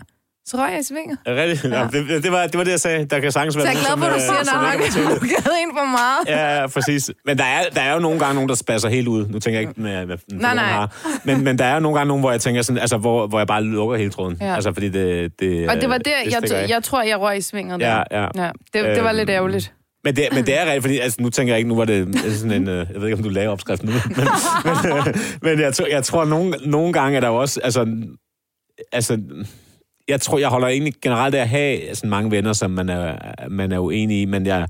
Så 0.51 0.57
røg 0.57 0.71
jeg 0.71 0.81
i 0.81 0.83
svinget. 0.83 1.19
Det 1.27 1.37
rigtigt? 1.37 1.75
Ja. 1.75 1.89
det, 1.93 2.23
det, 2.23 2.33
var, 2.33 2.47
det 2.47 2.59
var 2.59 2.65
det, 2.65 2.71
jeg 2.71 2.81
sagde. 2.81 3.05
Der 3.05 3.21
kan 3.21 3.33
sagtens 3.33 3.57
være 3.57 3.65
Så 3.65 3.71
jeg 3.71 3.79
er 3.79 3.97
glad 3.97 3.99
for, 3.99 4.07
at 4.07 4.15
du 4.15 4.21
siger, 4.21 4.33
øh, 4.33 4.41
at 4.41 4.47
som 4.47 4.59
der 4.65 4.73
ikke 4.73 4.85
er 4.85 5.03
har 5.09 5.19
blokeret 5.19 5.55
en 5.63 5.71
for 5.79 5.87
meget. 5.87 6.23
Ja, 6.27 6.61
ja, 6.61 6.67
præcis. 6.67 7.11
Men 7.27 7.39
der 7.39 7.45
er, 7.45 7.63
der 7.75 7.81
er 7.81 7.93
jo 7.95 7.99
nogle 7.99 8.19
gange 8.19 8.35
nogen, 8.35 8.49
der 8.49 8.55
spasser 8.55 8.89
helt 8.89 9.09
ud. 9.09 9.27
Nu 9.29 9.39
tænker 9.39 9.61
jeg 9.61 9.69
ikke 9.69 9.81
med, 9.81 10.07
hvad 10.07 10.17
den 10.31 10.39
Nej, 10.39 10.55
nej. 10.55 10.65
Har. 10.65 10.97
Men, 11.25 11.45
men 11.45 11.59
der 11.59 11.65
er 11.65 11.75
jo 11.75 11.81
nogle 11.81 11.99
gange 11.99 12.09
nogen, 12.09 12.23
hvor 12.23 12.31
jeg 12.31 12.41
tænker 12.41 12.63
sådan, 12.63 12.81
altså, 12.81 12.97
hvor, 12.97 13.27
hvor 13.27 13.39
jeg 13.39 13.47
bare 13.47 13.63
lukker 13.63 13.97
hele 13.97 14.11
tråden. 14.11 14.37
Ja. 14.41 14.55
Altså, 14.55 14.73
fordi 14.73 14.89
det, 14.89 15.33
det 15.41 15.71
Og 15.71 15.77
det 15.81 15.89
var 15.89 15.99
der, 15.99 16.13
det 16.25 16.33
jeg, 16.33 16.51
jeg, 16.51 16.69
jeg 16.69 16.83
tror, 16.83 17.03
jeg 17.03 17.21
røg 17.21 17.39
i 17.39 17.41
svinget 17.41 17.81
der. 17.81 18.03
Ja, 18.11 18.21
ja. 18.21 18.27
ja 18.37 18.51
det, 18.73 18.97
det 18.97 19.05
var 19.05 19.11
Øhm, 19.11 19.17
lidt 19.17 19.31
ærgerligt. 19.31 19.73
Men 20.05 20.17
det, 20.17 20.29
men 20.33 20.47
det 20.47 20.61
er 20.61 20.65
rigtigt, 20.65 20.83
fordi 20.83 20.99
altså, 20.99 21.23
nu 21.23 21.31
tænker 21.31 21.53
jeg 21.53 21.59
ikke, 21.59 21.69
nu 21.69 21.77
var 21.77 21.85
det 21.85 22.21
sådan 22.21 22.53
en, 22.53 22.69
øh, 22.69 22.87
jeg 22.93 23.01
ved 23.01 23.09
ikke, 23.09 23.17
om 23.17 23.23
du 23.23 23.29
laver 23.29 23.53
opskriften 23.53 23.89
nu, 23.89 23.95
men, 24.17 24.29
men, 24.65 24.93
øh, 24.93 25.15
men 25.43 25.61
jeg, 25.61 25.75
tror, 25.75 25.87
jeg 25.87 26.05
tror, 26.05 26.25
nogle, 26.25 26.55
nogle 26.67 26.93
gange 26.93 27.17
er 27.17 27.21
der 27.21 27.29
jo 27.29 27.37
også, 27.37 27.61
altså, 27.65 27.87
altså, 28.93 29.21
jeg 30.11 30.21
tror, 30.21 30.39
jeg 30.39 30.49
holder 30.49 30.69
egentlig 30.69 30.95
generelt 31.03 31.35
af 31.35 31.41
at 31.41 31.49
have 31.49 31.95
sådan 31.95 32.11
mange 32.11 32.31
venner, 32.31 32.53
som 32.53 32.71
man 32.71 32.89
er, 32.89 33.17
man 33.49 33.73
er 33.73 33.79
uenig 33.79 34.21
i, 34.21 34.25
men 34.25 34.47
jeg, 34.47 34.69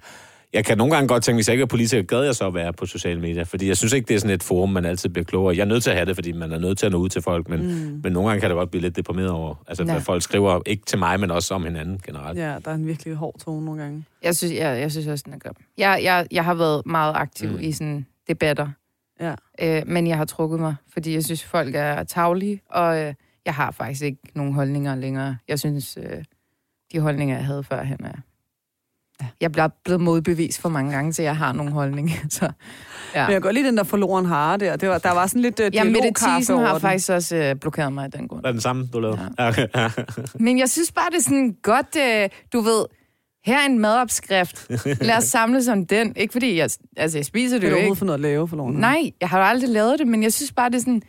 jeg 0.53 0.64
kan 0.64 0.79
nogle 0.79 0.94
gange 0.94 1.09
godt 1.09 1.22
tænke, 1.24 1.37
hvis 1.37 1.48
jeg 1.48 1.55
ikke 1.55 1.62
er 1.62 1.66
politiker, 1.66 2.03
gad 2.03 2.22
jeg 2.22 2.35
så 2.35 2.46
at 2.46 2.55
være 2.55 2.72
på 2.72 2.87
sociale 2.87 3.20
medier, 3.20 3.44
fordi 3.44 3.68
jeg 3.68 3.76
synes 3.76 3.92
ikke, 3.92 4.09
det 4.09 4.14
er 4.14 4.18
sådan 4.18 4.35
et 4.35 4.42
forum, 4.42 4.68
man 4.70 4.85
altid 4.85 5.09
bliver 5.09 5.24
klogere. 5.24 5.57
Jeg 5.57 5.62
er 5.62 5.66
nødt 5.66 5.83
til 5.83 5.90
at 5.90 5.96
have 5.96 6.07
det, 6.07 6.14
fordi 6.16 6.33
man 6.33 6.53
er 6.53 6.59
nødt 6.59 6.79
til 6.79 6.87
at 6.87 6.92
nå 6.92 6.98
ud 6.98 7.09
til 7.09 7.22
folk, 7.22 7.48
men, 7.48 7.61
mm. 7.62 8.00
men 8.03 8.12
nogle 8.12 8.29
gange 8.29 8.40
kan 8.40 8.50
det 8.50 8.57
godt 8.57 8.70
blive 8.70 8.83
lidt 8.83 8.96
deprimeret 8.96 9.31
over, 9.31 9.55
altså 9.68 9.85
Ja. 9.85 9.92
hvad 9.92 10.00
folk 10.00 10.22
skriver, 10.22 10.61
ikke 10.66 10.85
til 10.87 10.98
mig, 10.98 11.20
men 11.20 11.31
også 11.31 11.55
om 11.55 11.64
hinanden 11.64 12.00
generelt. 12.07 12.38
Ja, 12.38 12.57
der 12.64 12.70
er 12.70 12.74
en 12.74 12.87
virkelig 12.87 13.14
hård 13.14 13.38
tone 13.44 13.64
nogle 13.64 13.83
gange. 13.83 14.05
Jeg 14.22 14.37
synes, 14.37 14.55
jeg, 14.55 14.81
jeg 14.81 14.90
synes 14.92 15.07
også, 15.07 15.22
den 15.26 15.35
er 15.35 15.38
grim. 15.38 15.55
Jeg, 15.79 16.00
jeg, 16.03 16.26
jeg 16.31 16.44
har 16.44 16.55
været 16.55 16.83
meget 16.87 17.12
aktiv 17.16 17.50
mm. 17.50 17.59
i 17.61 17.72
sådan 17.72 18.07
debatter, 18.29 18.68
Ja. 19.20 19.35
øh, 19.62 19.83
men 19.87 20.07
jeg 20.07 20.16
har 20.16 20.24
trukket 20.24 20.61
mig, 20.61 20.74
fordi 20.92 21.14
jeg 21.14 21.24
synes, 21.24 21.44
folk 21.44 21.74
er 21.74 22.05
tavlige, 22.05 22.61
og 22.70 22.98
øh, 22.98 23.14
jeg 23.46 23.55
har 23.55 23.70
faktisk 23.70 24.03
ikke 24.03 24.18
nogen 24.35 24.53
holdninger 24.53 24.94
længere. 24.94 25.37
Jeg 25.48 25.59
synes, 25.59 25.98
øh, 26.03 26.24
de 26.92 27.00
holdninger, 27.00 27.37
jeg 27.37 27.44
havde 27.46 27.64
førhen, 27.64 28.05
er... 28.05 28.12
Jeg 29.40 29.50
er 29.59 29.68
blevet 29.85 30.00
modbevist 30.00 30.61
for 30.61 30.68
mange 30.68 30.92
gange, 30.92 31.12
så 31.12 31.22
jeg 31.22 31.37
har 31.37 31.53
nogle 31.53 31.72
holdninger. 31.72 32.14
Så, 32.31 32.50
ja. 33.14 33.26
Men 33.26 33.33
jeg 33.33 33.42
godt 33.42 33.55
lide 33.55 33.66
den 33.66 33.76
der 33.76 33.83
forloren 33.85 34.26
hare 34.26 34.59
der. 34.59 34.76
Det 34.76 34.88
var, 34.88 34.98
der 34.98 35.11
var 35.12 35.26
sådan 35.26 35.42
lidt 35.42 35.61
uh, 35.61 35.74
Ja, 35.74 35.85
Mette 35.85 36.12
Thiesen 36.16 36.59
har 36.59 36.72
den. 36.72 36.81
faktisk 36.81 37.11
også 37.11 37.37
øh, 37.37 37.57
blokeret 37.57 37.92
mig 37.92 38.05
af 38.05 38.11
den 38.11 38.29
grund. 38.29 38.40
Hvad 38.42 38.50
er 38.50 38.53
den 38.53 38.61
samme, 38.61 38.88
du 38.92 39.00
lavede? 39.00 39.33
Ja. 39.38 39.48
Okay. 39.48 39.66
Men 40.44 40.59
jeg 40.59 40.70
synes 40.70 40.92
bare, 40.92 41.11
det 41.11 41.16
er 41.16 41.22
sådan 41.22 41.57
godt, 41.62 41.96
øh, 41.96 42.29
du 42.53 42.61
ved, 42.61 42.85
her 43.44 43.59
er 43.59 43.66
en 43.66 43.79
madopskrift. 43.79 44.66
Lad 45.00 45.16
os 45.16 45.24
samles 45.37 45.68
om 45.68 45.87
den. 45.87 46.16
Ikke 46.16 46.33
fordi 46.33 46.57
jeg, 46.57 46.70
altså 46.96 47.18
jeg 47.18 47.24
spiser 47.24 47.59
det 47.59 47.68
Kan 47.68 47.79
jo 47.79 47.85
ikke. 47.85 47.96
få 47.96 48.05
noget 48.05 48.18
at 48.18 48.20
lave, 48.22 48.48
forloren 48.48 48.74
hare? 48.74 48.81
Nej, 48.81 49.11
jeg 49.20 49.29
har 49.29 49.38
jo 49.38 49.44
aldrig 49.44 49.70
lavet 49.70 49.98
det, 49.98 50.07
men 50.09 50.22
jeg 50.22 50.33
synes 50.33 50.53
bare, 50.53 50.70
det 50.70 50.76
er 50.76 50.81
sådan, 50.81 51.03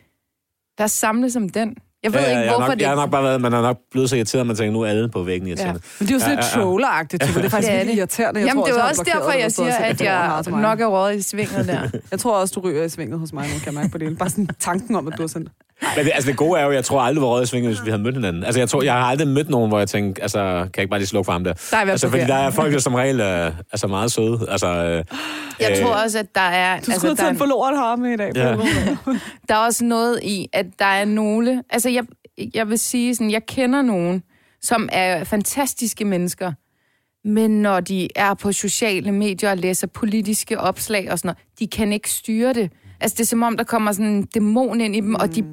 der 0.77 0.83
er 0.83 0.87
samlet 0.87 1.33
som 1.33 1.49
den. 1.49 1.75
Jeg 2.03 2.13
ved 2.13 2.19
Ja, 2.19 2.31
ja, 2.31 2.39
ikke, 2.39 2.49
hvorfor 2.51 2.67
nok, 2.67 2.73
det... 2.73 2.81
jeg 2.81 2.89
har 2.89 2.95
nok 2.95 3.11
bare 3.11 3.23
været, 3.23 3.41
man 3.41 3.51
har 3.53 3.61
nok 3.61 3.77
blevet 3.91 4.09
så 4.09 4.15
irriteret, 4.15 4.41
at 4.41 4.47
man 4.47 4.55
tænker, 4.55 4.73
nu 4.73 4.81
er 4.81 4.87
alle 4.87 5.09
på 5.09 5.23
væggen 5.23 5.47
irriterende. 5.47 5.81
Men 5.99 6.07
det 6.07 6.13
er 6.13 6.15
jo 6.15 6.19
sådan 6.19 6.35
lidt 6.35 6.45
Ja, 6.45 6.59
ja, 6.59 6.59
ja. 6.59 6.63
trolleragtigt. 6.65 7.23
Det 7.23 7.29
er 7.29 7.49
faktisk 7.49 7.53
Det 7.53 7.69
er 7.69 7.71
virkelig 7.77 7.91
det. 7.91 7.97
irriterende. 7.97 8.39
Jeg 8.39 8.47
Jamen, 8.47 8.63
tror 8.63 8.71
det 8.73 8.79
er 8.79 8.83
også 8.89 9.03
derfor, 9.15 9.31
jeg 9.31 9.51
siger, 9.51 9.75
at 9.75 10.01
jeg 10.01 10.43
nok 10.47 10.79
er 10.81 10.85
rådet 10.85 11.15
i 11.15 11.21
svinget 11.21 11.67
der. 11.67 11.81
Jeg 12.11 12.19
tror 12.19 12.37
også, 12.37 12.53
du 12.55 12.59
ryger 12.59 12.83
i 12.83 12.89
svinget 12.89 13.19
hos 13.19 13.33
mig 13.33 13.43
nu, 13.43 13.53
kan 13.53 13.65
jeg 13.65 13.73
mærke 13.73 13.89
på 13.91 13.97
det. 13.97 14.17
Bare 14.17 14.29
sådan 14.29 14.49
tanken 14.59 14.95
om, 14.95 15.07
at 15.07 15.13
du 15.17 15.23
har 15.23 15.27
sendt. 15.27 15.49
Men 15.81 16.05
det, 16.05 16.11
altså 16.13 16.29
det 16.29 16.37
gode 16.37 16.59
er 16.59 16.65
jo, 16.65 16.71
jeg 16.71 16.85
tror 16.85 17.01
aldrig, 17.01 17.21
var 17.21 17.27
røget 17.27 17.43
i 17.43 17.49
svinget, 17.49 17.73
hvis 17.73 17.85
vi 17.85 17.89
havde 17.89 18.03
mødt 18.03 18.15
hinanden. 18.15 18.43
Altså 18.43 18.59
jeg 18.59 18.69
tror, 18.69 18.81
jeg 18.81 18.93
har 18.93 18.99
aldrig 18.99 19.27
mødt 19.27 19.49
nogen, 19.49 19.69
hvor 19.69 19.79
jeg 19.79 19.87
tænkte, 19.87 20.21
altså, 20.21 20.39
kan 20.39 20.69
jeg 20.75 20.83
ikke 20.83 20.89
bare 20.89 20.99
lige 20.99 21.07
slukke 21.07 21.25
for 21.25 21.31
ham 21.31 21.43
der? 21.43 21.53
Der 21.71 21.77
er 21.77 21.81
Altså, 21.91 22.09
fordi 22.09 22.23
der 22.23 22.35
er 22.35 22.49
folk, 22.51 22.73
der 22.73 22.79
som 22.79 22.93
regel 22.93 23.19
er 23.19 23.51
altså 23.71 23.87
meget 23.87 24.11
søde. 24.11 24.45
Altså, 24.49 24.67
øh, 24.67 25.03
Jeg 25.59 25.79
tror 25.83 25.93
også, 26.03 26.19
at 26.19 26.35
der 26.35 26.41
er... 26.41 26.77
Du 26.77 26.83
skulle 26.83 26.93
altså, 26.93 27.07
have 27.07 27.15
der, 27.15 27.15
taget 27.15 27.29
en 27.29 27.35
er, 27.35 27.39
forloren 27.39 27.75
hare 27.75 27.97
med 27.97 28.11
i 28.11 28.17
dag. 28.17 28.31
Ja. 28.35 28.55
der 29.49 29.55
er 29.55 29.65
også 29.65 29.85
noget 29.85 30.19
i, 30.23 30.47
at 30.53 30.65
der 30.79 30.85
er 30.85 31.05
nogle... 31.05 31.63
Altså, 31.69 31.89
jeg, 31.89 32.03
jeg 32.53 32.69
vil 32.69 32.79
sige 32.79 33.15
sådan, 33.15 33.31
jeg 33.31 33.45
kender 33.45 33.81
nogen, 33.81 34.23
som 34.61 34.89
er 34.91 35.23
fantastiske 35.23 36.05
mennesker, 36.05 36.51
men 37.25 37.61
når 37.61 37.79
de 37.79 38.07
er 38.15 38.33
på 38.33 38.51
sociale 38.51 39.11
medier 39.11 39.51
og 39.51 39.57
læser 39.57 39.87
politiske 39.87 40.59
opslag 40.59 41.11
og 41.11 41.19
sådan 41.19 41.27
noget, 41.27 41.59
de 41.59 41.67
kan 41.67 41.93
ikke 41.93 42.09
styre 42.09 42.53
det. 42.53 42.71
Altså, 42.99 43.15
det 43.15 43.23
er 43.23 43.27
som 43.27 43.43
om, 43.43 43.57
der 43.57 43.63
kommer 43.63 43.91
sådan 43.91 44.05
en 44.05 44.25
dæmon 44.25 44.81
ind 44.81 44.95
i 44.95 44.99
dem, 44.99 45.09
mm. 45.09 45.15
og 45.15 45.35
de 45.35 45.43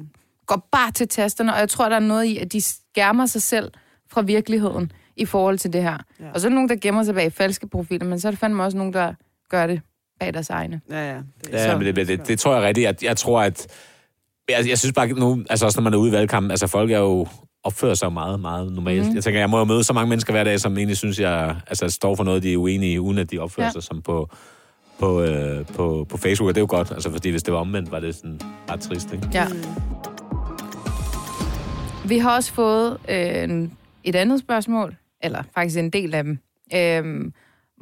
går 0.49 0.67
bare 0.71 0.91
til 0.91 1.07
tasterne, 1.07 1.53
og 1.53 1.59
jeg 1.59 1.69
tror, 1.69 1.89
der 1.89 1.95
er 1.95 1.99
noget 1.99 2.25
i, 2.25 2.37
at 2.37 2.53
de 2.53 2.61
skærmer 2.61 3.25
sig 3.25 3.41
selv 3.41 3.71
fra 4.11 4.21
virkeligheden 4.21 4.91
i 5.15 5.25
forhold 5.25 5.57
til 5.57 5.73
det 5.73 5.83
her. 5.83 5.97
Ja. 6.19 6.25
Og 6.33 6.41
så 6.41 6.47
er 6.47 6.49
der 6.49 6.55
nogen, 6.55 6.69
der 6.69 6.75
gemmer 6.75 7.03
sig 7.03 7.15
bag 7.15 7.33
falske 7.33 7.67
profiler, 7.67 8.05
men 8.05 8.19
så 8.19 8.27
er 8.27 8.31
der 8.31 8.37
fandme 8.37 8.63
også 8.63 8.77
nogen, 8.77 8.93
der 8.93 9.13
gør 9.49 9.67
det 9.67 9.81
bag 10.19 10.33
deres 10.33 10.49
egne. 10.49 10.81
Ja, 10.89 11.11
ja. 11.11 11.17
Det 11.45 11.53
Ja, 11.53 11.77
men 11.77 11.85
det, 11.85 11.95
det, 11.95 12.07
det, 12.07 12.27
det 12.27 12.39
tror 12.39 12.55
jeg 12.55 12.63
rigtigt. 12.63 12.85
Jeg, 12.85 13.03
jeg 13.03 13.17
tror, 13.17 13.41
at... 13.41 13.67
Jeg, 14.49 14.69
jeg 14.69 14.79
synes 14.79 14.93
bare 14.93 15.07
nu, 15.07 15.43
altså 15.49 15.65
også 15.65 15.79
når 15.79 15.83
man 15.83 15.93
er 15.93 15.97
ude 15.97 16.09
i 16.09 16.13
valgkampen, 16.13 16.51
altså 16.51 16.67
folk 16.67 16.91
er 16.91 16.99
jo 16.99 17.27
opfører 17.63 17.93
sig 17.93 18.13
meget, 18.13 18.39
meget 18.39 18.73
normalt. 18.73 19.07
Mm. 19.07 19.15
Jeg 19.15 19.23
tænker, 19.23 19.39
jeg 19.39 19.49
må 19.49 19.57
jo 19.57 19.63
møde 19.65 19.83
så 19.83 19.93
mange 19.93 20.09
mennesker 20.09 20.33
hver 20.33 20.43
dag, 20.43 20.59
som 20.59 20.77
egentlig 20.77 20.97
synes, 20.97 21.19
jeg 21.19 21.55
altså, 21.67 21.89
står 21.89 22.15
for 22.15 22.23
noget, 22.23 22.43
de 22.43 22.53
er 22.53 22.57
uenige 22.57 22.93
i, 22.93 22.99
uden 22.99 23.17
at 23.17 23.31
de 23.31 23.39
opfører 23.39 23.65
ja. 23.65 23.67
Ja. 23.67 23.71
sig 23.71 23.83
som 23.83 24.01
på, 24.01 24.29
på, 24.99 25.21
øh, 25.21 25.65
på, 25.65 26.05
på 26.09 26.17
Facebook, 26.17 26.47
og 26.47 26.55
det 26.55 26.59
er 26.59 26.63
jo 26.63 26.67
godt, 26.69 26.91
altså, 26.91 27.11
fordi 27.11 27.29
hvis 27.29 27.43
det 27.43 27.53
var 27.53 27.59
omvendt, 27.59 27.91
var 27.91 27.99
det 27.99 28.15
sådan 28.15 28.39
ret 28.69 28.79
trist, 28.79 29.13
ikke? 29.13 29.29
Ja. 29.33 29.47
Vi 32.09 32.17
har 32.17 32.35
også 32.35 32.53
fået 32.53 32.97
øh, 33.09 33.69
et 34.03 34.15
andet 34.15 34.39
spørgsmål, 34.39 34.95
eller 35.23 35.43
faktisk 35.53 35.77
en 35.77 35.89
del 35.89 36.15
af 36.15 36.23
dem, 36.23 36.39
øh, 36.73 37.31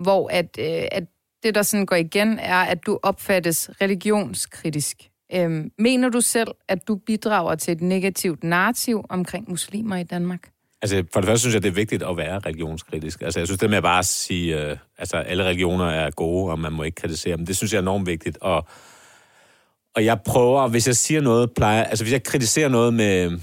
hvor 0.04 0.30
at, 0.32 0.58
øh, 0.60 0.88
at 0.92 1.04
det, 1.44 1.56
der 1.56 1.62
sådan 1.62 1.86
går 1.86 1.96
igen, 1.96 2.40
er, 2.40 2.58
at 2.58 2.86
du 2.86 3.00
opfattes 3.04 3.70
religionskritisk. 3.82 4.98
Øh, 5.34 5.66
mener 5.80 6.10
du 6.10 6.22
selv, 6.22 6.48
at 6.68 6.88
du 6.88 6.96
bidrager 6.96 7.56
til 7.56 7.72
et 7.72 7.82
negativt 7.82 8.44
narrativ 8.44 9.06
omkring 9.10 9.50
muslimer 9.50 9.96
i 9.96 10.04
Danmark? 10.04 10.50
Altså, 10.82 11.04
for 11.14 11.20
det 11.20 11.28
første 11.28 11.40
synes 11.40 11.54
jeg, 11.54 11.64
det 11.64 11.70
er 11.70 11.74
vigtigt 11.74 12.04
at 12.04 12.18
være 12.18 12.40
religionskritisk. 12.40 13.22
Altså, 13.22 13.40
jeg 13.40 13.48
synes, 13.48 13.60
det 13.60 13.70
med 13.70 13.78
at 13.78 13.84
bare 13.84 14.04
sige, 14.04 14.62
øh, 14.62 14.78
altså, 14.98 15.18
alle 15.18 15.44
religioner 15.44 15.86
er 15.86 16.12
gode, 16.12 16.52
og 16.52 16.60
man 16.60 16.74
må 16.74 16.84
ikke 16.84 16.96
kritisere 16.96 17.38
dem, 17.38 17.46
det 17.46 17.58
synes 17.58 17.74
jeg 17.74 17.78
er 17.78 17.82
enormt 17.82 18.08
vigtigt. 18.08 18.38
Og, 18.42 18.68
og 19.96 20.06
jeg 20.06 20.22
prøver, 20.22 20.68
hvis 20.68 20.88
jeg 20.88 20.96
siger 20.96 21.22
noget, 21.22 21.52
plejer, 21.52 21.84
altså 21.84 22.04
hvis 22.04 22.12
jeg 22.12 22.24
kritiserer 22.24 22.70
noget 22.70 22.94
med, 22.94 23.40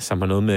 som 0.00 0.20
har 0.20 0.28
noget 0.28 0.42
med 0.42 0.54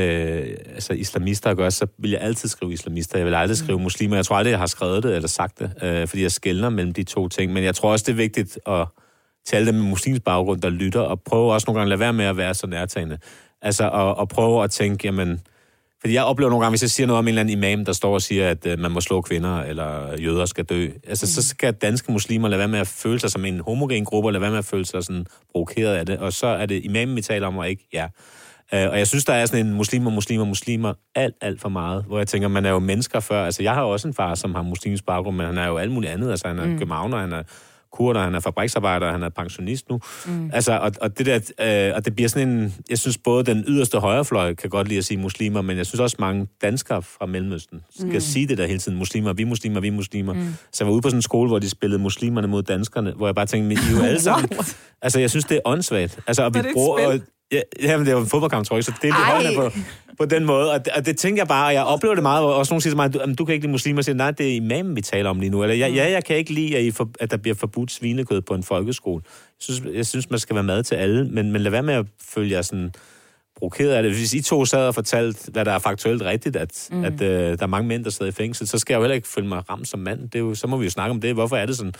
altså, 0.73 0.93
islamister 0.93 1.49
at 1.49 1.57
gøre, 1.57 1.71
så 1.71 1.87
vil 1.97 2.11
jeg 2.11 2.21
altid 2.21 2.49
skrive 2.49 2.73
islamister. 2.73 3.17
Jeg 3.17 3.25
vil 3.25 3.33
aldrig 3.33 3.57
skrive 3.57 3.79
muslimer. 3.79 4.15
Jeg 4.15 4.25
tror 4.25 4.35
aldrig, 4.35 4.51
jeg 4.51 4.59
har 4.59 4.65
skrevet 4.65 5.03
det 5.03 5.15
eller 5.15 5.27
sagt 5.27 5.59
det, 5.59 5.71
øh, 5.81 6.07
fordi 6.07 6.21
jeg 6.21 6.31
skældner 6.31 6.69
mellem 6.69 6.93
de 6.93 7.03
to 7.03 7.27
ting. 7.27 7.53
Men 7.53 7.63
jeg 7.63 7.75
tror 7.75 7.91
også, 7.91 8.03
det 8.07 8.11
er 8.11 8.15
vigtigt 8.15 8.59
at 8.67 8.87
til 9.45 9.55
alle 9.55 9.67
dem 9.67 9.75
med 9.75 9.89
muslimsk 9.89 10.23
baggrund, 10.23 10.61
der 10.61 10.69
lytter, 10.69 10.99
og 10.99 11.21
prøve 11.21 11.53
også 11.53 11.65
nogle 11.67 11.79
gange 11.79 11.85
at 11.85 11.89
lade 11.89 11.99
være 11.99 12.13
med 12.13 12.25
at 12.25 12.37
være 12.37 12.53
så 12.53 12.67
nærtagende. 12.67 13.17
Altså, 13.61 13.89
at, 13.89 14.21
at 14.21 14.27
prøve 14.27 14.63
at 14.63 14.71
tænke, 14.71 15.07
jamen, 15.07 15.41
fordi 16.01 16.13
jeg 16.13 16.23
oplever 16.23 16.49
nogle 16.49 16.63
gange, 16.63 16.71
hvis 16.71 16.81
jeg 16.81 16.89
siger 16.89 17.07
noget 17.07 17.17
om 17.19 17.25
en 17.25 17.27
eller 17.27 17.41
anden 17.41 17.57
imam, 17.57 17.85
der 17.85 17.93
står 17.93 18.13
og 18.13 18.21
siger, 18.21 18.49
at 18.49 18.65
øh, 18.65 18.79
man 18.79 18.91
må 18.91 19.01
slå 19.01 19.21
kvinder, 19.21 19.61
eller 19.61 20.21
jøder 20.21 20.45
skal 20.45 20.65
dø, 20.65 20.89
altså, 21.07 21.25
mm. 21.25 21.27
så 21.27 21.47
skal 21.47 21.73
danske 21.73 22.11
muslimer 22.11 22.47
lade 22.47 22.59
være 22.59 22.67
med 22.67 22.79
at 22.79 22.87
føle 22.87 23.19
sig 23.19 23.31
som 23.31 23.45
en 23.45 23.59
homogen 23.59 24.05
gruppe, 24.05 24.27
og 24.27 24.33
lade 24.33 24.41
være 24.41 24.51
med 24.51 24.59
at 24.59 24.65
føle 24.65 24.85
sig 24.85 25.03
sådan 25.03 25.25
provokeret 25.51 25.95
af 25.95 26.05
det, 26.05 26.17
og 26.17 26.33
så 26.33 26.47
er 26.47 26.65
det 26.65 26.85
imamen, 26.85 27.15
vi 27.15 27.21
taler 27.21 27.47
om, 27.47 27.57
og 27.57 27.69
ikke 27.69 27.87
ja. 27.93 28.07
Øh, 28.73 28.89
og 28.89 28.97
jeg 28.97 29.07
synes, 29.07 29.25
der 29.25 29.33
er 29.33 29.45
sådan 29.45 29.65
en 29.65 29.73
muslimer, 29.73 30.11
muslimer, 30.11 30.45
muslimer, 30.45 30.93
alt, 31.15 31.35
alt 31.41 31.61
for 31.61 31.69
meget, 31.69 32.03
hvor 32.03 32.17
jeg 32.17 32.27
tænker, 32.27 32.47
man 32.47 32.65
er 32.65 32.69
jo 32.69 32.79
mennesker 32.79 33.19
før. 33.19 33.45
Altså, 33.45 33.63
jeg 33.63 33.73
har 33.73 33.81
også 33.81 34.07
en 34.07 34.13
far, 34.13 34.35
som 34.35 34.55
har 34.55 34.61
muslimsk 34.61 35.05
baggrund, 35.05 35.37
men 35.37 35.45
han 35.45 35.57
er 35.57 35.67
jo 35.67 35.77
alt 35.77 35.91
muligt 35.91 36.13
andet. 36.13 36.31
Altså, 36.31 36.47
han 36.47 36.59
er 36.59 36.65
mm. 36.65 36.77
københavner, 36.77 37.17
han 37.17 37.33
er 37.33 37.43
kurder, 37.95 38.23
han 38.23 38.35
er 38.35 38.39
fabriksarbejder, 38.39 39.11
han 39.11 39.23
er 39.23 39.29
pensionist 39.29 39.89
nu. 39.89 39.99
Mm. 40.25 40.49
Altså, 40.53 40.77
og, 40.77 40.91
og, 41.01 41.17
det 41.17 41.25
der, 41.25 41.35
øh, 41.89 41.95
og 41.95 42.05
det 42.05 42.15
bliver 42.15 42.29
sådan 42.29 42.49
en... 42.49 42.73
Jeg 42.89 42.99
synes 42.99 43.17
både 43.17 43.43
den 43.43 43.63
yderste 43.67 43.99
højrefløj 43.99 44.53
kan 44.53 44.69
godt 44.69 44.87
lide 44.87 44.97
at 44.97 45.05
sige 45.05 45.17
muslimer, 45.17 45.61
men 45.61 45.77
jeg 45.77 45.85
synes 45.85 45.99
også 45.99 46.15
mange 46.19 46.47
danskere 46.61 47.01
fra 47.01 47.25
Mellemøsten 47.25 47.81
skal 47.99 48.13
mm. 48.13 48.19
sige 48.19 48.47
det 48.47 48.57
der 48.57 48.65
hele 48.65 48.79
tiden. 48.79 48.97
Muslimer, 48.97 49.33
vi 49.33 49.41
er 49.43 49.47
muslimer, 49.47 49.79
vi 49.79 49.87
er 49.87 49.91
muslimer. 49.91 50.33
Mm. 50.33 50.53
Så 50.71 50.83
jeg 50.83 50.87
var 50.87 50.93
ude 50.93 51.01
på 51.01 51.09
sådan 51.09 51.17
en 51.17 51.21
skole, 51.21 51.47
hvor 51.47 51.59
de 51.59 51.69
spillede 51.69 52.01
muslimerne 52.01 52.47
mod 52.47 52.63
danskerne, 52.63 53.11
hvor 53.11 53.27
jeg 53.27 53.35
bare 53.35 53.45
tænkte, 53.45 53.73
I 53.73 53.77
er 53.77 53.97
jo 53.99 54.05
alle 54.09 54.21
sammen... 54.21 54.49
altså, 55.01 55.19
jeg 55.19 55.29
synes, 55.29 55.45
det 55.45 55.55
er 55.55 55.61
åndssvagt. 55.65 56.19
Altså, 56.27 56.43
og 56.43 56.53
vi 56.53 56.59
Er 56.59 56.63
bruger... 56.73 57.19
Og, 57.51 57.57
ja, 57.57 57.61
jamen, 57.81 58.05
det 58.05 58.15
var 58.15 58.21
en 58.21 58.27
fodboldkamp, 58.27 58.67
tror 58.67 58.77
jeg, 58.77 58.83
så 58.83 58.93
det 59.01 59.09
er 59.09 59.55
på, 59.55 59.71
på 60.17 60.25
den 60.25 60.45
måde. 60.45 60.71
Og 60.71 60.85
det, 60.85 60.93
og 60.93 61.05
det 61.05 61.17
tænker 61.17 61.41
jeg 61.41 61.47
bare, 61.47 61.67
og 61.67 61.73
jeg 61.73 61.83
oplever 61.83 62.15
det 62.15 62.23
meget, 62.23 62.43
hvor 62.43 62.53
også 62.53 62.73
nogen 62.73 62.81
siger 62.81 62.91
til 62.91 62.97
mig, 62.97 63.13
du, 63.13 63.19
jamen, 63.19 63.35
du 63.35 63.45
kan 63.45 63.53
ikke 63.53 63.65
lide 63.65 63.71
muslimer, 63.71 63.97
og 63.97 64.05
siger, 64.05 64.15
nej, 64.15 64.31
det 64.31 64.51
er 64.51 64.55
imamen, 64.55 64.95
vi 64.95 65.01
taler 65.01 65.29
om 65.29 65.39
lige 65.39 65.49
nu. 65.49 65.63
Eller 65.63 65.75
ja, 65.75 65.87
ja 65.87 66.11
jeg 66.11 66.23
kan 66.23 66.37
ikke 66.37 66.53
lide, 66.53 66.77
at, 66.77 66.83
I 66.83 66.91
for, 66.91 67.09
at 67.19 67.31
der 67.31 67.37
bliver 67.37 67.55
forbudt 67.55 67.91
svinekød 67.91 68.41
på 68.41 68.53
en 68.53 68.63
folkeskole. 68.63 69.23
Jeg 69.25 69.63
synes, 69.63 69.81
jeg 69.95 70.05
synes, 70.05 70.29
man 70.29 70.39
skal 70.39 70.55
være 70.55 70.63
mad 70.63 70.83
til 70.83 70.95
alle, 70.95 71.27
men, 71.27 71.51
men 71.51 71.61
lad 71.61 71.71
være 71.71 71.83
med 71.83 71.93
at 71.93 72.05
følge 72.21 72.51
jer 72.51 72.61
sådan 72.61 72.91
provokeret 73.59 73.91
af 73.91 74.03
det. 74.03 74.11
Hvis 74.11 74.33
I 74.33 74.41
to 74.41 74.65
sad 74.65 74.87
og 74.87 74.95
fortalte, 74.95 75.51
hvad 75.51 75.65
der 75.65 75.71
er 75.71 75.79
faktuelt 75.79 76.21
rigtigt, 76.21 76.55
at, 76.55 76.87
mm. 76.91 77.03
at 77.03 77.21
øh, 77.21 77.57
der 77.57 77.63
er 77.63 77.67
mange 77.67 77.87
mænd, 77.87 78.03
der 78.03 78.09
sidder 78.09 78.31
i 78.31 78.35
fængsel, 78.35 78.67
så 78.67 78.79
skal 78.79 78.93
jeg 78.93 78.97
jo 78.97 79.03
heller 79.03 79.15
ikke 79.15 79.27
føle 79.27 79.47
mig 79.47 79.69
ramt 79.69 79.87
som 79.87 79.99
mand. 79.99 80.21
Det 80.21 80.35
er 80.35 80.39
jo, 80.39 80.55
så 80.55 80.67
må 80.67 80.77
vi 80.77 80.83
jo 80.83 80.91
snakke 80.91 81.11
om 81.11 81.21
det. 81.21 81.33
Hvorfor 81.33 81.55
er 81.55 81.65
det 81.65 81.77
sådan? 81.77 81.93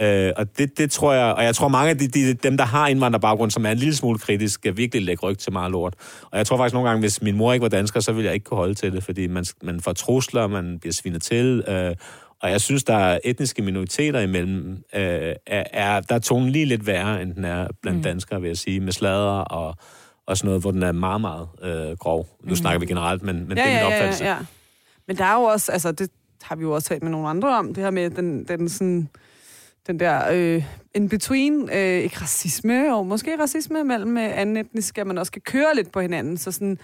Øh, 0.00 0.32
og 0.36 0.58
det, 0.58 0.78
det 0.78 0.90
tror 0.90 1.12
jeg, 1.12 1.34
og 1.34 1.44
jeg 1.44 1.54
tror 1.54 1.68
mange 1.68 1.90
af 1.90 1.98
de, 1.98 2.08
de, 2.08 2.34
dem, 2.34 2.56
der 2.56 2.64
har 2.64 2.88
indvandrerbaggrund, 2.88 3.50
som 3.50 3.66
er 3.66 3.70
en 3.70 3.78
lille 3.78 3.96
smule 3.96 4.18
kritisk, 4.18 4.54
skal 4.54 4.76
virkelig 4.76 5.04
lægge 5.04 5.26
ryg 5.26 5.38
til 5.38 5.52
meget 5.52 5.72
lort. 5.72 5.94
Og 6.22 6.38
jeg 6.38 6.46
tror 6.46 6.56
faktisk 6.56 6.74
nogle 6.74 6.88
gange, 6.88 7.00
hvis 7.00 7.22
min 7.22 7.36
mor 7.36 7.52
ikke 7.52 7.62
var 7.62 7.68
dansker, 7.68 8.00
så 8.00 8.12
ville 8.12 8.26
jeg 8.26 8.34
ikke 8.34 8.44
kunne 8.44 8.58
holde 8.58 8.74
til 8.74 8.92
det, 8.92 9.04
fordi 9.04 9.26
man, 9.26 9.44
man 9.62 9.80
får 9.80 9.92
trusler, 9.92 10.46
man 10.46 10.78
bliver 10.80 10.92
svinet 10.92 11.22
til, 11.22 11.64
øh, 11.68 11.94
og 12.42 12.50
jeg 12.50 12.60
synes, 12.60 12.84
der 12.84 12.94
er 12.94 13.18
etniske 13.24 13.62
minoriteter 13.62 14.20
imellem, 14.20 14.70
øh, 14.94 15.34
er, 15.46 15.64
er, 15.72 16.00
der 16.00 16.14
er 16.14 16.18
tonen 16.18 16.50
lige 16.50 16.64
lidt 16.64 16.86
værre, 16.86 17.22
end 17.22 17.34
den 17.34 17.44
er 17.44 17.68
blandt 17.82 17.98
mm. 17.98 18.02
danskere, 18.02 18.40
vil 18.40 18.48
jeg 18.48 18.56
sige, 18.56 18.80
med 18.80 18.92
slader 18.92 19.40
og, 19.40 19.74
og 20.28 20.36
sådan 20.36 20.48
noget, 20.48 20.62
hvor 20.62 20.70
den 20.70 20.82
er 20.82 20.92
meget, 20.92 21.20
meget 21.20 21.48
øh, 21.62 21.96
grov. 21.96 22.28
Nu 22.42 22.48
mm. 22.48 22.56
snakker 22.56 22.80
vi 22.80 22.86
generelt, 22.86 23.22
men, 23.22 23.48
men 23.48 23.58
ja, 23.58 23.64
det 23.64 23.72
er 23.72 23.74
min 23.74 23.78
ja, 23.78 23.86
opfattelse. 23.86 24.24
ja, 24.24 24.30
ja. 24.30 24.38
Men 25.06 25.16
der 25.16 25.24
er 25.24 25.34
jo 25.34 25.42
også, 25.42 25.72
altså 25.72 25.92
det 25.92 26.10
har 26.42 26.56
vi 26.56 26.62
jo 26.62 26.72
også 26.72 26.88
talt 26.88 27.02
med 27.02 27.10
nogle 27.10 27.28
andre 27.28 27.58
om, 27.58 27.74
det 27.74 27.84
her 27.84 27.90
med 27.90 28.10
den, 28.10 28.44
den 28.44 28.68
sådan, 28.68 29.08
den 29.86 30.00
der 30.00 30.32
øh, 30.32 30.64
in 30.94 31.08
between, 31.08 31.70
øh, 31.72 31.78
ikke 31.78 32.16
racisme, 32.20 32.96
og 32.96 33.06
måske 33.06 33.36
racisme 33.40 33.84
mellem 33.84 34.16
øh, 34.16 34.38
anden 34.38 34.56
etniske, 34.56 35.00
at 35.00 35.06
man 35.06 35.18
også 35.18 35.30
skal 35.30 35.42
køre 35.42 35.74
lidt 35.74 35.92
på 35.92 36.00
hinanden, 36.00 36.36
så 36.36 36.52
sådan, 36.52 36.78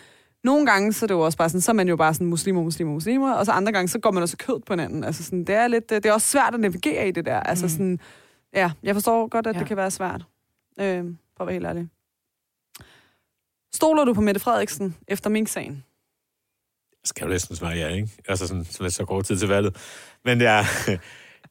nogle 0.44 0.66
gange, 0.66 0.92
så 0.92 1.04
er 1.04 1.06
det 1.06 1.14
jo 1.14 1.20
også 1.20 1.38
bare 1.38 1.48
sådan, 1.48 1.60
så 1.60 1.70
er 1.70 1.74
man 1.74 1.88
jo 1.88 1.96
bare 1.96 2.14
sådan 2.14 2.26
muslimer, 2.26 2.62
muslimer, 2.62 2.92
muslimer, 2.92 3.32
og 3.32 3.46
så 3.46 3.52
andre 3.52 3.72
gange, 3.72 3.88
så 3.88 3.98
går 3.98 4.10
man 4.10 4.22
også 4.22 4.36
kød 4.36 4.60
på 4.60 4.72
hinanden. 4.72 5.04
Altså 5.04 5.24
sådan, 5.24 5.44
det 5.44 5.54
er 5.54 5.68
lidt, 5.68 5.92
øh, 5.92 5.96
det 5.96 6.06
er 6.06 6.12
også 6.12 6.28
svært 6.28 6.54
at 6.54 6.60
navigere 6.60 7.08
i 7.08 7.10
det 7.10 7.26
der. 7.26 7.40
Altså 7.40 7.68
sådan, 7.68 8.00
ja, 8.54 8.70
jeg 8.82 8.94
forstår 8.94 9.28
godt, 9.28 9.46
at. 9.46 9.54
Ja. 9.54 9.58
det 9.58 9.68
kan 9.68 9.76
være 9.76 9.90
svært. 9.90 10.24
Øh, 10.80 11.04
for 11.36 11.44
at 11.44 11.46
være 11.46 11.52
helt 11.52 11.66
ærlig. 11.66 11.88
Stoler 13.84 14.04
du 14.04 14.14
på 14.14 14.20
Mette 14.20 14.40
Frederiksen 14.40 14.96
efter 15.08 15.30
Mink-sagen? 15.30 15.84
skal 17.04 17.24
jo 17.24 17.30
næsten 17.30 17.56
svare 17.56 17.76
ja, 17.76 17.88
ikke? 17.88 18.08
Altså 18.28 18.46
sådan, 18.46 18.64
så, 18.64 18.90
så 18.90 19.04
kort 19.04 19.24
tid 19.24 19.38
til 19.38 19.48
valget. 19.48 19.76
Men 20.24 20.40
jeg, 20.40 20.64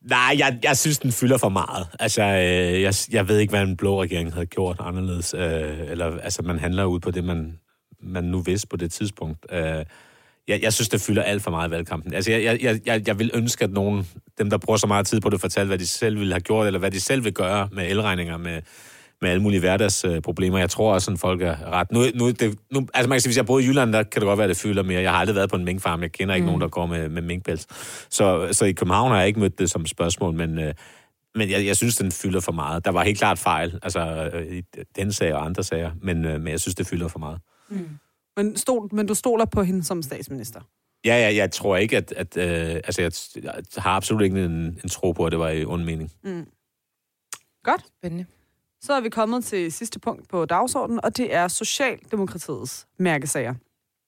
Nej, 0.02 0.36
jeg, 0.38 0.60
jeg 0.64 0.78
synes, 0.78 1.00
den 1.00 1.12
fylder 1.12 1.38
for 1.38 1.50
meget. 1.50 1.88
Altså, 2.00 2.22
øh, 2.22 2.82
jeg, 2.82 2.94
jeg 3.12 3.28
ved 3.28 3.40
ikke, 3.40 3.52
hvad 3.52 3.62
en 3.62 3.78
blå 3.78 4.02
regering 4.02 4.34
havde 4.34 4.46
gjort 4.46 4.78
anderledes. 4.80 5.34
Øh, 5.34 5.92
eller, 5.92 6.20
altså, 6.20 6.42
man 6.42 6.60
handler 6.60 6.86
ud 6.86 7.00
på 7.00 7.12
det, 7.12 7.24
man, 7.24 7.60
man 8.02 8.24
nu 8.24 8.40
vidste 8.40 8.68
på 8.68 8.78
det 8.78 8.92
tidspunkt. 8.92 9.46
Øh, 9.52 9.86
jeg, 10.48 10.62
jeg 10.62 10.74
synes, 10.74 10.90
det 10.90 11.02
fylder 11.02 11.24
alt 11.24 11.44
for 11.44 11.52
meget 11.52 11.68
i 11.68 11.72
valgkampen. 11.72 12.14
Altså, 12.14 12.32
jeg, 12.32 12.64
jeg, 12.64 12.80
jeg, 12.86 13.08
jeg 13.08 13.20
vil 13.20 13.32
ønske, 13.34 13.64
at 13.64 13.72
nogen, 13.72 14.08
dem, 14.38 14.50
der 14.50 14.58
bruger 14.58 14.78
så 14.78 14.88
meget 14.88 15.08
tid 15.08 15.22
på 15.22 15.30
det, 15.30 15.42
fortæller, 15.42 15.68
hvad 15.68 15.80
de 15.80 15.88
selv 15.88 16.20
ville 16.20 16.34
have 16.34 16.42
gjort, 16.42 16.68
eller 16.68 16.80
hvad 16.80 16.92
de 16.92 17.00
selv 17.00 17.24
vil 17.24 17.34
gøre 17.34 17.70
med 17.72 17.90
elregninger, 17.90 18.38
med, 18.38 18.62
med 19.24 19.32
alle 19.32 19.43
mulige 19.43 19.59
hverdagsproblemer. 19.59 20.57
Jeg 20.57 20.69
tror 20.69 20.93
også, 20.93 21.11
at 21.11 21.19
folk 21.19 21.41
er 21.41 21.71
ret. 21.71 21.91
Nu, 21.91 21.99
nu, 22.15 22.32
det, 22.32 22.59
nu, 22.71 22.88
altså 22.93 23.09
man 23.09 23.15
kan 23.15 23.21
sige, 23.21 23.30
hvis 23.30 23.38
jeg 23.38 23.45
bor 23.45 23.59
i 23.59 23.65
Jylland, 23.65 23.93
der 23.93 24.03
kan 24.03 24.21
det 24.21 24.28
godt 24.28 24.38
være, 24.38 24.45
at 24.45 24.49
det 24.49 24.57
fylder 24.57 24.84
mere. 24.84 25.01
Jeg 25.01 25.11
har 25.11 25.17
aldrig 25.17 25.36
været 25.36 25.49
på 25.49 25.55
en 25.55 25.65
minkfarm. 25.65 26.01
Jeg 26.01 26.11
kender 26.11 26.36
ikke 26.36 26.43
mm. 26.43 26.47
nogen, 26.47 26.61
der 26.61 26.67
går 26.67 26.86
med, 26.86 27.09
med 27.09 27.21
minkpels. 27.21 27.67
Så, 28.09 28.49
så 28.51 28.65
i 28.65 28.71
København 28.71 29.11
har 29.11 29.17
jeg 29.17 29.28
ikke 29.28 29.39
mødt 29.39 29.59
det 29.59 29.69
som 29.69 29.86
spørgsmål, 29.86 30.34
men, 30.34 30.59
øh, 30.59 30.74
men 31.36 31.49
jeg, 31.49 31.65
jeg 31.65 31.78
synes, 31.78 31.95
den 31.95 32.11
fylder 32.11 32.39
for 32.39 32.51
meget. 32.51 32.86
Der 32.86 32.91
var 32.91 33.03
helt 33.03 33.17
klart 33.17 33.39
fejl, 33.39 33.80
altså 33.84 34.30
øh, 34.34 34.57
i 34.57 34.61
den 34.95 35.13
sag 35.13 35.34
og 35.34 35.45
andre 35.45 35.63
sager, 35.63 35.91
men, 36.01 36.26
øh, 36.26 36.41
men 36.41 36.51
jeg 36.51 36.59
synes, 36.59 36.76
det 36.76 36.88
fylder 36.88 37.07
for 37.07 37.19
meget. 37.19 37.39
Mm. 37.69 37.89
Men, 38.38 38.57
stol, 38.57 38.89
men 38.91 39.07
du 39.07 39.13
stoler 39.13 39.45
på 39.45 39.63
hende 39.63 39.84
som 39.84 40.01
statsminister? 40.01 40.61
Ja, 41.05 41.15
ja 41.15 41.36
jeg 41.36 41.51
tror 41.51 41.78
ikke, 41.78 41.97
at... 41.97 42.13
at 42.17 42.38
øh, 42.38 42.76
altså, 42.76 43.01
jeg, 43.01 43.11
jeg 43.43 43.53
har 43.78 43.91
absolut 43.91 44.24
ikke 44.24 44.45
en, 44.45 44.80
en 44.84 44.89
tro 44.89 45.11
på, 45.11 45.26
at 45.26 45.32
det 45.32 45.39
var 45.39 45.49
i 45.49 45.65
ond 45.65 45.84
mening. 45.84 46.11
Mm. 46.24 46.45
Godt. 47.63 47.86
Spændende. 47.99 48.26
Så 48.86 48.94
er 48.94 49.02
vi 49.02 49.10
kommet 49.10 49.46
til 49.46 49.72
sidste 49.72 50.00
punkt 50.00 50.28
på 50.28 50.46
dagsordenen, 50.46 51.00
og 51.04 51.18
det 51.18 51.36
er 51.36 51.48
Socialdemokratiets 51.48 52.88
mærkesager. 53.00 53.54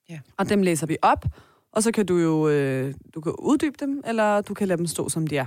Ja. 0.09 0.19
Og 0.37 0.49
dem 0.49 0.61
læser 0.61 0.87
vi 0.87 0.97
op, 1.01 1.25
og 1.73 1.83
så 1.83 1.91
kan 1.91 2.05
du 2.05 2.17
jo 2.17 2.49
øh, 2.49 2.93
du 3.15 3.21
kan 3.21 3.33
uddybe 3.39 3.75
dem, 3.79 4.03
eller 4.07 4.41
du 4.41 4.53
kan 4.53 4.67
lade 4.67 4.77
dem 4.77 4.87
stå, 4.87 5.09
som 5.09 5.27
de 5.27 5.37
er. 5.37 5.45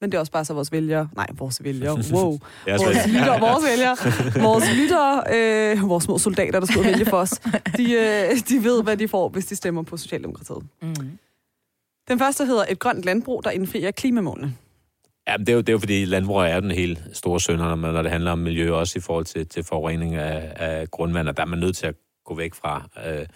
Men 0.00 0.12
det 0.12 0.16
er 0.16 0.20
også 0.20 0.32
bare 0.32 0.44
så 0.44 0.54
vores 0.54 0.72
vælgere, 0.72 1.08
nej, 1.16 1.26
vores 1.32 1.64
vælgere, 1.64 1.94
wow, 2.12 2.38
vores 2.66 3.06
lyttere, 3.06 3.40
vores 3.40 3.64
vælgere, 3.64 3.96
vores 4.42 4.64
lyttere, 4.76 5.24
øh, 5.34 5.88
vores 5.88 6.04
små 6.04 6.18
soldater, 6.18 6.60
der 6.60 6.66
skal 6.66 6.84
vælge 6.84 7.06
for 7.06 7.16
os, 7.16 7.30
de, 7.76 7.92
øh, 7.92 8.40
de 8.48 8.64
ved, 8.64 8.82
hvad 8.82 8.96
de 8.96 9.08
får, 9.08 9.28
hvis 9.28 9.46
de 9.46 9.56
stemmer 9.56 9.82
på 9.82 9.96
Socialdemokratiet. 9.96 10.66
Mm. 10.82 11.18
Den 12.08 12.18
første 12.18 12.46
hedder 12.46 12.64
et 12.68 12.78
grønt 12.78 13.04
landbrug, 13.04 13.44
der 13.44 13.50
indfrier 13.50 13.90
klimamålene. 13.90 14.54
Ja, 15.28 15.36
men 15.36 15.46
det 15.46 15.52
er, 15.52 15.54
jo, 15.56 15.60
det 15.60 15.68
er 15.68 15.72
jo 15.72 15.78
fordi 15.78 16.04
landbrug 16.04 16.36
er 16.40 16.60
den 16.60 16.70
helt 16.70 17.02
store 17.12 17.40
sønder, 17.40 17.74
når 17.74 18.02
det 18.02 18.10
handler 18.10 18.30
om 18.32 18.38
miljø, 18.38 18.72
også 18.72 18.98
i 18.98 19.02
forhold 19.02 19.24
til, 19.24 19.48
til 19.48 19.64
forurening 19.64 20.14
af, 20.14 20.52
af 20.56 20.90
grundvand, 20.90 21.28
og 21.28 21.36
der 21.36 21.42
er 21.42 21.46
man 21.46 21.58
nødt 21.58 21.76
til 21.76 21.86
at 21.86 21.94
gå 22.24 22.34
væk 22.34 22.54
fra 22.54 22.88
øh, 23.06 23.26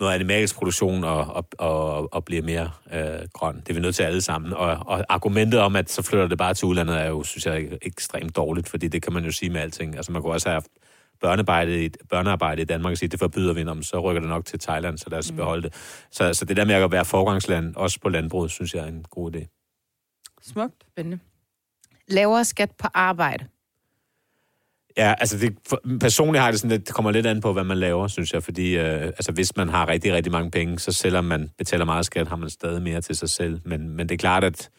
noget 0.00 0.14
animalsk 0.14 0.54
produktion 0.56 1.04
og, 1.04 1.24
og, 1.24 1.46
og, 1.58 2.14
og 2.14 2.24
blive 2.24 2.42
mere 2.42 2.70
øh, 2.92 3.28
grøn. 3.32 3.56
Det 3.56 3.68
er 3.70 3.74
vi 3.74 3.80
nødt 3.80 3.94
til 3.94 4.02
alle 4.02 4.20
sammen. 4.20 4.52
Og, 4.52 4.78
og 4.86 5.04
argumentet 5.08 5.60
om, 5.60 5.76
at 5.76 5.90
så 5.90 6.02
flytter 6.02 6.28
det 6.28 6.38
bare 6.38 6.54
til 6.54 6.66
udlandet, 6.66 7.00
er 7.00 7.06
jo, 7.08 7.22
synes 7.22 7.46
jeg, 7.46 7.78
ekstremt 7.82 8.36
dårligt, 8.36 8.68
fordi 8.68 8.88
det 8.88 9.02
kan 9.02 9.12
man 9.12 9.24
jo 9.24 9.32
sige 9.32 9.50
med 9.50 9.60
alting. 9.60 9.96
Altså 9.96 10.12
man 10.12 10.22
kunne 10.22 10.32
også 10.32 10.48
have 10.48 10.54
haft 10.54 10.68
børnearbejde, 11.20 11.84
i- 11.84 11.90
børnearbejde 12.10 12.62
i 12.62 12.64
Danmark 12.64 12.90
og 12.90 12.98
sige, 12.98 13.08
det 13.08 13.18
forbyder 13.18 13.52
vi, 13.52 13.64
om 13.64 13.82
så 13.82 14.00
rykker 14.00 14.20
det 14.20 14.28
nok 14.28 14.44
til 14.44 14.58
Thailand, 14.58 14.98
så 14.98 15.10
lad 15.10 15.18
os 15.18 15.30
mm. 15.30 15.36
beholde 15.36 15.62
det. 15.62 15.74
Så, 16.10 16.34
så 16.34 16.44
det 16.44 16.56
der 16.56 16.64
med 16.64 16.74
at 16.74 16.92
være 16.92 17.04
forgangsland, 17.04 17.76
også 17.76 18.00
på 18.00 18.08
landbruget, 18.08 18.50
synes 18.50 18.74
jeg 18.74 18.82
er 18.82 18.88
en 18.88 19.04
god 19.10 19.36
idé. 19.36 19.56
Smukt. 20.42 20.84
Spændende. 20.88 21.18
Lavere 22.10 22.44
skat 22.44 22.70
på 22.78 22.88
arbejde. 22.94 23.46
Ja, 24.96 25.14
altså 25.18 25.38
det, 25.38 25.56
for, 25.68 25.80
personligt 26.00 26.40
har 26.40 26.46
jeg 26.46 26.52
det 26.52 26.60
sådan, 26.60 26.80
at 26.80 26.86
det 26.86 26.94
kommer 26.94 27.10
lidt 27.10 27.26
an 27.26 27.40
på, 27.40 27.52
hvad 27.52 27.64
man 27.64 27.78
laver, 27.78 28.08
synes 28.08 28.32
jeg, 28.32 28.42
fordi 28.42 28.76
øh, 28.76 29.02
altså, 29.02 29.32
hvis 29.32 29.56
man 29.56 29.68
har 29.68 29.88
rigtig, 29.88 30.12
rigtig 30.12 30.32
mange 30.32 30.50
penge, 30.50 30.78
så 30.78 30.92
selvom 30.92 31.24
man 31.24 31.50
betaler 31.58 31.84
meget 31.84 32.06
skat, 32.06 32.28
har 32.28 32.36
man 32.36 32.50
stadig 32.50 32.82
mere 32.82 33.00
til 33.00 33.16
sig 33.16 33.30
selv. 33.30 33.60
Men, 33.64 33.88
men 33.88 34.08
det 34.08 34.14
er 34.14 34.18
klart, 34.18 34.44
at 34.44 34.70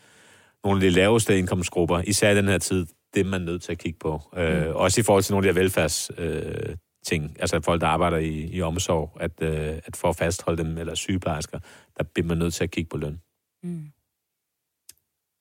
nogle 0.64 0.78
af 0.78 0.82
de 0.82 0.90
laveste 0.90 1.38
indkomstgrupper, 1.38 2.02
især 2.08 2.32
i 2.32 2.36
den 2.36 2.48
her 2.48 2.58
tid, 2.58 2.86
det 3.14 3.20
er 3.20 3.26
man 3.26 3.42
nødt 3.42 3.62
til 3.62 3.72
at 3.72 3.78
kigge 3.78 4.00
på. 4.00 4.22
Øh, 4.38 4.76
også 4.76 5.02
i 5.02 5.04
forhold 5.04 5.24
til 5.24 5.34
nogle 5.34 5.48
af 5.48 5.54
de 5.54 5.60
her 5.60 5.64
velfærds... 5.64 6.12
Øh, 6.18 6.76
ting, 7.06 7.38
altså 7.40 7.62
folk, 7.62 7.82
der 7.82 7.88
arbejder 7.88 8.18
i, 8.18 8.50
i 8.54 8.62
omsorg, 8.62 9.18
at, 9.20 9.32
øh, 9.42 9.80
at 9.86 9.96
for 9.96 10.10
at 10.10 10.16
fastholde 10.16 10.64
dem, 10.64 10.78
eller 10.78 10.96
sygeplejersker, 10.96 11.60
der 11.98 12.04
bliver 12.04 12.28
man 12.28 12.38
nødt 12.38 12.54
til 12.54 12.64
at 12.64 12.72
kigge 12.72 12.90
på 12.90 12.98
løn. 12.98 13.22
Mm. 13.64 13.92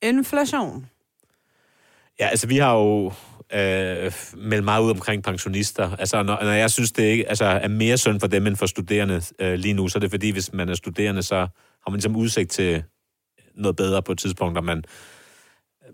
Inflation. 0.02 0.86
Ja, 2.20 2.26
altså 2.26 2.46
vi 2.46 2.56
har 2.56 2.74
jo 2.74 3.12
øh, 3.52 4.12
meldt 4.36 4.64
meget 4.64 4.82
ud 4.82 4.90
omkring 4.90 5.22
pensionister. 5.22 5.96
Altså 5.96 6.22
når, 6.22 6.38
når 6.42 6.52
jeg 6.52 6.70
synes, 6.70 6.92
det 6.92 7.02
ikke 7.02 7.28
altså, 7.28 7.44
er 7.44 7.68
mere 7.68 7.98
synd 7.98 8.20
for 8.20 8.26
dem 8.26 8.46
end 8.46 8.56
for 8.56 8.66
studerende 8.66 9.22
øh, 9.38 9.54
lige 9.54 9.74
nu, 9.74 9.88
så 9.88 9.98
er 9.98 10.00
det 10.00 10.10
fordi, 10.10 10.30
hvis 10.30 10.52
man 10.52 10.68
er 10.68 10.74
studerende, 10.74 11.22
så 11.22 11.36
har 11.36 11.90
man 11.90 11.94
ligesom 11.94 12.16
udsigt 12.16 12.50
til 12.50 12.84
noget 13.54 13.76
bedre 13.76 14.02
på 14.02 14.12
et 14.12 14.18
tidspunkt, 14.18 14.58
og 14.58 14.64
man, 14.64 14.84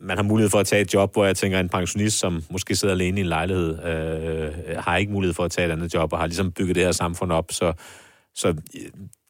man 0.00 0.16
har 0.16 0.24
mulighed 0.24 0.50
for 0.50 0.58
at 0.58 0.66
tage 0.66 0.82
et 0.82 0.94
job, 0.94 1.12
hvor 1.12 1.24
jeg 1.24 1.36
tænker, 1.36 1.60
en 1.60 1.68
pensionist, 1.68 2.18
som 2.18 2.42
måske 2.50 2.76
sidder 2.76 2.94
alene 2.94 3.20
i 3.20 3.22
en 3.22 3.28
lejlighed, 3.28 3.84
øh, 3.84 4.76
har 4.78 4.96
ikke 4.96 5.12
mulighed 5.12 5.34
for 5.34 5.44
at 5.44 5.50
tage 5.50 5.68
et 5.68 5.72
andet 5.72 5.94
job, 5.94 6.12
og 6.12 6.18
har 6.18 6.26
ligesom 6.26 6.52
bygget 6.52 6.74
det 6.74 6.84
her 6.84 6.92
samfund 6.92 7.32
op, 7.32 7.52
så, 7.52 7.72
så 8.34 8.54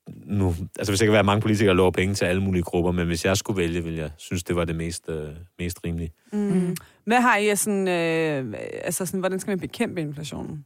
nu, 0.09 0.55
altså 0.79 0.93
hvis 0.93 1.01
jeg 1.01 1.07
kan 1.07 1.13
være 1.13 1.25
mange 1.25 1.41
politikere, 1.41 1.69
der 1.69 1.75
lover 1.75 1.91
penge 1.91 2.15
til 2.15 2.25
alle 2.25 2.43
mulige 2.43 2.63
grupper, 2.63 2.93
men 2.93 3.07
hvis 3.07 3.25
jeg 3.25 3.37
skulle 3.37 3.57
vælge, 3.57 3.85
ville 3.85 3.99
jeg 3.99 4.11
synes, 4.17 4.45
det 4.45 4.57
var 4.57 4.65
det 4.65 4.77
mest, 4.77 5.09
øh, 5.09 5.29
mest 5.59 5.81
rimelige. 5.85 6.13
Mm. 6.33 6.77
Hvad 7.05 7.21
har 7.21 7.37
I 7.37 7.57
sådan, 7.57 7.89
øh, 7.89 8.55
altså 8.85 9.07
sådan, 9.07 9.21
hvordan 9.21 9.41
skal 9.41 9.51
man 9.51 9.61
bekæmpe 9.61 10.01
inflationen? 10.01 10.65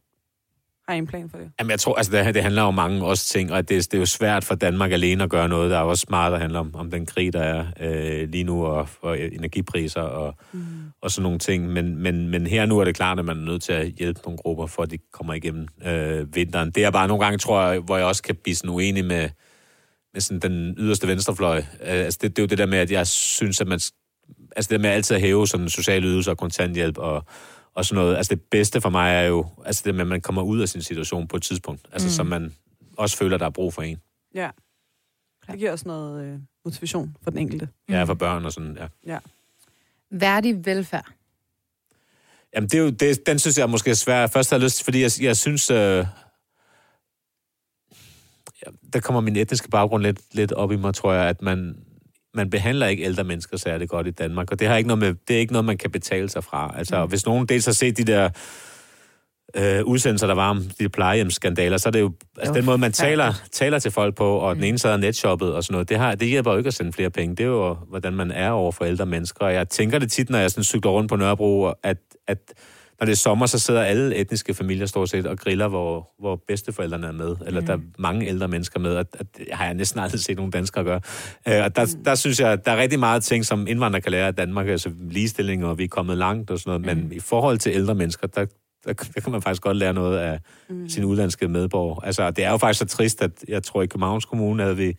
Har 0.90 0.94
I 0.94 0.98
en 0.98 1.06
plan 1.06 1.30
for 1.30 1.38
det? 1.38 1.50
Jamen, 1.58 1.70
jeg 1.70 1.80
tror, 1.80 1.94
altså, 1.94 2.12
det, 2.12 2.34
det 2.34 2.42
handler 2.42 2.62
om 2.62 2.74
mange 2.74 3.04
også 3.04 3.26
ting, 3.26 3.52
og 3.52 3.68
det, 3.68 3.92
det 3.92 3.94
er 3.94 3.98
jo 3.98 4.06
svært 4.06 4.44
for 4.44 4.54
Danmark 4.54 4.92
alene 4.92 5.24
at 5.24 5.30
gøre 5.30 5.48
noget. 5.48 5.70
Der 5.70 5.78
er 5.78 5.82
også 5.82 6.06
meget, 6.10 6.32
der 6.32 6.38
handler 6.38 6.58
om, 6.58 6.74
om 6.74 6.90
den 6.90 7.06
krig, 7.06 7.32
der 7.32 7.40
er 7.40 7.66
øh, 7.80 8.28
lige 8.28 8.44
nu, 8.44 8.64
og, 8.66 8.88
og 9.02 9.20
energipriser 9.20 10.00
og, 10.00 10.34
mm. 10.52 10.62
og 11.02 11.10
sådan 11.10 11.22
nogle 11.22 11.38
ting. 11.38 11.68
Men, 11.68 11.96
men, 11.96 12.28
men 12.28 12.46
her 12.46 12.66
nu 12.66 12.78
er 12.78 12.84
det 12.84 12.94
klart, 12.94 13.18
at 13.18 13.24
man 13.24 13.38
er 13.38 13.44
nødt 13.44 13.62
til 13.62 13.72
at 13.72 13.86
hjælpe 13.86 14.20
nogle 14.24 14.38
grupper, 14.38 14.66
for 14.66 14.82
at 14.82 14.90
de 14.90 14.98
kommer 15.12 15.34
igennem 15.34 15.68
øh, 15.86 16.34
vinteren. 16.34 16.70
Det 16.70 16.84
er 16.84 16.90
bare 16.90 17.08
nogle 17.08 17.24
gange, 17.24 17.38
tror 17.38 17.62
jeg, 17.62 17.80
hvor 17.80 17.96
jeg 17.96 18.06
også 18.06 18.22
kan 18.22 18.36
blive 18.42 18.54
sådan 18.54 18.70
uenig 18.70 19.04
med, 19.04 19.28
med 20.12 20.20
sådan 20.20 20.40
den 20.40 20.74
yderste 20.78 21.08
venstrefløj. 21.08 21.58
Øh, 21.58 21.64
altså, 21.80 22.18
det, 22.22 22.36
det 22.36 22.38
er 22.38 22.42
jo 22.42 22.48
det 22.48 22.58
der 22.58 22.66
med, 22.66 22.78
at 22.78 22.90
jeg 22.90 23.06
synes, 23.06 23.60
at 23.60 23.66
man... 23.66 23.80
Altså 24.56 24.68
det 24.68 24.70
der 24.70 24.78
med 24.78 24.90
altid 24.90 25.16
at 25.16 25.22
hæve 25.22 25.46
sådan 25.46 25.68
sociale 25.68 26.06
ydelser 26.06 26.30
og 26.30 26.38
kontanthjælp 26.38 26.98
og, 26.98 27.24
og 27.80 27.84
sådan 27.84 28.02
noget. 28.02 28.16
Altså 28.16 28.34
det 28.34 28.42
bedste 28.50 28.80
for 28.80 28.90
mig 28.90 29.14
er 29.14 29.22
jo, 29.22 29.46
altså 29.64 29.82
det 29.84 29.94
med, 29.94 30.00
at 30.00 30.06
man 30.06 30.20
kommer 30.20 30.42
ud 30.42 30.60
af 30.60 30.68
sin 30.68 30.82
situation 30.82 31.28
på 31.28 31.36
et 31.36 31.42
tidspunkt. 31.42 31.88
Altså 31.92 32.06
mm. 32.08 32.12
så 32.12 32.22
man 32.22 32.54
også 32.96 33.16
føler, 33.16 33.34
at 33.34 33.40
der 33.40 33.46
er 33.46 33.50
brug 33.50 33.74
for 33.74 33.82
en. 33.82 34.00
Ja. 34.34 34.50
Det 35.50 35.58
giver 35.58 35.72
også 35.72 35.88
noget 35.88 36.24
øh, 36.24 36.38
motivation 36.64 37.16
for 37.22 37.30
den 37.30 37.38
enkelte. 37.38 37.68
Ja, 37.88 38.02
for 38.02 38.14
børn 38.14 38.44
og 38.44 38.52
sådan, 38.52 38.76
ja. 38.80 38.86
Ja. 39.06 39.18
Værdig 40.10 40.66
velfærd. 40.66 41.06
Jamen, 42.54 42.68
det 42.68 42.78
er 42.78 42.82
jo, 42.82 42.90
det, 42.90 43.26
den 43.26 43.38
synes 43.38 43.58
jeg 43.58 43.70
måske 43.70 43.90
er 43.90 43.94
svær. 43.94 44.26
Først 44.26 44.50
har 44.50 44.56
jeg 44.56 44.64
lyst, 44.64 44.84
fordi 44.84 45.02
jeg, 45.02 45.10
jeg 45.20 45.36
synes, 45.36 45.70
øh, 45.70 46.06
ja, 48.66 48.70
der 48.92 49.00
kommer 49.00 49.20
min 49.20 49.36
etniske 49.36 49.68
baggrund 49.68 50.02
lidt, 50.02 50.20
lidt 50.34 50.52
op 50.52 50.72
i 50.72 50.76
mig, 50.76 50.94
tror 50.94 51.12
jeg, 51.12 51.28
at 51.28 51.42
man, 51.42 51.84
man 52.34 52.50
behandler 52.50 52.86
ikke 52.86 53.02
ældre 53.02 53.24
mennesker 53.24 53.56
særlig 53.56 53.88
godt 53.88 54.06
i 54.06 54.10
Danmark, 54.10 54.50
og 54.50 54.58
det, 54.58 54.68
har 54.68 54.76
ikke 54.76 54.88
noget 54.88 54.98
med, 54.98 55.14
det 55.28 55.36
er 55.36 55.40
ikke 55.40 55.52
noget, 55.52 55.64
man 55.64 55.78
kan 55.78 55.90
betale 55.90 56.28
sig 56.28 56.44
fra. 56.44 56.74
Altså, 56.78 57.04
mm. 57.04 57.08
hvis 57.08 57.26
nogen 57.26 57.46
dels 57.46 57.64
har 57.64 57.72
set 57.72 57.96
de 57.96 58.04
der 58.04 58.28
øh, 59.56 59.84
udsendelser, 59.84 60.26
der 60.26 60.34
var 60.34 60.50
om 60.50 60.62
de 60.78 60.88
plejehjemsskandaler, 60.88 61.76
så 61.76 61.88
er 61.88 61.90
det 61.90 62.00
jo, 62.00 62.12
altså 62.38 62.52
var 62.52 62.58
den 62.58 62.64
måde, 62.64 62.78
man 62.78 62.92
taler, 62.92 63.32
taler 63.52 63.78
til 63.78 63.90
folk 63.90 64.16
på, 64.16 64.36
og 64.36 64.54
mm. 64.54 64.60
den 64.60 64.68
ene 64.68 64.78
sad 64.78 64.98
netshoppet 64.98 65.54
og 65.54 65.64
sådan 65.64 65.72
noget, 65.74 65.88
det, 65.88 65.98
har, 65.98 66.14
det 66.14 66.28
hjælper 66.28 66.50
jo 66.50 66.58
ikke 66.58 66.68
at 66.68 66.74
sende 66.74 66.92
flere 66.92 67.10
penge. 67.10 67.36
Det 67.36 67.44
er 67.44 67.48
jo, 67.48 67.74
hvordan 67.74 68.12
man 68.12 68.30
er 68.30 68.50
over 68.50 68.72
for 68.72 68.84
ældre 68.84 69.06
mennesker. 69.06 69.44
Og 69.44 69.54
jeg 69.54 69.68
tænker 69.68 69.98
det 69.98 70.12
tit, 70.12 70.30
når 70.30 70.38
jeg 70.38 70.50
sådan 70.50 70.64
cykler 70.64 70.92
rundt 70.92 71.08
på 71.08 71.16
Nørrebro, 71.16 71.72
at, 71.82 71.98
at 72.26 72.38
når 73.00 73.04
det 73.04 73.12
er 73.12 73.16
sommer, 73.16 73.46
så 73.46 73.58
sidder 73.58 73.82
alle 73.82 74.16
etniske 74.16 74.54
familier 74.54 74.86
stort 74.86 75.08
set 75.08 75.26
og 75.26 75.38
griller, 75.38 75.68
hvor, 75.68 76.10
hvor 76.18 76.40
bedsteforældrene 76.48 77.06
er 77.06 77.12
med, 77.12 77.36
eller 77.46 77.60
mm. 77.60 77.66
der 77.66 77.72
er 77.72 77.78
mange 77.98 78.26
ældre 78.26 78.48
mennesker 78.48 78.80
med, 78.80 78.96
og, 78.96 79.04
og 79.18 79.26
det 79.36 79.46
har 79.52 79.64
jeg 79.64 79.74
næsten 79.74 80.00
aldrig 80.00 80.20
set 80.20 80.36
nogle 80.36 80.52
danskere 80.52 80.84
gøre. 80.84 81.00
Øh, 81.48 81.64
og 81.64 81.76
der, 81.76 81.96
mm. 81.96 82.04
der 82.04 82.14
synes 82.14 82.40
jeg, 82.40 82.64
der 82.64 82.72
er 82.72 82.76
rigtig 82.76 82.98
meget 82.98 83.22
ting, 83.22 83.46
som 83.46 83.66
indvandrere 83.68 84.00
kan 84.02 84.12
lære 84.12 84.26
af 84.26 84.34
Danmark, 84.34 84.68
altså 84.68 84.90
ligestilling, 85.10 85.64
og 85.64 85.78
vi 85.78 85.84
er 85.84 85.88
kommet 85.88 86.16
langt 86.16 86.50
og 86.50 86.58
sådan 86.58 86.80
noget, 86.80 86.96
mm. 86.96 87.02
men 87.02 87.12
i 87.12 87.20
forhold 87.20 87.58
til 87.58 87.72
ældre 87.72 87.94
mennesker, 87.94 88.26
der, 88.26 88.44
der, 88.84 88.92
der 88.92 89.20
kan 89.20 89.32
man 89.32 89.42
faktisk 89.42 89.62
godt 89.62 89.76
lære 89.76 89.94
noget 89.94 90.18
af 90.18 90.40
mm. 90.70 90.88
sine 90.88 91.06
udlandske 91.06 91.48
medborgere. 91.48 92.06
Altså, 92.06 92.30
det 92.30 92.44
er 92.44 92.50
jo 92.50 92.56
faktisk 92.56 92.78
så 92.78 92.96
trist, 92.96 93.22
at 93.22 93.30
jeg 93.48 93.62
tror, 93.62 93.82
i 93.82 93.86
Københavns 93.86 94.24
Kommune 94.24 94.62
havde 94.62 94.76
vi 94.76 94.96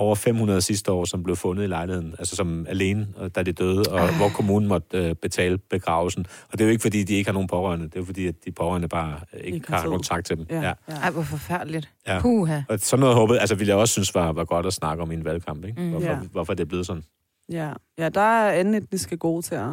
over 0.00 0.14
500 0.14 0.60
sidste 0.60 0.92
år, 0.92 1.04
som 1.04 1.22
blev 1.22 1.36
fundet 1.36 1.64
i 1.64 1.66
lejligheden, 1.66 2.14
altså 2.18 2.36
som 2.36 2.66
alene, 2.68 3.08
da 3.34 3.42
de 3.42 3.52
døde, 3.52 3.82
og 3.90 3.98
Ej. 3.98 4.16
hvor 4.16 4.28
kommunen 4.28 4.68
måtte 4.68 4.98
øh, 4.98 5.14
betale 5.14 5.58
begravelsen. 5.58 6.26
Og 6.52 6.52
det 6.52 6.60
er 6.60 6.64
jo 6.64 6.70
ikke, 6.70 6.82
fordi 6.82 7.02
de 7.02 7.14
ikke 7.14 7.28
har 7.28 7.32
nogen 7.32 7.48
pårørende, 7.48 7.84
det 7.84 7.94
er 7.96 8.00
jo 8.00 8.04
fordi, 8.04 8.26
at 8.26 8.34
de 8.44 8.52
pårørende 8.52 8.88
bare 8.88 9.20
øh, 9.34 9.40
ikke, 9.40 9.72
har 9.72 9.84
kontakt 9.86 10.26
til 10.26 10.36
dem. 10.36 10.46
Ja. 10.50 10.62
ja. 10.62 10.72
Ej, 10.88 11.10
hvor 11.10 11.22
forfærdeligt. 11.22 11.90
Ja. 12.06 12.20
Puha. 12.20 12.60
Og 12.68 12.78
sådan 12.80 13.00
noget 13.00 13.16
håbet, 13.16 13.38
altså 13.40 13.54
ville 13.54 13.68
jeg 13.68 13.76
også 13.76 13.92
synes 13.92 14.14
var, 14.14 14.32
var 14.32 14.44
godt 14.44 14.66
at 14.66 14.72
snakke 14.72 15.02
om 15.02 15.10
i 15.10 15.14
en 15.14 15.24
valgkamp, 15.24 15.64
ikke? 15.64 15.80
Mm. 15.82 15.90
Hvorfor, 15.90 16.06
Ja. 16.06 16.16
hvorfor 16.32 16.54
det 16.54 16.62
er 16.62 16.68
blevet 16.68 16.86
sådan. 16.86 17.02
ja. 17.50 17.72
ja 17.98 18.08
der 18.08 18.20
er 18.20 18.52
anden 18.52 18.74
etniske 18.74 19.16
gode 19.16 19.42
til 19.42 19.54
at, 19.54 19.70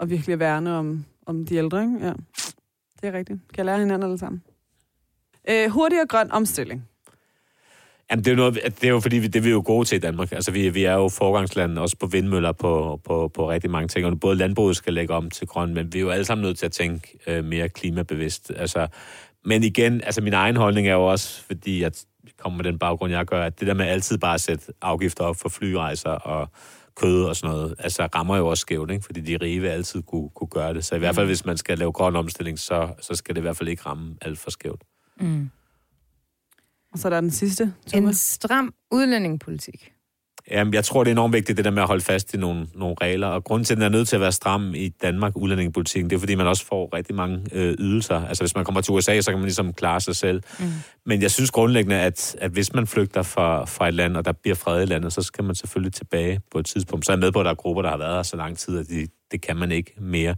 at 0.00 0.10
virkelig 0.10 0.38
værne 0.38 0.74
om, 0.76 1.04
om 1.26 1.46
de 1.46 1.54
ældre, 1.56 1.82
ikke? 1.82 1.98
Ja. 2.06 2.12
Det 3.02 3.08
er 3.08 3.12
rigtigt. 3.12 3.38
Kan 3.48 3.56
jeg 3.56 3.64
lære 3.64 3.78
hinanden 3.78 4.02
alle 4.02 4.18
sammen. 4.18 4.42
Øh, 5.50 5.70
hurtig 5.70 6.00
og 6.02 6.08
grøn 6.08 6.30
omstilling. 6.30 6.86
Jamen, 8.10 8.24
det 8.24 8.30
er, 8.30 8.34
jo 8.34 8.36
noget, 8.36 8.54
det 8.54 8.84
er 8.84 8.88
jo 8.88 9.00
fordi, 9.00 9.18
vi, 9.18 9.26
det 9.26 9.36
er 9.36 9.42
vi 9.42 9.50
jo 9.50 9.62
gode 9.66 9.84
til 9.84 9.96
i 9.96 9.98
Danmark. 9.98 10.32
Altså, 10.32 10.50
vi, 10.50 10.68
vi 10.68 10.84
er 10.84 10.94
jo 10.94 11.08
forgangsland 11.08 11.78
også 11.78 11.96
på 11.96 12.06
vindmøller 12.06 12.52
på, 12.52 13.00
på, 13.04 13.30
på 13.34 13.50
rigtig 13.50 13.70
mange 13.70 13.88
ting. 13.88 14.06
Og 14.06 14.20
både 14.20 14.36
landbruget 14.36 14.76
skal 14.76 14.94
lægge 14.94 15.14
om 15.14 15.30
til 15.30 15.46
grøn, 15.46 15.74
men 15.74 15.92
vi 15.92 15.98
er 15.98 16.02
jo 16.02 16.10
alle 16.10 16.24
sammen 16.24 16.46
nødt 16.46 16.58
til 16.58 16.66
at 16.66 16.72
tænke 16.72 17.18
øh, 17.26 17.44
mere 17.44 17.68
klimabevidst. 17.68 18.52
Altså, 18.56 18.86
men 19.44 19.64
igen, 19.64 20.00
altså 20.04 20.20
min 20.20 20.32
egen 20.32 20.56
holdning 20.56 20.88
er 20.88 20.92
jo 20.92 21.06
også, 21.06 21.44
fordi 21.46 21.82
jeg 21.82 21.92
kommer 22.38 22.56
med 22.56 22.64
den 22.64 22.78
baggrund, 22.78 23.12
jeg 23.12 23.26
gør, 23.26 23.42
at 23.42 23.60
det 23.60 23.68
der 23.68 23.74
med 23.74 23.86
altid 23.86 24.18
bare 24.18 24.34
at 24.34 24.40
sætte 24.40 24.64
afgifter 24.82 25.24
op 25.24 25.36
for 25.36 25.48
flyrejser 25.48 26.10
og 26.10 26.48
kød 26.96 27.24
og 27.24 27.36
sådan 27.36 27.56
noget, 27.56 27.74
altså 27.78 28.08
rammer 28.14 28.36
jo 28.36 28.46
også 28.46 28.60
skævt, 28.60 28.90
ikke? 28.90 29.04
fordi 29.04 29.20
de 29.20 29.36
rige 29.36 29.60
vil 29.60 29.68
altid 29.68 30.02
kunne, 30.02 30.28
kunne 30.28 30.48
gøre 30.48 30.74
det. 30.74 30.84
Så 30.84 30.94
i 30.94 30.98
hvert 30.98 31.14
fald, 31.14 31.26
hvis 31.26 31.44
man 31.44 31.56
skal 31.56 31.78
lave 31.78 31.92
grøn 31.92 32.16
omstilling, 32.16 32.58
så, 32.58 32.88
så 33.00 33.14
skal 33.14 33.34
det 33.34 33.40
i 33.40 33.42
hvert 33.42 33.56
fald 33.56 33.68
ikke 33.68 33.82
ramme 33.86 34.16
alt 34.20 34.38
for 34.38 34.50
skævt. 34.50 34.82
Mm. 35.20 35.50
Og 36.92 36.98
så 36.98 37.08
er 37.08 37.10
der 37.10 37.20
den 37.20 37.30
sidste. 37.30 37.62
En 37.64 37.72
Thomas. 37.86 38.16
stram 38.16 38.74
udlændingepolitik. 38.90 39.92
Jamen, 40.50 40.74
jeg 40.74 40.84
tror, 40.84 41.04
det 41.04 41.10
er 41.10 41.14
enormt 41.14 41.32
vigtigt, 41.32 41.56
det 41.56 41.64
der 41.64 41.70
med 41.70 41.82
at 41.82 41.88
holde 41.88 42.04
fast 42.04 42.34
i 42.34 42.36
nogle, 42.36 42.66
nogle 42.74 42.96
regler. 43.00 43.26
Og 43.26 43.44
grunden 43.44 43.64
til, 43.64 43.74
at 43.74 43.76
den 43.76 43.84
er 43.84 43.88
nødt 43.88 44.08
til 44.08 44.16
at 44.16 44.20
være 44.20 44.32
stram 44.32 44.74
i 44.74 44.88
Danmark, 44.88 45.36
udlændingepolitikken, 45.36 46.10
det 46.10 46.16
er, 46.16 46.20
fordi 46.20 46.34
man 46.34 46.46
også 46.46 46.66
får 46.66 46.94
rigtig 46.94 47.14
mange 47.14 47.46
øh, 47.52 47.74
ydelser. 47.78 48.26
Altså, 48.26 48.42
hvis 48.42 48.54
man 48.54 48.64
kommer 48.64 48.80
til 48.80 48.92
USA, 48.92 49.20
så 49.20 49.30
kan 49.30 49.38
man 49.38 49.44
ligesom 49.44 49.72
klare 49.72 50.00
sig 50.00 50.16
selv. 50.16 50.42
Mm. 50.58 50.66
Men 51.06 51.22
jeg 51.22 51.30
synes 51.30 51.50
grundlæggende, 51.50 51.96
at, 51.96 52.36
at 52.38 52.50
hvis 52.50 52.74
man 52.74 52.86
flygter 52.86 53.22
fra, 53.22 53.64
fra 53.64 53.88
et 53.88 53.94
land, 53.94 54.16
og 54.16 54.24
der 54.24 54.32
bliver 54.32 54.54
fred 54.54 54.82
i 54.82 54.86
landet, 54.86 55.12
så 55.12 55.22
skal 55.22 55.44
man 55.44 55.54
selvfølgelig 55.54 55.92
tilbage 55.92 56.40
på 56.52 56.58
et 56.58 56.66
tidspunkt. 56.66 57.06
Så 57.06 57.12
er 57.12 57.16
jeg 57.16 57.20
med 57.20 57.32
på, 57.32 57.40
at 57.40 57.44
der 57.44 57.50
er 57.50 57.54
grupper, 57.54 57.82
der 57.82 57.90
har 57.90 57.98
været 57.98 58.14
her 58.14 58.22
så 58.22 58.36
lang 58.36 58.58
tid, 58.58 58.78
at 58.78 58.88
de, 58.88 59.06
det 59.32 59.42
kan 59.42 59.56
man 59.56 59.72
ikke 59.72 59.94
mere. 60.00 60.36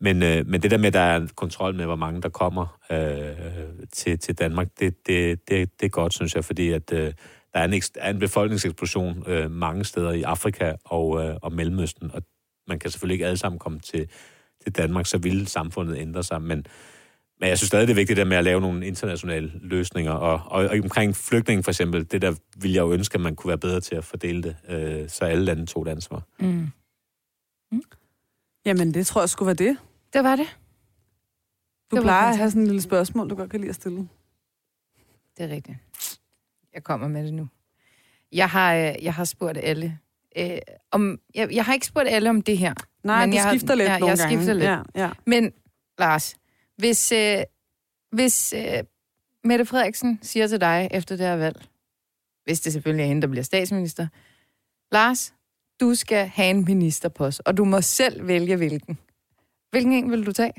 Men, 0.00 0.22
øh, 0.22 0.46
men 0.46 0.62
det 0.62 0.70
der 0.70 0.78
med, 0.78 0.86
at 0.86 0.92
der 0.92 1.00
er 1.00 1.26
kontrol 1.36 1.74
med, 1.74 1.84
hvor 1.84 1.96
mange 1.96 2.22
der 2.22 2.28
kommer 2.28 2.78
øh, 2.90 3.86
til, 3.92 4.18
til 4.18 4.38
Danmark, 4.38 4.68
det, 4.80 5.06
det, 5.06 5.48
det, 5.48 5.80
det 5.80 5.86
er 5.86 5.90
godt, 5.90 6.14
synes 6.14 6.34
jeg, 6.34 6.44
fordi 6.44 6.70
at, 6.70 6.92
øh, 6.92 7.12
der 7.52 7.60
er 7.60 7.64
en, 7.64 7.82
er 7.94 8.10
en 8.10 8.18
befolkningseksplosion 8.18 9.24
øh, 9.26 9.50
mange 9.50 9.84
steder 9.84 10.12
i 10.12 10.22
Afrika 10.22 10.72
og, 10.84 11.24
øh, 11.24 11.36
og 11.42 11.52
Mellemøsten, 11.52 12.10
og 12.14 12.22
man 12.68 12.78
kan 12.78 12.90
selvfølgelig 12.90 13.14
ikke 13.14 13.26
alle 13.26 13.36
sammen 13.36 13.58
komme 13.58 13.80
til, 13.80 14.08
til 14.62 14.72
Danmark, 14.72 15.06
så 15.06 15.18
ville 15.18 15.46
samfundet 15.46 15.98
ændre 15.98 16.22
sig, 16.22 16.42
men, 16.42 16.66
men 17.40 17.48
jeg 17.48 17.58
synes 17.58 17.68
stadig, 17.68 17.88
det 17.88 17.92
er 17.92 17.96
vigtigt 17.96 18.16
der 18.16 18.24
med 18.24 18.36
at 18.36 18.44
lave 18.44 18.60
nogle 18.60 18.86
internationale 18.86 19.52
løsninger, 19.54 20.12
og, 20.12 20.42
og, 20.46 20.64
og 20.64 20.76
omkring 20.82 21.16
flygtninge 21.16 21.62
for 21.62 21.70
eksempel, 21.70 22.10
det 22.10 22.22
der 22.22 22.34
vil 22.56 22.72
jeg 22.72 22.80
jo 22.80 22.92
ønske, 22.92 23.14
at 23.14 23.20
man 23.20 23.36
kunne 23.36 23.48
være 23.48 23.58
bedre 23.58 23.80
til 23.80 23.94
at 23.94 24.04
fordele 24.04 24.42
det, 24.42 24.56
øh, 24.68 25.08
så 25.08 25.24
alle 25.24 25.44
lande 25.44 25.66
tog 25.66 25.82
et 25.82 25.88
ansvar. 25.88 26.22
Mm. 26.40 26.66
Jamen, 28.66 28.94
det 28.94 29.06
tror 29.06 29.22
jeg 29.22 29.28
skulle 29.28 29.46
være 29.46 29.54
det. 29.54 29.76
Det 30.12 30.24
var 30.24 30.36
det. 30.36 30.58
Du 31.90 31.96
Det 31.96 32.02
plejer 32.02 32.30
at 32.30 32.36
have 32.36 32.50
sådan 32.50 32.62
en 32.62 32.66
lille 32.66 32.82
spørgsmål, 32.82 33.30
du 33.30 33.34
godt 33.34 33.50
kan 33.50 33.60
lide 33.60 33.68
at 33.70 33.74
stille. 33.74 34.08
Det 35.36 35.44
er 35.44 35.48
rigtigt. 35.48 35.76
Jeg 36.74 36.84
kommer 36.84 37.08
med 37.08 37.24
det 37.24 37.34
nu. 37.34 37.48
Jeg 38.32 38.48
har, 38.50 38.74
øh, 38.74 38.94
jeg 39.02 39.14
har 39.14 39.24
spurgt 39.24 39.58
alle. 39.62 39.98
Øh, 40.36 40.58
om, 40.90 41.18
jeg, 41.34 41.52
jeg 41.54 41.64
har 41.64 41.74
ikke 41.74 41.86
spurgt 41.86 42.08
alle 42.08 42.30
om 42.30 42.42
det 42.42 42.58
her. 42.58 42.74
Nej, 43.04 43.20
Men 43.26 43.30
du 43.30 43.34
jeg 43.36 43.44
har- 43.44 43.50
skifter 43.52 43.74
lidt 43.74 43.88
ja, 43.88 43.98
nogle 43.98 44.10
jeg 44.10 44.18
gange. 44.18 44.36
skifter 44.36 44.52
lidt. 44.54 44.64
Ja, 44.64 44.82
ja. 44.94 45.10
Men 45.26 45.52
Lars, 45.98 46.36
hvis, 46.76 47.12
øh, 47.12 47.38
hvis 48.12 48.52
øh, 48.52 48.82
Mette 49.44 49.64
Frederiksen 49.66 50.18
siger 50.22 50.46
til 50.46 50.60
dig 50.60 50.88
efter 50.90 51.16
det 51.16 51.26
her 51.26 51.36
valg, 51.36 51.66
hvis 52.44 52.60
det 52.60 52.72
selvfølgelig 52.72 53.02
er 53.04 53.08
hende, 53.08 53.22
der 53.22 53.28
bliver 53.28 53.44
statsminister, 53.44 54.06
Lars, 54.92 55.34
du 55.80 55.94
skal 55.94 56.26
have 56.28 56.50
en 56.50 56.64
ministerpost, 56.64 57.42
og 57.46 57.56
du 57.56 57.64
må 57.64 57.80
selv 57.80 58.26
vælge 58.26 58.56
hvilken. 58.56 58.98
Hvilken 59.76 59.92
en 59.92 60.10
vil 60.10 60.26
du 60.26 60.32
tage? 60.32 60.52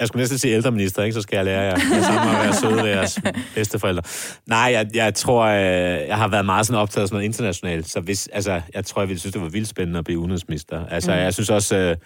Jeg 0.00 0.08
skulle 0.08 0.20
næsten 0.20 0.38
sige 0.38 0.54
ældreminister, 0.54 1.02
ikke? 1.02 1.14
Så 1.14 1.20
skal 1.22 1.36
jeg 1.36 1.44
lære 1.44 1.62
jer 1.62 1.74
alle 1.74 2.04
sammen 2.04 2.34
at 2.34 2.42
være 2.42 2.54
søde 2.54 2.82
ved 2.82 2.90
jeres 2.90 3.20
bedsteforældre. 3.54 4.02
Nej, 4.46 4.68
jeg, 4.72 4.90
jeg 4.94 5.14
tror, 5.14 5.44
øh, 5.44 6.08
jeg 6.08 6.16
har 6.16 6.28
været 6.28 6.44
meget 6.46 6.66
sådan 6.66 6.80
optaget 6.80 7.02
af 7.02 7.08
sådan 7.08 7.16
noget 7.16 7.24
internationalt, 7.24 7.88
så 7.88 8.00
hvis, 8.00 8.26
altså, 8.26 8.60
jeg 8.74 8.84
tror, 8.84 9.02
jeg 9.02 9.08
ville 9.08 9.20
synes, 9.20 9.32
det 9.32 9.42
var 9.42 9.48
vildt 9.48 9.68
spændende 9.68 9.98
at 9.98 10.04
blive 10.04 10.18
udenrigsminister. 10.18 10.86
Altså, 10.86 11.10
mm. 11.10 11.16
jeg 11.16 11.34
synes 11.34 11.50
også, 11.50 11.76
øh, 11.76 11.96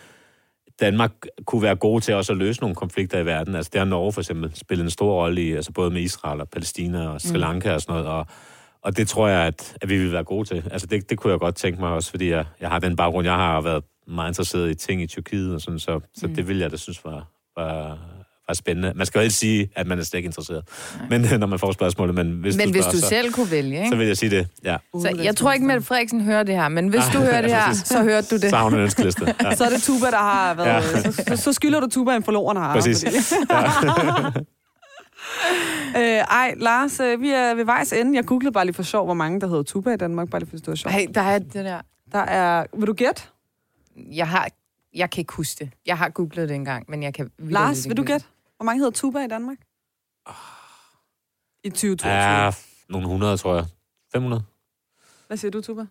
Danmark 0.80 1.12
kunne 1.46 1.62
være 1.62 1.76
gode 1.76 2.00
til 2.00 2.14
også 2.14 2.32
at 2.32 2.38
løse 2.38 2.60
nogle 2.60 2.76
konflikter 2.76 3.18
i 3.18 3.26
verden. 3.26 3.54
Altså, 3.54 3.70
det 3.72 3.78
har 3.78 3.86
Norge 3.86 4.12
for 4.12 4.20
eksempel 4.20 4.52
spillet 4.54 4.84
en 4.84 4.90
stor 4.90 5.22
rolle 5.22 5.42
i, 5.42 5.52
altså 5.52 5.72
både 5.72 5.90
med 5.90 6.00
Israel 6.00 6.40
og 6.40 6.48
Palæstina 6.48 7.08
og 7.08 7.20
Sri 7.20 7.38
Lanka 7.38 7.72
og 7.72 7.80
sådan 7.80 7.92
noget, 7.92 8.08
og 8.08 8.26
og 8.82 8.96
det 8.96 9.08
tror 9.08 9.28
jeg, 9.28 9.46
at, 9.46 9.76
at 9.80 9.88
vi 9.88 9.98
vil 9.98 10.12
være 10.12 10.24
gode 10.24 10.48
til. 10.48 10.68
Altså, 10.72 10.86
det, 10.86 11.10
det 11.10 11.18
kunne 11.18 11.30
jeg 11.30 11.40
godt 11.40 11.54
tænke 11.54 11.80
mig 11.80 11.90
også, 11.90 12.10
fordi 12.10 12.30
jeg, 12.30 12.44
jeg 12.60 12.68
har 12.68 12.78
den 12.78 12.96
baggrund, 12.96 13.26
jeg 13.26 13.34
har 13.34 13.60
været 13.60 13.84
meget 14.10 14.30
interesseret 14.30 14.70
i 14.70 14.74
ting 14.74 15.02
i 15.02 15.06
Tyrkiet 15.06 15.54
og 15.54 15.60
sådan, 15.60 15.78
så, 15.78 16.00
så 16.14 16.26
mm. 16.26 16.34
det 16.34 16.48
vil 16.48 16.58
jeg 16.58 16.70
da 16.70 16.76
synes 16.76 17.04
var, 17.04 17.26
var, 17.56 17.98
var 18.48 18.54
spændende. 18.54 18.92
Man 18.94 19.06
skal 19.06 19.18
jo 19.18 19.22
ikke 19.22 19.34
sige, 19.34 19.70
at 19.76 19.86
man 19.86 19.98
er 19.98 20.02
slet 20.02 20.18
ikke 20.18 20.26
interesseret, 20.26 20.68
men 21.10 21.20
når 21.20 21.46
man 21.46 21.58
får 21.58 21.72
spørgsmålet, 21.72 22.14
men 22.14 22.32
hvis 22.32 22.56
Men 22.56 22.66
du 22.66 22.72
hvis 22.72 22.84
spørger, 22.84 22.92
du 22.92 23.00
så, 23.00 23.08
selv 23.08 23.32
kunne 23.32 23.50
vælge, 23.50 23.78
så 23.78 23.84
ikke? 23.84 23.96
vil 23.96 24.06
jeg 24.06 24.16
sige 24.16 24.30
det, 24.30 24.48
ja. 24.64 24.76
Så 24.94 25.18
jeg 25.22 25.36
tror 25.36 25.52
ikke, 25.52 25.66
Mette 25.66 25.82
Frederiksen 25.82 26.20
hører 26.20 26.42
det 26.42 26.54
her, 26.54 26.68
men 26.68 26.88
hvis 26.88 27.02
du 27.12 27.18
hører 27.18 27.42
det 27.46 27.50
her, 27.50 27.72
så 27.72 28.02
hørte 28.02 28.26
du 28.30 28.34
det. 28.34 28.50
Så 28.50 28.56
har 28.56 28.64
hun 28.64 28.74
en 28.74 28.80
ønskeliste. 28.80 29.34
Ja. 29.44 29.54
Så 29.54 29.64
er 29.64 29.68
det 29.68 29.82
Tuba, 29.82 30.10
der 30.10 30.16
har 30.16 30.54
været... 30.54 30.66
Ja. 30.66 31.02
Så, 31.02 31.24
så, 31.28 31.36
så 31.36 31.52
skylder 31.52 31.80
du 31.80 31.86
Tuba 31.86 32.16
en 32.16 32.22
forloren 32.22 32.56
har. 32.56 32.74
Præcis. 32.74 33.04
øh, 35.96 36.02
ej, 36.02 36.54
Lars, 36.56 37.00
øh, 37.00 37.20
vi 37.20 37.30
er 37.30 37.54
ved 37.54 37.64
vejs 37.64 37.92
ende. 37.92 38.16
Jeg 38.16 38.24
googlede 38.24 38.52
bare 38.52 38.64
lige 38.64 38.74
for 38.74 38.82
sjov, 38.82 39.04
hvor 39.04 39.14
mange 39.14 39.40
der 39.40 39.46
hedder 39.46 39.62
Tuba 39.62 39.90
i 39.90 39.96
Danmark, 39.96 40.30
bare 40.30 40.40
lige 40.40 40.50
for 40.50 40.56
det 40.56 40.68
var 40.68 40.74
sjovt. 40.74 40.94
Ej, 40.94 41.06
der 41.14 41.20
er 41.20 41.38
det 41.38 41.64
der. 41.64 41.80
Der 42.12 42.18
er... 42.18 42.64
Vil 42.78 42.86
du 42.86 42.92
gætte? 42.92 43.22
Jeg 43.96 44.28
har... 44.28 44.50
Jeg 44.94 45.10
kan 45.10 45.20
ikke 45.20 45.32
huske 45.32 45.64
det. 45.64 45.72
Jeg 45.86 45.98
har 45.98 46.08
googlet 46.08 46.48
det 46.48 46.54
engang, 46.54 46.90
men 46.90 47.02
jeg 47.02 47.14
kan... 47.14 47.30
Lars, 47.38 47.88
vil 47.88 47.96
du 47.96 48.04
gætte? 48.04 48.26
Hvor 48.56 48.64
mange 48.64 48.78
hedder 48.78 48.90
Tuba 48.90 49.24
i 49.24 49.28
Danmark? 49.28 49.58
I 51.64 51.70
2022. 51.70 52.12
ja, 52.12 52.50
nogle 52.88 53.06
hundrede, 53.06 53.36
tror 53.36 53.54
jeg. 53.54 53.66
500? 54.12 54.42
Hvad 55.26 55.36
siger 55.36 55.50
du, 55.50 55.60
Tuba? 55.60 55.86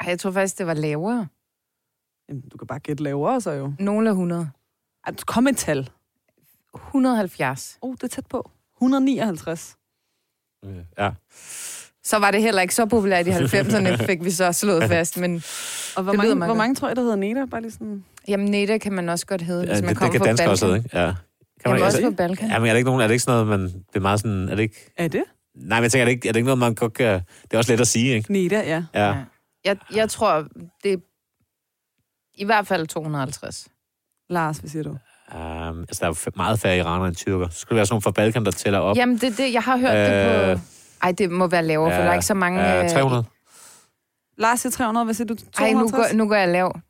Ej, 0.00 0.08
jeg 0.08 0.20
tror 0.20 0.30
faktisk, 0.30 0.58
det 0.58 0.66
var 0.66 0.74
lavere. 0.74 1.28
Jamen, 2.28 2.48
du 2.48 2.58
kan 2.58 2.66
bare 2.66 2.78
gætte 2.78 3.02
lavere, 3.02 3.40
så 3.40 3.50
jo. 3.50 3.72
Nogle 3.78 4.08
af 4.08 4.12
100. 4.12 4.50
Ej, 5.06 5.14
kom 5.26 5.46
et 5.46 5.56
tal. 5.56 5.90
170. 6.74 7.78
Oh, 7.80 7.94
det 7.94 8.02
er 8.02 8.08
tæt 8.08 8.26
på. 8.26 8.50
159. 8.76 9.76
Ja. 10.98 11.12
Så 12.06 12.18
var 12.18 12.30
det 12.30 12.42
heller 12.42 12.62
ikke 12.62 12.74
så 12.74 12.86
populært 12.86 13.26
i 13.26 13.30
90'erne, 13.30 13.96
fik 14.10 14.24
vi 14.24 14.30
så 14.30 14.52
slået 14.52 14.84
fast. 14.84 15.18
Men 15.18 15.42
Og 15.96 16.02
hvor, 16.02 16.12
Det 16.12 16.18
mange, 16.18 16.44
hvor 16.44 16.54
mange 16.54 16.74
tror 16.74 16.88
jeg, 16.88 16.96
der 16.96 17.02
hedder 17.02 17.16
Neda? 17.16 17.44
Bare 17.50 17.60
lige 17.60 17.72
sådan... 17.72 18.04
jamen, 18.28 18.46
Neda 18.50 18.78
kan 18.78 18.92
man 18.92 19.08
også 19.08 19.26
godt 19.26 19.42
hedde, 19.42 19.60
ja 19.62 19.66
hvis 19.72 19.82
man 19.82 19.82
det, 19.82 19.88
det 19.88 19.96
kommer 19.98 20.12
kan 20.12 20.20
fra 20.20 20.26
dansk 20.26 20.40
Balkan. 20.40 20.50
også 20.52 20.66
hedde, 20.66 20.78
ikke? 20.78 20.98
Ja. 20.98 21.04
Kan 21.04 21.14
Jamen, 21.66 21.80
man, 21.80 21.86
også 21.86 21.98
altså, 21.98 22.10
fra 22.10 22.16
Balkan. 22.16 22.48
ja, 22.50 22.58
men 22.58 22.68
er 22.68 22.72
det 22.72 22.78
ikke 22.78 22.86
nogen, 22.86 23.00
er 23.02 23.06
det 23.06 23.14
ikke 23.14 23.22
sådan 23.24 23.46
noget, 23.46 23.60
man, 23.60 23.68
det 23.68 23.96
er 23.96 24.00
meget 24.00 24.20
sådan, 24.20 24.48
er 24.48 24.54
det 24.54 24.62
ikke, 24.62 24.90
Er 24.96 25.08
det? 25.08 25.22
nej, 25.54 25.78
men 25.78 25.82
jeg 25.82 25.92
tænker, 25.92 26.02
er 26.02 26.04
det 26.06 26.12
ikke, 26.12 26.28
er 26.28 26.32
det 26.32 26.36
ikke 26.38 26.46
noget, 26.46 26.58
man 26.58 26.74
godt 26.74 26.92
kan, 26.92 27.14
det 27.42 27.52
er 27.52 27.58
også 27.58 27.72
let 27.72 27.80
at 27.80 27.86
sige, 27.88 28.14
ikke? 28.14 28.32
Neda, 28.32 28.56
ja. 28.66 28.84
Ja. 28.94 29.06
Ja. 29.08 29.14
Jeg, 29.64 29.76
jeg 29.94 30.08
tror, 30.10 30.46
det 30.82 30.92
er 30.92 30.96
i 32.34 32.44
hvert 32.44 32.66
fald 32.66 32.86
250. 32.86 33.68
Lars, 34.30 34.56
hvad 34.58 34.70
siger 34.70 34.82
du? 34.82 34.90
Um, 34.90 35.80
altså, 35.80 35.98
der 36.00 36.06
er 36.10 36.30
meget 36.36 36.60
færre 36.60 36.78
iranere 36.78 37.08
end 37.08 37.16
tyrker. 37.16 37.48
Så 37.48 37.58
skulle 37.58 37.70
det 37.70 37.76
være 37.76 37.86
sådan 37.86 37.92
nogle 37.94 38.02
fra 38.02 38.10
Balkan, 38.10 38.44
der 38.44 38.50
tæller 38.50 38.78
op. 38.78 38.96
Jamen, 38.96 39.16
det, 39.18 39.38
det, 39.38 39.52
jeg 39.52 39.62
har 39.62 39.76
hørt 39.76 39.96
øh, 39.96 40.06
det 40.06 40.50
Øh, 40.50 40.56
på... 40.56 40.60
Ej, 41.04 41.12
det 41.12 41.30
må 41.30 41.46
være 41.46 41.62
lavere, 41.64 41.90
for 41.90 42.02
der 42.02 42.08
er 42.10 42.14
ikke 42.14 42.26
så 42.26 42.34
mange... 42.34 42.60
Ja, 42.60 42.84
øh, 42.84 42.90
300. 42.90 43.24
Lars 44.38 44.60
siger 44.60 44.70
300, 44.72 45.04
hvad 45.04 45.14
siger 45.14 45.26
du? 45.26 45.34
Ej, 45.34 45.70
nu 45.72 45.78
250? 45.78 46.10
går, 46.10 46.16
nu 46.16 46.28
går 46.28 46.34
jeg 46.34 46.48
lav. 46.48 46.80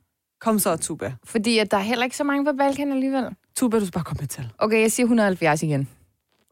Kom 0.40 0.58
så, 0.58 0.76
Tuba. 0.76 1.12
Fordi 1.24 1.58
at 1.58 1.70
der 1.70 1.76
er 1.76 1.82
heller 1.82 2.04
ikke 2.04 2.16
så 2.16 2.24
mange 2.24 2.44
på 2.44 2.52
Balkan 2.58 2.92
alligevel. 2.92 3.24
Tuba, 3.56 3.78
du 3.78 3.86
skal 3.86 3.92
bare 3.92 4.04
komme 4.04 4.18
med 4.18 4.24
et 4.24 4.30
tal. 4.30 4.48
Okay, 4.58 4.80
jeg 4.80 4.92
siger 4.92 5.04
170 5.04 5.62
igen. 5.62 5.88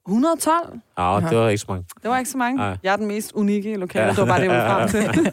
112? 0.08 0.80
Ja, 0.98 1.20
det 1.30 1.38
var 1.38 1.48
ikke 1.48 1.58
så 1.58 1.66
mange. 1.68 1.84
Det 2.02 2.10
var 2.10 2.18
ikke 2.18 2.30
så 2.30 2.38
mange. 2.38 2.56
Nej. 2.56 2.76
Jeg 2.82 2.92
er 2.92 2.96
den 2.96 3.06
mest 3.06 3.32
unikke 3.32 3.72
i 3.72 3.76
lokalet. 3.76 4.04
Ja. 4.04 4.10
Det 4.10 4.18
var 4.18 4.26
bare 4.26 4.40
det, 4.40 4.48
jeg 4.48 4.70
frem 4.70 4.88
til. 4.88 5.32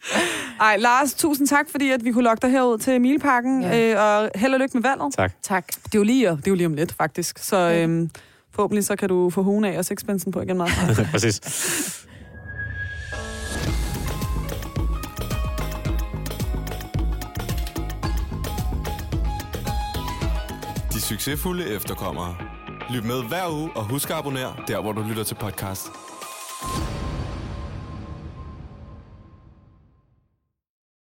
Ej, 0.68 0.76
Lars, 0.76 1.14
tusind 1.14 1.48
tak, 1.48 1.70
fordi 1.70 1.90
at 1.90 2.04
vi 2.04 2.12
kunne 2.12 2.24
lokke 2.24 2.42
dig 2.42 2.50
herud 2.50 2.78
til 2.78 3.00
Mileparken. 3.00 3.62
Ja. 3.62 3.76
Ja. 3.76 3.92
Øh, 3.92 4.24
og 4.24 4.30
held 4.40 4.54
og 4.54 4.60
lykke 4.60 4.78
med 4.78 4.82
valget. 4.82 5.14
Tak. 5.14 5.32
Tak. 5.42 5.66
Det 5.66 5.94
er 5.94 5.98
jo 5.98 6.02
lige, 6.02 6.30
det 6.30 6.46
er 6.46 6.50
jo 6.50 6.54
lige 6.54 6.66
om 6.66 6.74
lidt, 6.74 6.92
faktisk. 6.92 7.38
Så 7.38 7.56
øhm, 7.56 8.10
forhåbentlig 8.60 8.84
så 8.84 8.96
kan 8.96 9.08
du 9.08 9.30
få 9.30 9.42
hun 9.42 9.64
af 9.64 9.78
og 9.78 9.84
sexpensen 9.84 10.32
på 10.32 10.40
igen 10.40 10.56
meget. 10.56 11.08
Præcis. 11.12 11.40
De 20.92 21.00
succesfulde 21.00 21.64
efterkommere. 21.74 22.36
Lyt 22.90 23.04
med 23.04 23.28
hver 23.28 23.52
uge 23.52 23.70
og 23.76 23.84
husk 23.84 24.10
at 24.10 24.16
abonnere 24.16 24.54
der, 24.68 24.80
hvor 24.80 24.92
du 24.92 25.02
lytter 25.02 25.24
til 25.24 25.34
podcast. 25.34 25.86